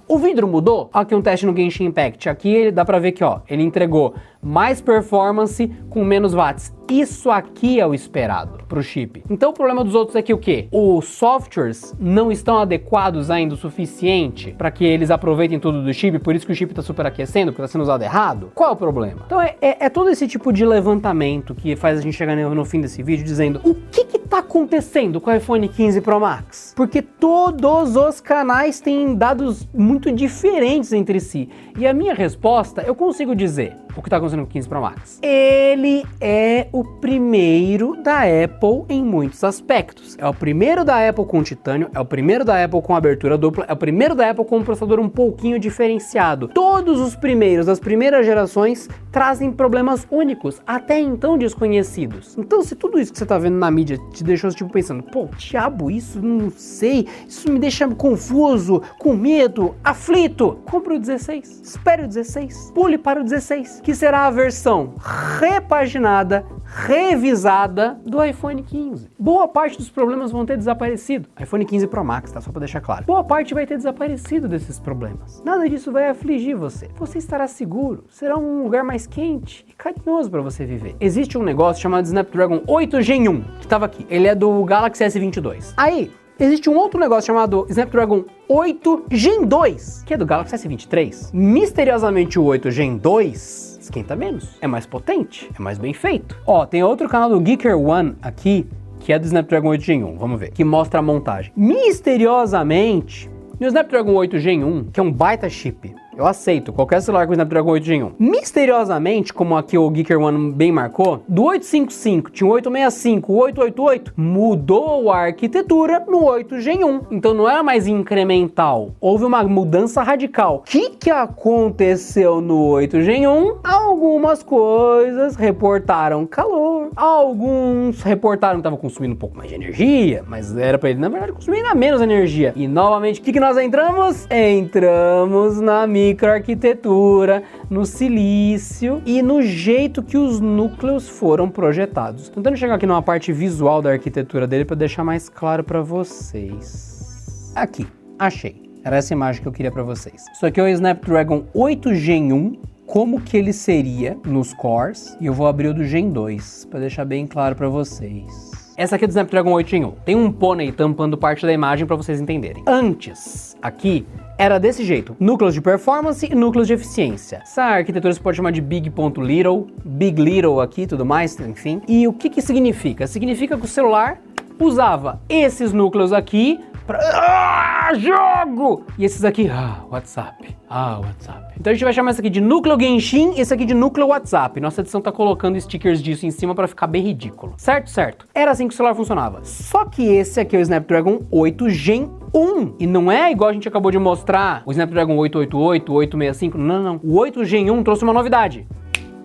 O 0.09 0.19
vidro 0.19 0.49
mudou? 0.49 0.91
Aqui 0.93 1.15
um 1.15 1.23
teste 1.23 1.47
no 1.47 1.57
Genshin 1.57 1.85
Impact. 1.85 2.29
Aqui 2.29 2.71
dá 2.71 2.85
pra 2.85 2.99
ver 2.99 3.13
que 3.13 3.23
ó, 3.23 3.41
ele 3.49 3.63
entregou 3.63 4.15
mais 4.43 4.81
performance 4.81 5.71
com 5.89 6.05
menos 6.05 6.35
watts. 6.35 6.75
Isso 6.91 7.31
aqui 7.31 7.81
é 7.81 7.87
o 7.87 7.95
esperado 7.95 8.65
para 8.69 8.79
o 8.79 8.83
chip. 8.83 9.23
Então 9.31 9.51
o 9.51 9.53
problema 9.53 9.85
dos 9.85 9.95
outros 9.95 10.17
é 10.17 10.21
que 10.21 10.35
o 10.35 10.39
que? 10.39 10.69
Os 10.71 11.07
softwares 11.07 11.95
não 11.99 12.31
estão 12.31 12.59
adequados 12.59 13.31
ainda 13.31 13.55
o 13.55 13.57
suficiente 13.57 14.55
para 14.59 14.71
que 14.71 14.85
eles 14.85 15.11
aproveitem 15.11 15.59
tudo 15.59 15.83
do 15.83 15.95
chip, 15.95 16.19
por 16.19 16.35
isso 16.35 16.45
que 16.45 16.53
o 16.53 16.55
chip 16.55 16.73
está 16.73 16.83
superaquecendo, 16.83 17.53
porque 17.53 17.63
está 17.63 17.73
sendo 17.73 17.83
usado 17.83 18.03
errado. 18.03 18.51
Qual 18.55 18.71
é 18.71 18.73
o 18.73 18.77
problema? 18.77 19.23
Então 19.25 19.41
é, 19.41 19.57
é, 19.61 19.87
é, 19.87 19.89
todo 19.89 20.11
esse 20.11 20.27
tipo 20.27 20.53
de 20.53 20.67
levantamento 20.67 21.55
que 21.55 21.77
faz 21.77 21.99
a 21.99 22.03
gente 22.03 22.15
chegar 22.15 22.37
no, 22.37 22.55
no 22.55 22.65
fim 22.65 22.81
desse 22.81 23.03
vídeo 23.03 23.25
dizendo 23.25 23.61
o 23.65 23.75
que 23.75 24.03
está 24.33 24.39
acontecendo 24.39 25.21
com 25.21 25.31
o 25.31 25.35
iPhone 25.35 25.69
15 25.69 26.01
Pro 26.01 26.19
Max? 26.19 26.73
Porque 26.75 27.03
todos 27.03 27.97
os 27.97 28.21
canais 28.21 28.81
têm 28.81 29.15
dados 29.15 29.69
muito 29.75 30.11
diferentes 30.11 30.93
entre 30.93 31.21
si. 31.21 31.49
E 31.79 31.87
a 31.87 31.93
minha 31.93 32.15
resposta 32.15 32.83
eu 32.83 32.95
consigo 32.95 33.35
dizer 33.35 33.77
o 33.97 34.01
que 34.01 34.09
está 34.09 34.17
acontecendo 34.17 34.32
com 34.39 34.45
o 34.45 34.47
15 34.47 34.69
Pro 34.69 34.81
Max. 34.81 35.19
Ele 35.23 36.05
é 36.21 36.69
o 36.73 36.85
primeiro 36.85 37.97
da 38.03 38.21
Apple 38.21 38.85
em 38.89 39.03
muitos 39.03 39.43
aspectos. 39.45 40.17
É 40.19 40.27
o 40.27 40.35
primeiro 40.35 40.85
da 40.85 41.09
Apple 41.09 41.25
com 41.27 41.43
titânio, 41.43 41.91
é 41.95 42.01
o 42.01 42.05
primeiro 42.05 42.45
da 42.45 42.63
Apple 42.65 42.83
com 42.83 42.95
abertura 42.95 43.37
dupla, 43.39 43.65
é 43.69 43.73
o 43.73 43.77
primeiro 43.77 44.15
da 44.15 44.31
Apple 44.31 44.45
com 44.45 44.59
um 44.59 44.65
processador 44.65 45.01
um 45.01 45.09
pouquinho 45.09 45.59
diferenciado. 45.59 46.49
Todos 46.49 47.01
os 47.01 47.15
primeiros 47.17 47.67
das 47.67 47.81
primeiras 47.81 48.25
gerações 48.25 48.89
trazem 49.11 49.53
problemas 49.53 50.07
únicos, 50.11 50.61
até 50.67 50.99
então 50.99 51.37
desconhecidos. 51.37 52.37
Então, 52.39 52.63
se 52.63 52.75
tudo 52.75 52.99
isso 52.99 53.13
que 53.13 53.19
você 53.19 53.25
está 53.25 53.39
vendo 53.39 53.57
na 53.57 53.71
mídia 53.71 53.99
te 54.13 54.25
deixou 54.25 54.51
tipo 54.51 54.71
pensando, 54.71 55.03
pô, 55.03 55.29
diabo, 55.37 55.91
isso 55.91 56.21
não 56.21 56.51
sei, 56.51 57.07
isso 57.29 57.51
me 57.51 57.59
deixa 57.59 57.87
confuso, 57.89 58.83
com 58.99 59.15
medo, 59.15 59.75
aflito. 59.85 60.59
Compre 60.65 60.95
o 60.95 60.99
16, 60.99 61.61
espere 61.63 62.05
o 62.05 62.09
16, 62.09 62.73
pule 62.75 62.97
para 62.97 63.21
o 63.21 63.25
16, 63.25 63.81
que 63.83 63.95
será 63.95 64.22
a 64.23 64.31
versão 64.31 64.95
repaginada, 65.41 66.45
revisada 66.65 68.01
do 68.07 68.23
iPhone 68.23 68.63
15. 68.63 69.11
Boa 69.19 69.49
parte 69.49 69.77
dos 69.77 69.91
problemas 69.91 70.31
vão 70.31 70.47
ter 70.47 70.57
desaparecido. 70.57 71.29
iPhone 71.41 71.65
15 71.65 71.89
Pro 71.89 72.05
Max, 72.05 72.31
tá? 72.31 72.41
Só 72.41 72.53
para 72.53 72.61
deixar 72.61 72.81
claro. 72.81 73.05
Boa 73.05 73.25
parte 73.25 73.53
vai 73.53 73.67
ter 73.67 73.77
desaparecido 73.77 74.47
desses 74.49 74.79
problemas. 74.79 75.43
Nada 75.45 75.69
disso 75.69 75.91
vai 75.91 76.09
afligir 76.09 76.57
você. 76.57 76.89
Você 76.97 77.19
estará 77.19 77.49
seguro, 77.49 78.05
será 78.09 78.39
um 78.39 78.63
lugar 78.63 78.85
mais 78.85 79.07
quente 79.07 79.67
e 79.69 79.73
carinhoso 79.73 80.31
para 80.31 80.41
você 80.41 80.65
viver. 80.65 80.95
Existe 81.01 81.37
um 81.37 81.43
negócio 81.43 81.83
chamado 81.83 82.05
Snapdragon 82.05 82.63
8 82.67 83.03
Gen 83.03 83.29
1, 83.29 83.43
que 83.43 83.65
estava 83.65 83.87
aqui. 83.87 84.07
Ele 84.09 84.29
é 84.29 84.35
do 84.35 84.65
Galaxy 84.65 85.05
S22. 85.05 85.75
Aí, 85.77 86.13
existe 86.43 86.69
um 86.69 86.77
outro 86.77 86.99
negócio 86.99 87.29
chamado 87.29 87.67
Snapdragon 87.69 88.25
8 88.49 89.05
Gen 89.11 89.47
2, 89.47 90.03
que 90.05 90.15
é 90.15 90.17
do 90.17 90.27
Galaxy 90.27 90.57
S23. 90.57 91.31
Misteriosamente 91.33 92.39
o 92.39 92.45
8 92.45 92.71
Gen 92.71 92.97
2 92.97 93.79
esquenta 93.81 94.17
menos, 94.17 94.57
é 94.61 94.67
mais 94.67 94.85
potente, 94.85 95.49
é 95.57 95.63
mais 95.63 95.79
bem 95.79 95.95
feito. 95.95 96.37
Ó, 96.47 96.67
tem 96.67 96.83
outro 96.83 97.09
canal 97.09 97.29
do 97.31 97.45
Geeker 97.45 97.79
One 97.79 98.17
aqui, 98.21 98.67
que 99.01 99.13
é 99.13 99.19
do 99.19 99.27
Snapdragon 99.27 99.69
8 99.69 99.85
Gen 99.85 100.05
1, 100.05 100.19
vamos 100.19 100.41
ver, 100.41 100.51
que 100.51 100.65
mostra 100.65 100.99
a 100.99 101.03
montagem. 101.03 101.53
Misteriosamente, 101.57 103.31
no 103.61 103.67
Snapdragon 103.67 104.15
8 104.15 104.39
Gen 104.39 104.65
1, 104.65 104.85
que 104.93 104.99
é 104.99 105.03
um 105.03 105.13
baita 105.13 105.49
chip, 105.49 105.95
eu 106.17 106.27
aceito 106.27 106.73
qualquer 106.73 107.01
celular 107.01 107.27
com 107.27 107.33
Snapdragon 107.33 107.71
8 107.71 107.85
Gen 107.85 108.03
1. 108.05 108.13
Misteriosamente, 108.19 109.33
como 109.33 109.57
aqui 109.57 109.79
o 109.79 109.91
Geeker 109.95 110.21
One 110.21 110.53
bem 110.53 110.71
marcou, 110.71 111.23
do 111.27 111.45
855 111.45 112.31
tinha 112.31 112.49
o 112.49 112.53
865, 112.53 113.33
o 113.33 113.37
888, 113.37 114.13
mudou 114.17 115.11
a 115.11 115.19
arquitetura 115.19 116.05
no 116.07 116.25
8 116.25 116.61
Gen 116.61 116.85
1. 116.85 117.01
Então 117.11 117.33
não 117.33 117.49
era 117.49 117.63
mais 117.63 117.87
incremental, 117.87 118.91
houve 119.01 119.25
uma 119.25 119.43
mudança 119.43 120.03
radical. 120.03 120.57
O 120.57 120.61
que, 120.61 120.91
que 120.91 121.11
aconteceu 121.11 122.41
no 122.41 122.67
8 122.69 123.01
Gen 123.03 123.27
1? 123.27 123.59
Algumas 123.65 124.43
coisas 124.43 125.37
reportaram 125.37 126.27
calor, 126.27 126.91
alguns 126.95 128.03
reportaram 128.03 128.57
que 128.57 128.61
estava 128.61 128.77
consumindo 128.77 129.15
um 129.15 129.19
pouco 129.19 129.37
mais 129.37 129.49
de 129.49 129.55
energia, 129.55 130.23
mas 130.27 130.57
era 130.57 130.79
para 130.79 130.91
ele, 130.91 131.01
na 131.01 131.09
verdade, 131.09 131.33
consumir 131.33 131.59
ainda 131.59 131.75
menos 131.75 132.01
energia. 132.01 132.53
E 132.55 132.69
novamente, 132.69 133.21
o 133.21 133.23
que, 133.23 133.33
que 133.33 133.41
nós 133.41 133.57
entramos? 133.57 134.27
Entramos 134.31 135.61
na 135.61 135.87
microarquitetura, 136.09 137.43
no 137.71 137.87
silício 137.87 139.03
e 139.07 139.23
no 139.23 139.41
jeito 139.43 140.03
que 140.03 140.17
os 140.17 140.41
núcleos 140.41 141.09
foram 141.09 141.49
projetados. 141.49 142.29
Tentando 142.29 142.57
chegar 142.57 142.75
aqui 142.75 142.87
numa 142.87 143.03
parte 143.03 143.33
visual 143.33 143.81
da 143.81 143.91
arquitetura 143.91 144.47
dele 144.47 144.65
para 144.65 144.77
deixar 144.77 145.05
mais 145.05 145.29
claro 145.29 145.63
para 145.65 145.81
vocês. 145.81 147.53
Aqui, 147.55 147.87
achei. 148.19 148.63
Era 148.85 148.97
essa 148.97 149.13
imagem 149.13 149.41
que 149.41 149.49
eu 149.49 149.53
queria 149.53 149.71
para 149.71 149.83
vocês. 149.83 150.25
Isso 150.35 150.45
aqui 150.45 150.61
é 150.61 150.65
o 150.65 150.69
Snapdragon 150.69 151.45
8 151.55 151.95
Gen 151.95 152.33
1 152.33 152.73
como 152.87 153.21
que 153.21 153.39
ele 153.39 153.53
seria 153.55 154.19
nos 154.27 154.53
cores 154.53 155.17
e 155.21 155.27
eu 155.27 155.33
vou 155.33 155.47
abrir 155.47 155.69
o 155.69 155.75
do 155.75 155.85
Gen 155.85 156.11
2 156.11 156.67
para 156.71 156.81
deixar 156.81 157.05
bem 157.07 157.27
claro 157.27 157.57
para 157.57 157.69
vocês. 157.69 158.52
Essa 158.75 158.97
aqui 158.97 159.05
é 159.05 159.07
do 159.07 159.11
Snapdragon 159.11 159.53
8 159.53 159.69
Gen 159.69 159.85
1. 159.85 159.91
Tem 160.05 160.17
um 160.17 160.33
pônei 160.33 160.73
tampando 160.73 161.19
parte 161.19 161.45
da 161.45 161.53
imagem 161.53 161.87
para 161.87 161.95
vocês 161.95 162.21
entenderem. 162.21 162.63
Antes, 162.67 163.55
aqui, 163.61 164.07
era 164.39 164.59
desse 164.59 164.83
jeito: 164.83 165.15
núcleos 165.21 165.53
de 165.53 165.61
performance 165.61 166.27
e 166.27 166.35
núcleos 166.35 166.67
de 166.67 166.73
eficiência. 166.73 167.41
Essa 167.43 167.63
arquitetura 167.65 168.15
você 168.15 168.21
pode 168.21 168.37
chamar 168.39 168.51
de 168.51 168.63
big.little, 168.63 169.67
big 169.85 170.23
little 170.23 170.61
aqui, 170.61 170.87
tudo 170.87 171.05
mais, 171.05 171.39
enfim. 171.39 171.83
E 171.87 172.09
o 172.09 172.15
que 172.15 172.31
que 172.31 172.41
significa? 172.41 173.07
Significa 173.07 173.59
que 173.59 173.65
o 173.65 173.69
celular 173.69 174.19
usava 174.59 175.21
esses 175.29 175.73
núcleos 175.73 176.13
aqui 176.13 176.59
para 176.87 176.99
ah, 176.99 177.93
jogo 177.95 178.85
e 178.99 179.05
esses 179.05 179.25
aqui, 179.25 179.49
ah, 179.49 179.85
WhatsApp. 179.91 180.57
Ah, 180.69 181.01
WhatsApp. 181.01 181.55
Então 181.59 181.71
a 181.71 181.75
gente 181.75 181.85
vai 181.85 181.93
chamar 181.93 182.13
isso 182.13 182.21
aqui 182.21 182.31
de 182.31 182.41
núcleo 182.41 182.79
Genshin 182.81 183.35
esse 183.37 183.53
aqui 183.53 183.65
de 183.65 183.75
núcleo 183.75 184.09
WhatsApp. 184.09 184.61
Nossa 184.61 184.81
edição 184.81 185.01
tá 185.01 185.13
colocando 185.13 185.61
stickers 185.61 186.03
disso 186.03 186.27
em 186.27 186.31
cima 186.31 186.55
para 186.55 186.67
ficar 186.67 186.87
bem 186.87 187.03
ridículo. 187.03 187.55
Certo, 187.57 187.91
certo. 187.91 188.27
Era 188.35 188.51
assim 188.51 188.67
que 188.67 188.75
o 188.75 188.77
celular 188.77 188.95
funcionava. 188.95 189.41
Só 189.45 189.85
que 189.85 190.03
esse 190.03 190.41
aqui 190.41 190.57
é 190.57 190.59
o 190.59 190.63
Snapdragon 190.63 191.21
8 191.31 191.69
Gen 191.71 192.11
1. 192.35 192.77
E 192.81 192.87
não 192.87 193.13
é 193.13 193.31
igual 193.31 193.51
a 193.51 193.53
gente 193.53 193.69
acabou 193.69 193.91
de 193.91 193.99
mostrar 193.99 194.63
o 194.65 194.71
Snapdragon 194.73 195.17
888, 195.17 195.93
865. 195.93 196.59
Não, 196.59 196.83
não. 196.83 197.01
O 197.03 197.19
8 197.19 197.45
Gen 197.45 197.71
1 197.71 197.83
trouxe 197.83 198.05
uma 198.05 198.13
novidade. 198.13 198.67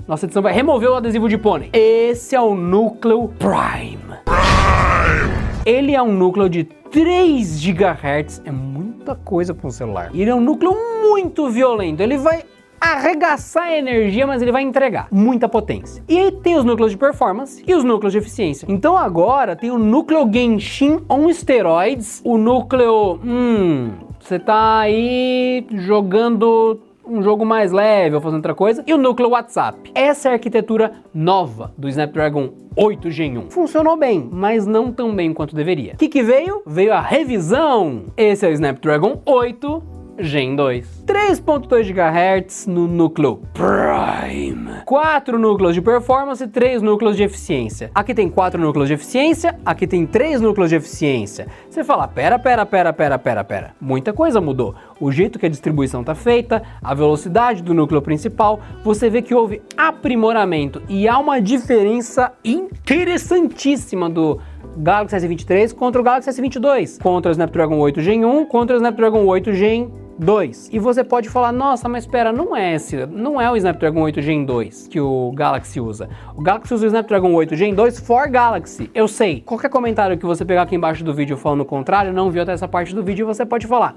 Nossa 0.08 0.26
edição 0.26 0.41
vai 0.41 0.53
remover 0.53 0.89
o 0.89 0.95
adesivo 0.95 1.28
de 1.28 1.38
pônei. 1.38 1.70
Esse 1.74 2.36
é 2.36 2.41
o 2.41 2.55
núcleo 2.55 3.30
Prime. 3.39 3.99
Prime. 4.26 5.27
Ele 5.68 5.93
é 5.93 6.01
um 6.01 6.13
núcleo 6.13 6.47
de 6.47 6.63
3 6.63 7.61
GHz, 7.61 8.41
é 8.45 8.51
muita 8.53 9.15
coisa 9.15 9.53
para 9.53 9.68
um 9.68 9.70
celular. 9.70 10.11
Ele 10.13 10.30
é 10.30 10.34
um 10.34 10.39
núcleo 10.39 10.74
muito 11.01 11.49
violento, 11.49 11.99
ele 11.99 12.18
vai 12.18 12.45
arregaçar 12.80 13.63
a 13.63 13.78
energia, 13.78 14.26
mas 14.26 14.41
ele 14.41 14.53
vai 14.53 14.61
entregar 14.61 15.09
muita 15.11 15.49
potência. 15.49 16.01
E 16.07 16.18
aí 16.18 16.32
tem 16.32 16.55
os 16.55 16.63
núcleos 16.63 16.91
de 16.91 16.97
performance 16.97 17.61
e 17.68 17.76
os 17.76 17.84
núcleos 17.84 18.13
de 18.13 18.20
eficiência. 18.20 18.65
Então 18.70 18.95
agora 18.95 19.57
tem 19.57 19.70
o 19.70 19.78
núcleo 19.78 20.26
Genshin 20.32 21.01
on 21.09 21.30
steroids, 21.34 22.22
o 22.24 22.38
núcleo, 22.38 23.20
hum, 23.22 23.91
você 24.22 24.39
tá 24.39 24.80
aí 24.80 25.68
jogando 25.70 26.80
um 27.10 27.22
jogo 27.22 27.45
mais 27.45 27.72
leve 27.72 28.16
ou 28.16 28.22
fazendo 28.22 28.38
outra 28.38 28.53
coisa, 28.53 28.84
e 28.86 28.93
o 28.93 28.97
núcleo 28.97 29.30
WhatsApp. 29.30 29.91
Essa 29.95 30.30
é 30.30 30.32
a 30.32 30.34
arquitetura 30.36 30.93
nova 31.14 31.74
do 31.78 31.88
Snapdragon 31.89 32.51
8 32.76 33.10
Gen 33.10 33.38
1. 33.39 33.49
Funcionou 33.49 33.97
bem, 33.97 34.30
mas 34.32 34.68
não 34.68 34.91
tão 34.91 35.16
bem 35.16 35.34
quanto 35.34 35.55
deveria. 35.55 35.93
O 35.93 35.97
que, 35.97 36.08
que 36.08 36.22
veio? 36.22 36.62
Veio 36.66 36.93
a 36.93 37.01
revisão. 37.01 38.05
Esse 38.16 38.45
é 38.45 38.49
o 38.49 38.53
Snapdragon 38.53 39.22
8 39.26 39.97
Gen 40.20 40.55
2. 40.55 41.03
3.2 41.05 41.93
GHz 41.93 42.66
no 42.66 42.88
núcleo 42.88 43.41
Prime. 43.53 44.82
4 44.84 45.38
núcleos 45.38 45.76
de 45.76 45.82
performance 45.82 46.43
e 46.43 46.47
3 46.47 46.82
núcleos 46.82 47.16
de 47.16 47.24
eficiência. 47.24 47.91
Aqui 47.93 48.16
tem 48.16 48.28
4 48.28 48.60
núcleos 48.60 48.88
de 48.88 48.95
eficiência, 48.95 49.60
aqui 49.64 49.86
tem 49.86 50.08
3 50.08 50.41
núcleos 50.41 50.70
de 50.70 50.76
eficiência. 50.76 51.47
Você 51.70 51.84
fala, 51.84 52.08
pera, 52.08 52.39
pera, 52.39 52.66
pera, 52.66 52.91
pera, 52.91 53.20
pera, 53.20 53.43
pera. 53.43 53.76
Muita 53.80 54.12
coisa 54.12 54.41
mudou. 54.41 54.74
O 55.00 55.12
jeito 55.12 55.38
que 55.38 55.45
a 55.45 55.50
distribuição 55.50 56.02
está 56.02 56.16
feita, 56.16 56.64
a 56.82 56.93
velocidade 56.93 57.62
do 57.62 57.74
núcleo 57.74 58.02
principal, 58.02 58.60
você 58.84 59.10
vê 59.10 59.22
que 59.22 59.34
houve 59.34 59.62
aprimoramento 59.78 60.82
e 60.89 61.08
há 61.08 61.18
uma 61.20 61.39
diferença 61.39 62.34
interessantíssima 62.43 64.10
do 64.10 64.39
Galaxy 64.78 65.16
S23 65.16 65.74
contra 65.74 66.02
o 66.02 66.04
Galaxy 66.04 66.30
S22, 66.30 67.02
contra 67.02 67.30
o 67.30 67.32
Snapdragon 67.32 67.80
8 67.80 68.02
Gen 68.02 68.26
1, 68.26 68.45
contra 68.45 68.76
o 68.76 68.78
Snapdragon 68.78 69.26
8 69.26 69.54
Gen 69.54 69.91
2. 70.20 70.70
E 70.74 70.80
você 70.80 71.04
pode 71.04 71.30
falar, 71.30 71.52
nossa, 71.52 71.88
mas 71.88 72.04
espera, 72.04 72.32
não 72.32 72.56
é 72.56 72.74
esse, 72.74 73.06
não 73.06 73.39
é 73.39 73.52
o 73.52 73.56
Snapdragon 73.56 74.02
8 74.02 74.22
Gen 74.22 74.45
2 74.45 74.88
que 74.88 75.00
o 75.00 75.32
Galaxy 75.36 75.80
usa. 75.80 76.10
O 76.36 76.41
Galaxy 76.41 76.74
usa 76.74 76.86
o 76.86 76.88
Snapdragon 76.88 77.34
8 77.34 77.56
Gen 77.56 77.76
2 77.76 78.00
for 78.00 78.28
Galaxy. 78.28 78.89
Eu 78.93 79.08
sei. 79.08 79.41
Qualquer 79.41 79.70
comentário 79.70 80.18
que 80.18 80.26
você 80.26 80.43
pegar 80.43 80.64
aqui 80.64 80.76
embaixo 80.76 81.04
do 81.04 81.14
vídeo 81.14 81.38
falando 81.38 81.62
o 81.62 81.66
contrário, 81.66 82.12
não 82.12 82.32
viu 82.32 82.41
até 82.41 82.52
essa 82.52 82.68
parte 82.68 82.95
do 82.95 83.04
vídeo, 83.04 83.28
você 83.28 83.45
pode 83.45 83.68
falar 83.68 83.95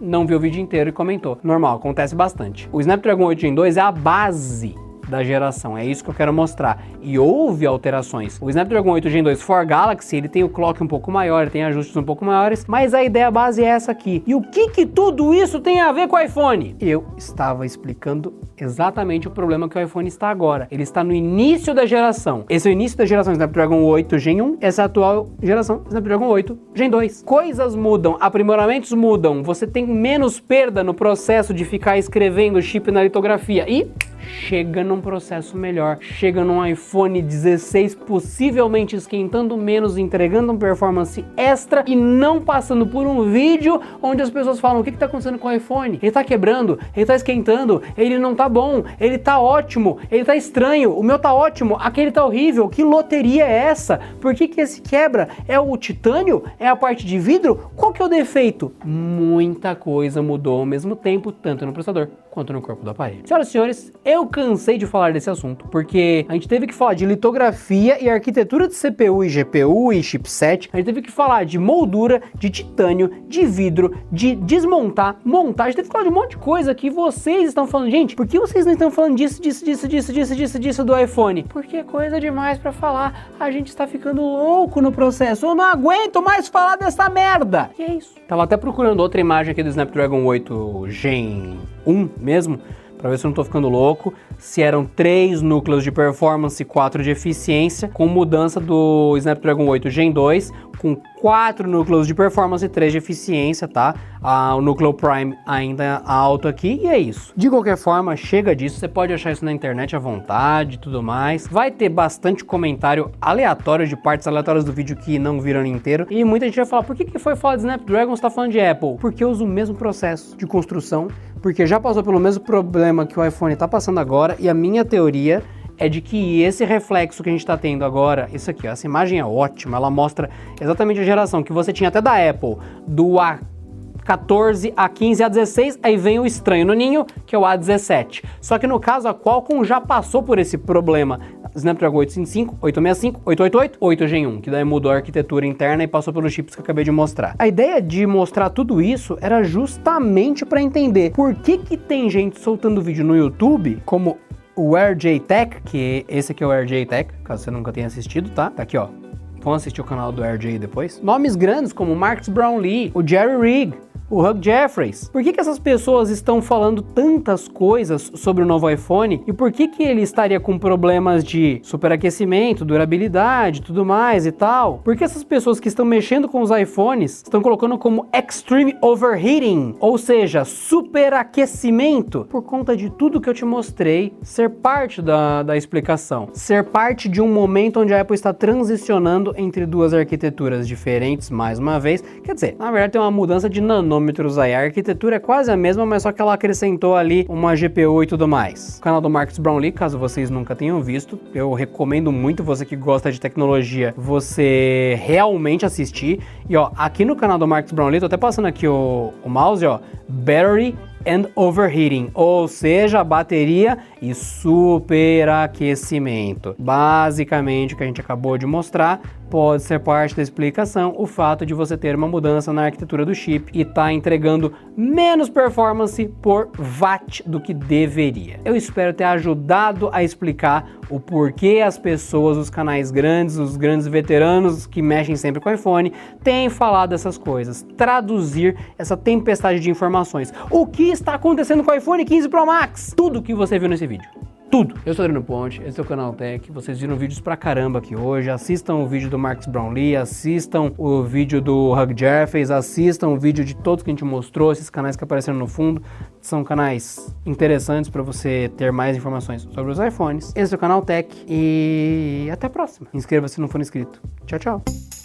não 0.00 0.26
viu 0.26 0.38
o 0.38 0.40
vídeo 0.40 0.60
inteiro 0.60 0.90
e 0.90 0.92
comentou. 0.92 1.38
Normal, 1.42 1.76
acontece 1.76 2.14
bastante. 2.14 2.68
O 2.72 2.80
Snapdragon 2.80 3.24
8 3.24 3.40
Gen 3.40 3.54
2 3.54 3.76
é 3.76 3.80
a 3.80 3.92
base 3.92 4.74
da 5.10 5.22
geração. 5.22 5.76
É 5.76 5.84
isso 5.84 6.02
que 6.02 6.08
eu 6.10 6.14
quero 6.14 6.32
mostrar. 6.32 6.82
E 7.02 7.18
houve 7.18 7.66
alterações. 7.66 8.38
O 8.40 8.48
Snapdragon 8.48 8.92
8 8.92 9.10
Gen 9.10 9.22
2 9.22 9.42
for 9.42 9.66
Galaxy, 9.66 10.16
ele 10.16 10.28
tem 10.28 10.44
o 10.44 10.48
clock 10.48 10.82
um 10.82 10.86
pouco 10.86 11.10
maior, 11.10 11.50
tem 11.50 11.64
ajustes 11.64 11.96
um 11.96 12.02
pouco 12.02 12.24
maiores, 12.24 12.64
mas 12.66 12.94
a 12.94 13.02
ideia 13.02 13.30
base 13.30 13.62
é 13.62 13.66
essa 13.66 13.92
aqui. 13.92 14.22
E 14.26 14.34
o 14.34 14.40
que 14.40 14.68
que 14.68 14.86
tudo 14.86 15.34
isso 15.34 15.60
tem 15.60 15.80
a 15.80 15.92
ver 15.92 16.08
com 16.08 16.16
o 16.16 16.20
iPhone? 16.20 16.76
Eu 16.80 17.04
estava 17.16 17.66
explicando 17.66 18.32
exatamente 18.58 19.26
o 19.26 19.30
problema 19.30 19.68
que 19.68 19.78
o 19.78 19.82
iPhone 19.82 20.06
está 20.06 20.28
agora. 20.28 20.68
Ele 20.70 20.82
está 20.82 21.02
no 21.02 21.12
início 21.12 21.74
da 21.74 21.84
geração. 21.84 22.44
Esse 22.48 22.68
é 22.68 22.70
o 22.70 22.72
início 22.72 22.96
da 22.96 23.04
geração 23.04 23.32
Snapdragon 23.32 23.82
8 23.82 24.18
Gen 24.18 24.42
1, 24.42 24.58
essa 24.60 24.82
é 24.82 24.84
a 24.84 24.86
atual 24.86 25.30
geração 25.42 25.82
Snapdragon 25.88 26.26
8 26.26 26.58
Gen 26.74 26.90
2. 26.90 27.22
Coisas 27.22 27.74
mudam, 27.74 28.16
aprimoramentos 28.20 28.92
mudam, 28.92 29.42
você 29.42 29.66
tem 29.66 29.86
menos 29.86 30.38
perda 30.38 30.84
no 30.84 30.94
processo 30.94 31.52
de 31.52 31.64
ficar 31.64 31.98
escrevendo 31.98 32.60
chip 32.62 32.90
na 32.90 33.02
litografia 33.02 33.64
e 33.68 33.90
chega 34.30 34.84
num 34.84 34.99
processo 35.00 35.56
melhor, 35.56 35.98
chega 36.00 36.44
num 36.44 36.64
iPhone 36.64 37.20
16 37.20 37.94
possivelmente 37.94 38.96
esquentando 38.96 39.56
menos, 39.56 39.98
entregando 39.98 40.52
uma 40.52 40.58
performance 40.58 41.24
extra 41.36 41.84
e 41.86 41.96
não 41.96 42.40
passando 42.40 42.86
por 42.86 43.06
um 43.06 43.30
vídeo 43.30 43.80
onde 44.02 44.22
as 44.22 44.30
pessoas 44.30 44.60
falam 44.60 44.80
o 44.80 44.84
que 44.84 44.90
está 44.90 45.06
acontecendo 45.06 45.38
com 45.38 45.48
o 45.48 45.52
iPhone? 45.52 45.96
Ele 45.96 46.08
está 46.08 46.22
quebrando, 46.24 46.78
ele 46.94 47.02
está 47.02 47.14
esquentando, 47.14 47.82
ele 47.96 48.18
não 48.18 48.32
está 48.32 48.48
bom, 48.48 48.84
ele 49.00 49.16
está 49.16 49.40
ótimo, 49.40 49.98
ele 50.10 50.22
está 50.22 50.36
estranho, 50.36 50.92
o 50.92 51.02
meu 51.02 51.16
está 51.16 51.32
ótimo, 51.32 51.76
aquele 51.80 52.08
está 52.08 52.24
horrível, 52.24 52.68
que 52.68 52.82
loteria 52.82 53.44
é 53.44 53.64
essa? 53.64 54.00
Por 54.20 54.34
que, 54.34 54.48
que 54.48 54.60
esse 54.60 54.80
quebra? 54.80 55.28
É 55.48 55.58
o 55.58 55.76
titânio? 55.76 56.44
É 56.58 56.68
a 56.68 56.76
parte 56.76 57.06
de 57.06 57.18
vidro? 57.18 57.70
Qual 57.76 57.92
que 57.92 58.02
é 58.02 58.04
o 58.04 58.08
defeito? 58.08 58.72
Muita 58.84 59.74
coisa 59.74 60.22
mudou 60.22 60.60
ao 60.60 60.66
mesmo 60.66 60.94
tempo, 60.94 61.32
tanto 61.32 61.64
no 61.64 61.72
processador 61.72 62.08
quanto 62.30 62.52
no 62.52 62.62
corpo 62.62 62.84
do 62.84 62.90
aparelho. 62.90 63.22
Senhoras 63.26 63.48
e 63.48 63.50
senhores, 63.50 63.92
eu 64.04 64.26
cansei 64.26 64.78
de 64.78 64.86
falar 64.86 65.12
desse 65.12 65.28
assunto, 65.28 65.66
porque 65.68 66.24
a 66.28 66.34
gente 66.34 66.48
teve 66.48 66.66
que 66.66 66.74
falar 66.74 66.94
de 66.94 67.04
litografia 67.04 68.02
e 68.02 68.08
arquitetura 68.08 68.68
de 68.68 68.74
CPU 68.74 69.24
e 69.24 69.28
GPU 69.28 69.92
e 69.92 70.02
chipset, 70.02 70.70
a 70.72 70.76
gente 70.76 70.86
teve 70.86 71.02
que 71.02 71.10
falar 71.10 71.44
de 71.44 71.58
moldura, 71.58 72.22
de 72.34 72.48
titânio, 72.50 73.10
de 73.28 73.44
vidro, 73.44 73.96
de 74.10 74.34
desmontar, 74.34 75.16
montar, 75.24 75.64
a 75.64 75.66
gente 75.66 75.76
teve 75.76 75.88
que 75.88 75.92
falar 75.92 76.04
de 76.04 76.10
um 76.10 76.14
monte 76.14 76.30
de 76.30 76.38
coisa 76.38 76.74
que 76.74 76.88
vocês 76.88 77.48
estão 77.48 77.66
falando. 77.66 77.90
Gente, 77.90 78.14
por 78.14 78.26
que 78.26 78.38
vocês 78.38 78.64
não 78.64 78.72
estão 78.72 78.90
falando 78.90 79.16
disso, 79.16 79.42
disso, 79.42 79.64
disso, 79.64 79.88
disso, 79.88 80.12
disso, 80.12 80.36
disso, 80.36 80.58
disso 80.58 80.84
do 80.84 80.96
iPhone? 80.96 81.44
Porque 81.44 81.78
é 81.78 81.82
coisa 81.82 82.20
demais 82.20 82.58
para 82.58 82.72
falar. 82.72 83.30
A 83.38 83.50
gente 83.50 83.68
está 83.68 83.86
ficando 83.86 84.22
louco 84.22 84.80
no 84.80 84.92
processo. 84.92 85.46
Eu 85.46 85.54
não 85.54 85.64
aguento 85.64 86.22
mais 86.22 86.48
falar 86.48 86.76
dessa 86.76 87.08
merda. 87.08 87.70
E 87.78 87.82
é 87.82 87.94
isso. 87.94 88.14
Tava 88.28 88.44
até 88.44 88.56
procurando 88.56 89.00
outra 89.00 89.20
imagem 89.20 89.52
aqui 89.52 89.62
do 89.62 89.68
Snapdragon 89.68 90.24
8 90.24 90.86
Gen 90.88 91.58
1 91.86 92.08
mesmo, 92.20 92.58
para 92.98 93.10
ver 93.10 93.18
se 93.18 93.24
eu 93.24 93.28
não 93.28 93.34
tô 93.34 93.42
ficando 93.42 93.68
louco, 93.68 94.12
se 94.38 94.62
eram 94.62 94.84
três 94.84 95.40
núcleos 95.40 95.82
de 95.82 95.90
performance 95.90 96.62
e 96.62 96.66
quatro 96.66 97.02
de 97.02 97.10
eficiência, 97.10 97.88
com 97.88 98.06
mudança 98.06 98.60
do 98.60 99.16
Snapdragon 99.16 99.66
8 99.66 99.88
Gen 99.88 100.12
2, 100.12 100.52
com 100.78 101.00
quatro 101.20 101.68
núcleos 101.68 102.06
de 102.06 102.14
performance 102.14 102.64
e 102.64 102.68
três 102.68 102.92
de 102.92 102.98
eficiência, 102.98 103.68
tá? 103.68 103.94
Ah, 104.22 104.54
o 104.54 104.60
núcleo 104.60 104.92
Prime 104.92 105.36
ainda 105.46 106.02
alto 106.04 106.48
aqui 106.48 106.80
e 106.82 106.86
é 106.86 106.98
isso. 106.98 107.32
De 107.36 107.48
qualquer 107.48 107.76
forma, 107.76 108.16
chega 108.16 108.56
disso, 108.56 108.78
você 108.78 108.88
pode 108.88 109.12
achar 109.12 109.30
isso 109.30 109.44
na 109.44 109.52
internet 109.52 109.94
à 109.94 109.98
vontade 109.98 110.76
e 110.76 110.78
tudo 110.78 111.02
mais. 111.02 111.46
Vai 111.46 111.70
ter 111.70 111.88
bastante 111.88 112.44
comentário 112.44 113.10
aleatório 113.20 113.86
de 113.86 113.96
partes 113.96 114.26
aleatórias 114.26 114.64
do 114.64 114.72
vídeo 114.72 114.96
que 114.96 115.18
não 115.18 115.40
viram 115.40 115.64
inteiro 115.64 116.06
e 116.10 116.24
muita 116.24 116.46
gente 116.46 116.56
vai 116.56 116.66
falar, 116.66 116.82
por 116.82 116.96
que, 116.96 117.04
que 117.04 117.18
foi 117.18 117.36
falar 117.36 117.56
de 117.56 117.62
Snapdragon, 117.62 118.16
você 118.16 118.22
tá 118.22 118.30
falando 118.30 118.52
de 118.52 118.60
Apple? 118.60 118.96
Porque 118.98 119.24
uso 119.24 119.44
o 119.44 119.48
mesmo 119.48 119.74
processo 119.74 120.36
de 120.36 120.46
construção, 120.46 121.08
porque 121.42 121.66
já 121.66 121.78
passou 121.78 122.02
pelo 122.02 122.18
mesmo 122.18 122.44
problema 122.44 123.06
que 123.06 123.18
o 123.18 123.24
iPhone 123.24 123.54
tá 123.56 123.68
passando 123.68 123.98
agora 123.98 124.36
e 124.38 124.48
a 124.48 124.54
minha 124.54 124.84
teoria 124.84 125.42
é 125.80 125.88
de 125.88 126.02
que 126.02 126.42
esse 126.42 126.62
reflexo 126.64 127.22
que 127.22 127.30
a 127.30 127.32
gente 127.32 127.40
está 127.40 127.56
tendo 127.56 127.84
agora, 127.84 128.28
isso 128.34 128.50
aqui, 128.50 128.68
ó, 128.68 128.72
essa 128.72 128.86
imagem 128.86 129.18
é 129.18 129.24
ótima, 129.24 129.78
ela 129.78 129.90
mostra 129.90 130.28
exatamente 130.60 131.00
a 131.00 131.04
geração 131.04 131.42
que 131.42 131.52
você 131.52 131.72
tinha 131.72 131.88
até 131.88 132.02
da 132.02 132.12
Apple, 132.28 132.58
do 132.86 133.14
A14, 133.14 134.74
A15 134.74 135.20
a 135.22 135.30
A16, 135.30 135.78
aí 135.82 135.96
vem 135.96 136.18
o 136.18 136.26
estranho 136.26 136.66
no 136.66 136.74
ninho, 136.74 137.06
que 137.24 137.34
é 137.34 137.38
o 137.38 137.42
A17. 137.42 138.22
Só 138.42 138.58
que 138.58 138.66
no 138.66 138.78
caso 138.78 139.08
a 139.08 139.14
Qualcomm 139.14 139.64
já 139.64 139.80
passou 139.80 140.22
por 140.22 140.38
esse 140.38 140.58
problema. 140.58 141.18
Snapdragon 141.56 141.96
855, 141.96 142.58
865, 142.60 143.20
888, 143.24 143.78
8 143.80 144.06
Gen 144.06 144.26
1, 144.26 144.40
que 144.40 144.50
daí 144.50 144.62
mudou 144.62 144.92
a 144.92 144.96
arquitetura 144.96 145.44
interna 145.44 145.82
e 145.82 145.88
passou 145.88 146.12
pelos 146.12 146.32
chips 146.32 146.54
que 146.54 146.60
eu 146.60 146.62
acabei 146.62 146.84
de 146.84 146.92
mostrar. 146.92 147.34
A 147.38 147.48
ideia 147.48 147.82
de 147.82 148.06
mostrar 148.06 148.50
tudo 148.50 148.80
isso 148.80 149.18
era 149.20 149.42
justamente 149.42 150.44
para 150.44 150.62
entender 150.62 151.10
por 151.10 151.34
que 151.34 151.58
que 151.58 151.76
tem 151.76 152.08
gente 152.08 152.38
soltando 152.38 152.80
vídeo 152.80 153.04
no 153.04 153.16
YouTube, 153.16 153.82
como 153.84 154.18
o 154.60 154.76
RJ 154.76 155.20
Tech, 155.20 155.62
que 155.62 156.04
esse 156.08 156.32
aqui 156.32 156.44
é 156.44 156.46
o 156.46 156.52
RJ 156.52 156.86
Tech, 156.86 157.10
caso 157.24 157.44
você 157.44 157.50
nunca 157.50 157.72
tenha 157.72 157.86
assistido, 157.86 158.30
tá? 158.30 158.50
Tá 158.50 158.62
aqui, 158.62 158.76
ó. 158.76 158.99
Vão 159.40 159.54
assistir 159.54 159.80
o 159.80 159.84
canal 159.84 160.12
do 160.12 160.22
RJ 160.22 160.58
depois. 160.58 161.00
Nomes 161.02 161.36
grandes 161.36 161.72
como 161.72 161.94
Marcus 161.96 162.28
Brownlee, 162.28 162.90
o 162.94 163.06
Jerry 163.06 163.40
Rigg, 163.40 163.74
o 164.10 164.20
Hugh 164.20 164.42
Jeffries. 164.42 165.08
Por 165.08 165.22
que, 165.22 165.32
que 165.32 165.40
essas 165.40 165.58
pessoas 165.58 166.10
estão 166.10 166.42
falando 166.42 166.82
tantas 166.82 167.46
coisas 167.46 168.10
sobre 168.16 168.42
o 168.42 168.46
novo 168.46 168.68
iPhone 168.68 169.22
e 169.26 169.32
por 169.32 169.52
que, 169.52 169.68
que 169.68 169.84
ele 169.84 170.02
estaria 170.02 170.40
com 170.40 170.58
problemas 170.58 171.22
de 171.22 171.60
superaquecimento, 171.62 172.64
durabilidade, 172.64 173.62
tudo 173.62 173.84
mais 173.84 174.26
e 174.26 174.32
tal? 174.32 174.78
Por 174.78 174.96
que 174.96 175.04
essas 175.04 175.22
pessoas 175.22 175.60
que 175.60 175.68
estão 175.68 175.84
mexendo 175.84 176.28
com 176.28 176.42
os 176.42 176.50
iPhones 176.50 177.22
estão 177.22 177.40
colocando 177.40 177.78
como 177.78 178.08
extreme 178.12 178.76
overheating, 178.82 179.76
ou 179.78 179.96
seja, 179.96 180.44
superaquecimento? 180.44 182.26
Por 182.28 182.42
conta 182.42 182.76
de 182.76 182.90
tudo 182.90 183.20
que 183.20 183.30
eu 183.30 183.34
te 183.34 183.44
mostrei 183.44 184.12
ser 184.22 184.50
parte 184.50 185.00
da, 185.00 185.44
da 185.44 185.56
explicação, 185.56 186.28
ser 186.32 186.64
parte 186.64 187.08
de 187.08 187.20
um 187.20 187.32
momento 187.32 187.80
onde 187.80 187.94
a 187.94 188.00
Apple 188.00 188.16
está 188.16 188.32
transicionando 188.32 189.29
entre 189.36 189.66
duas 189.66 189.94
arquiteturas 189.94 190.66
diferentes 190.66 191.30
mais 191.30 191.58
uma 191.58 191.78
vez. 191.78 192.02
Quer 192.24 192.34
dizer, 192.34 192.56
na 192.58 192.70
verdade 192.70 192.92
tem 192.92 193.00
uma 193.00 193.10
mudança 193.10 193.48
de 193.48 193.60
nanômetros 193.60 194.38
aí. 194.38 194.54
A 194.54 194.60
arquitetura 194.60 195.16
é 195.16 195.18
quase 195.18 195.50
a 195.50 195.56
mesma, 195.56 195.84
mas 195.84 196.02
só 196.02 196.12
que 196.12 196.20
ela 196.20 196.34
acrescentou 196.34 196.96
ali 196.96 197.26
uma 197.28 197.54
GPU 197.54 198.02
e 198.02 198.06
tudo 198.06 198.26
mais. 198.26 198.78
O 198.78 198.82
canal 198.82 199.00
do 199.00 199.10
Marcus 199.10 199.38
Brownlee, 199.38 199.72
caso 199.72 199.98
vocês 199.98 200.30
nunca 200.30 200.54
tenham 200.54 200.80
visto, 200.82 201.18
eu 201.34 201.52
recomendo 201.52 202.12
muito 202.12 202.42
você 202.42 202.64
que 202.64 202.76
gosta 202.76 203.10
de 203.10 203.20
tecnologia, 203.20 203.94
você 203.96 204.98
realmente 205.02 205.66
assistir. 205.66 206.20
E 206.48 206.56
ó, 206.56 206.70
aqui 206.76 207.04
no 207.04 207.16
canal 207.16 207.38
do 207.38 207.46
Marcus 207.46 207.72
Brownlee, 207.72 208.00
tô 208.00 208.06
até 208.06 208.16
passando 208.16 208.46
aqui 208.46 208.66
o, 208.66 209.12
o 209.24 209.28
mouse, 209.28 209.64
ó, 209.64 209.80
Battery 210.08 210.74
and 211.06 211.26
overheating, 211.34 212.10
ou 212.14 212.48
seja, 212.48 213.02
bateria 213.02 213.78
e 214.02 214.14
superaquecimento. 214.14 216.54
Basicamente, 216.58 217.72
o 217.74 217.76
que 217.76 217.82
a 217.82 217.86
gente 217.86 218.00
acabou 218.00 218.36
de 218.36 218.44
mostrar 218.46 219.00
pode 219.30 219.62
ser 219.62 219.78
parte 219.78 220.16
da 220.16 220.22
explicação 220.22 220.92
o 220.98 221.06
fato 221.06 221.46
de 221.46 221.54
você 221.54 221.76
ter 221.76 221.94
uma 221.94 222.08
mudança 222.08 222.52
na 222.52 222.64
arquitetura 222.64 223.06
do 223.06 223.14
chip 223.14 223.50
e 223.54 223.62
estar 223.62 223.74
tá 223.74 223.92
entregando 223.92 224.52
menos 224.76 225.30
performance 225.30 226.04
por 226.20 226.50
watt 226.78 227.22
do 227.26 227.40
que 227.40 227.54
deveria. 227.54 228.40
Eu 228.44 228.56
espero 228.56 228.92
ter 228.92 229.04
ajudado 229.04 229.88
a 229.92 230.02
explicar 230.02 230.68
o 230.90 230.98
porquê 230.98 231.62
as 231.64 231.78
pessoas, 231.78 232.36
os 232.36 232.50
canais 232.50 232.90
grandes, 232.90 233.36
os 233.36 233.56
grandes 233.56 233.86
veteranos 233.86 234.66
que 234.66 234.82
mexem 234.82 235.14
sempre 235.14 235.40
com 235.40 235.48
o 235.48 235.54
iPhone, 235.54 235.92
têm 236.22 236.50
falado 236.50 236.92
essas 236.92 237.16
coisas. 237.16 237.64
Traduzir 237.76 238.56
essa 238.76 238.96
tempestade 238.96 239.60
de 239.60 239.70
informações. 239.70 240.34
O 240.50 240.66
que 240.66 240.90
está 240.90 241.14
acontecendo 241.14 241.62
com 241.62 241.70
o 241.70 241.74
iPhone 241.74 242.04
15 242.04 242.28
Pro 242.28 242.44
Max? 242.44 242.92
Tudo 242.96 243.22
que 243.22 243.32
você 243.32 243.58
viu 243.58 243.68
nesse 243.68 243.86
vídeo 243.86 244.29
tudo. 244.50 244.74
Eu 244.84 244.92
sou 244.94 245.04
Adriano 245.04 245.24
Ponte, 245.24 245.62
esse 245.64 245.78
é 245.78 245.82
o 245.82 245.86
canal 245.86 246.12
Tech. 246.12 246.50
Vocês 246.50 246.80
viram 246.80 246.96
vídeos 246.96 247.20
pra 247.20 247.36
caramba 247.36 247.78
aqui 247.78 247.94
hoje. 247.94 248.28
Assistam 248.28 248.74
o 248.74 248.86
vídeo 248.86 249.08
do 249.08 249.18
Marcus 249.18 249.46
Brownlee, 249.46 249.96
assistam 249.96 250.72
o 250.76 251.02
vídeo 251.04 251.40
do 251.40 251.72
Hug 251.72 251.94
Jeffries, 251.96 252.50
assistam 252.50 253.08
o 253.08 253.18
vídeo 253.18 253.44
de 253.44 253.54
todos 253.54 253.84
que 253.84 253.90
a 253.90 253.92
gente 253.92 254.04
mostrou, 254.04 254.50
esses 254.50 254.68
canais 254.68 254.96
que 254.96 255.04
apareceram 255.04 255.38
no 255.38 255.46
fundo. 255.46 255.80
São 256.20 256.42
canais 256.42 257.14
interessantes 257.24 257.88
para 257.88 258.02
você 258.02 258.50
ter 258.56 258.72
mais 258.72 258.96
informações 258.96 259.42
sobre 259.54 259.70
os 259.70 259.78
iPhones. 259.78 260.32
Esse 260.34 260.52
é 260.52 260.56
o 260.56 260.60
canal 260.60 260.82
Tech 260.82 261.08
e 261.28 262.28
até 262.32 262.48
a 262.48 262.50
próxima. 262.50 262.88
Inscreva-se 262.92 263.36
se 263.36 263.40
não 263.40 263.46
for 263.48 263.60
inscrito. 263.60 264.02
Tchau, 264.26 264.38
tchau. 264.38 264.99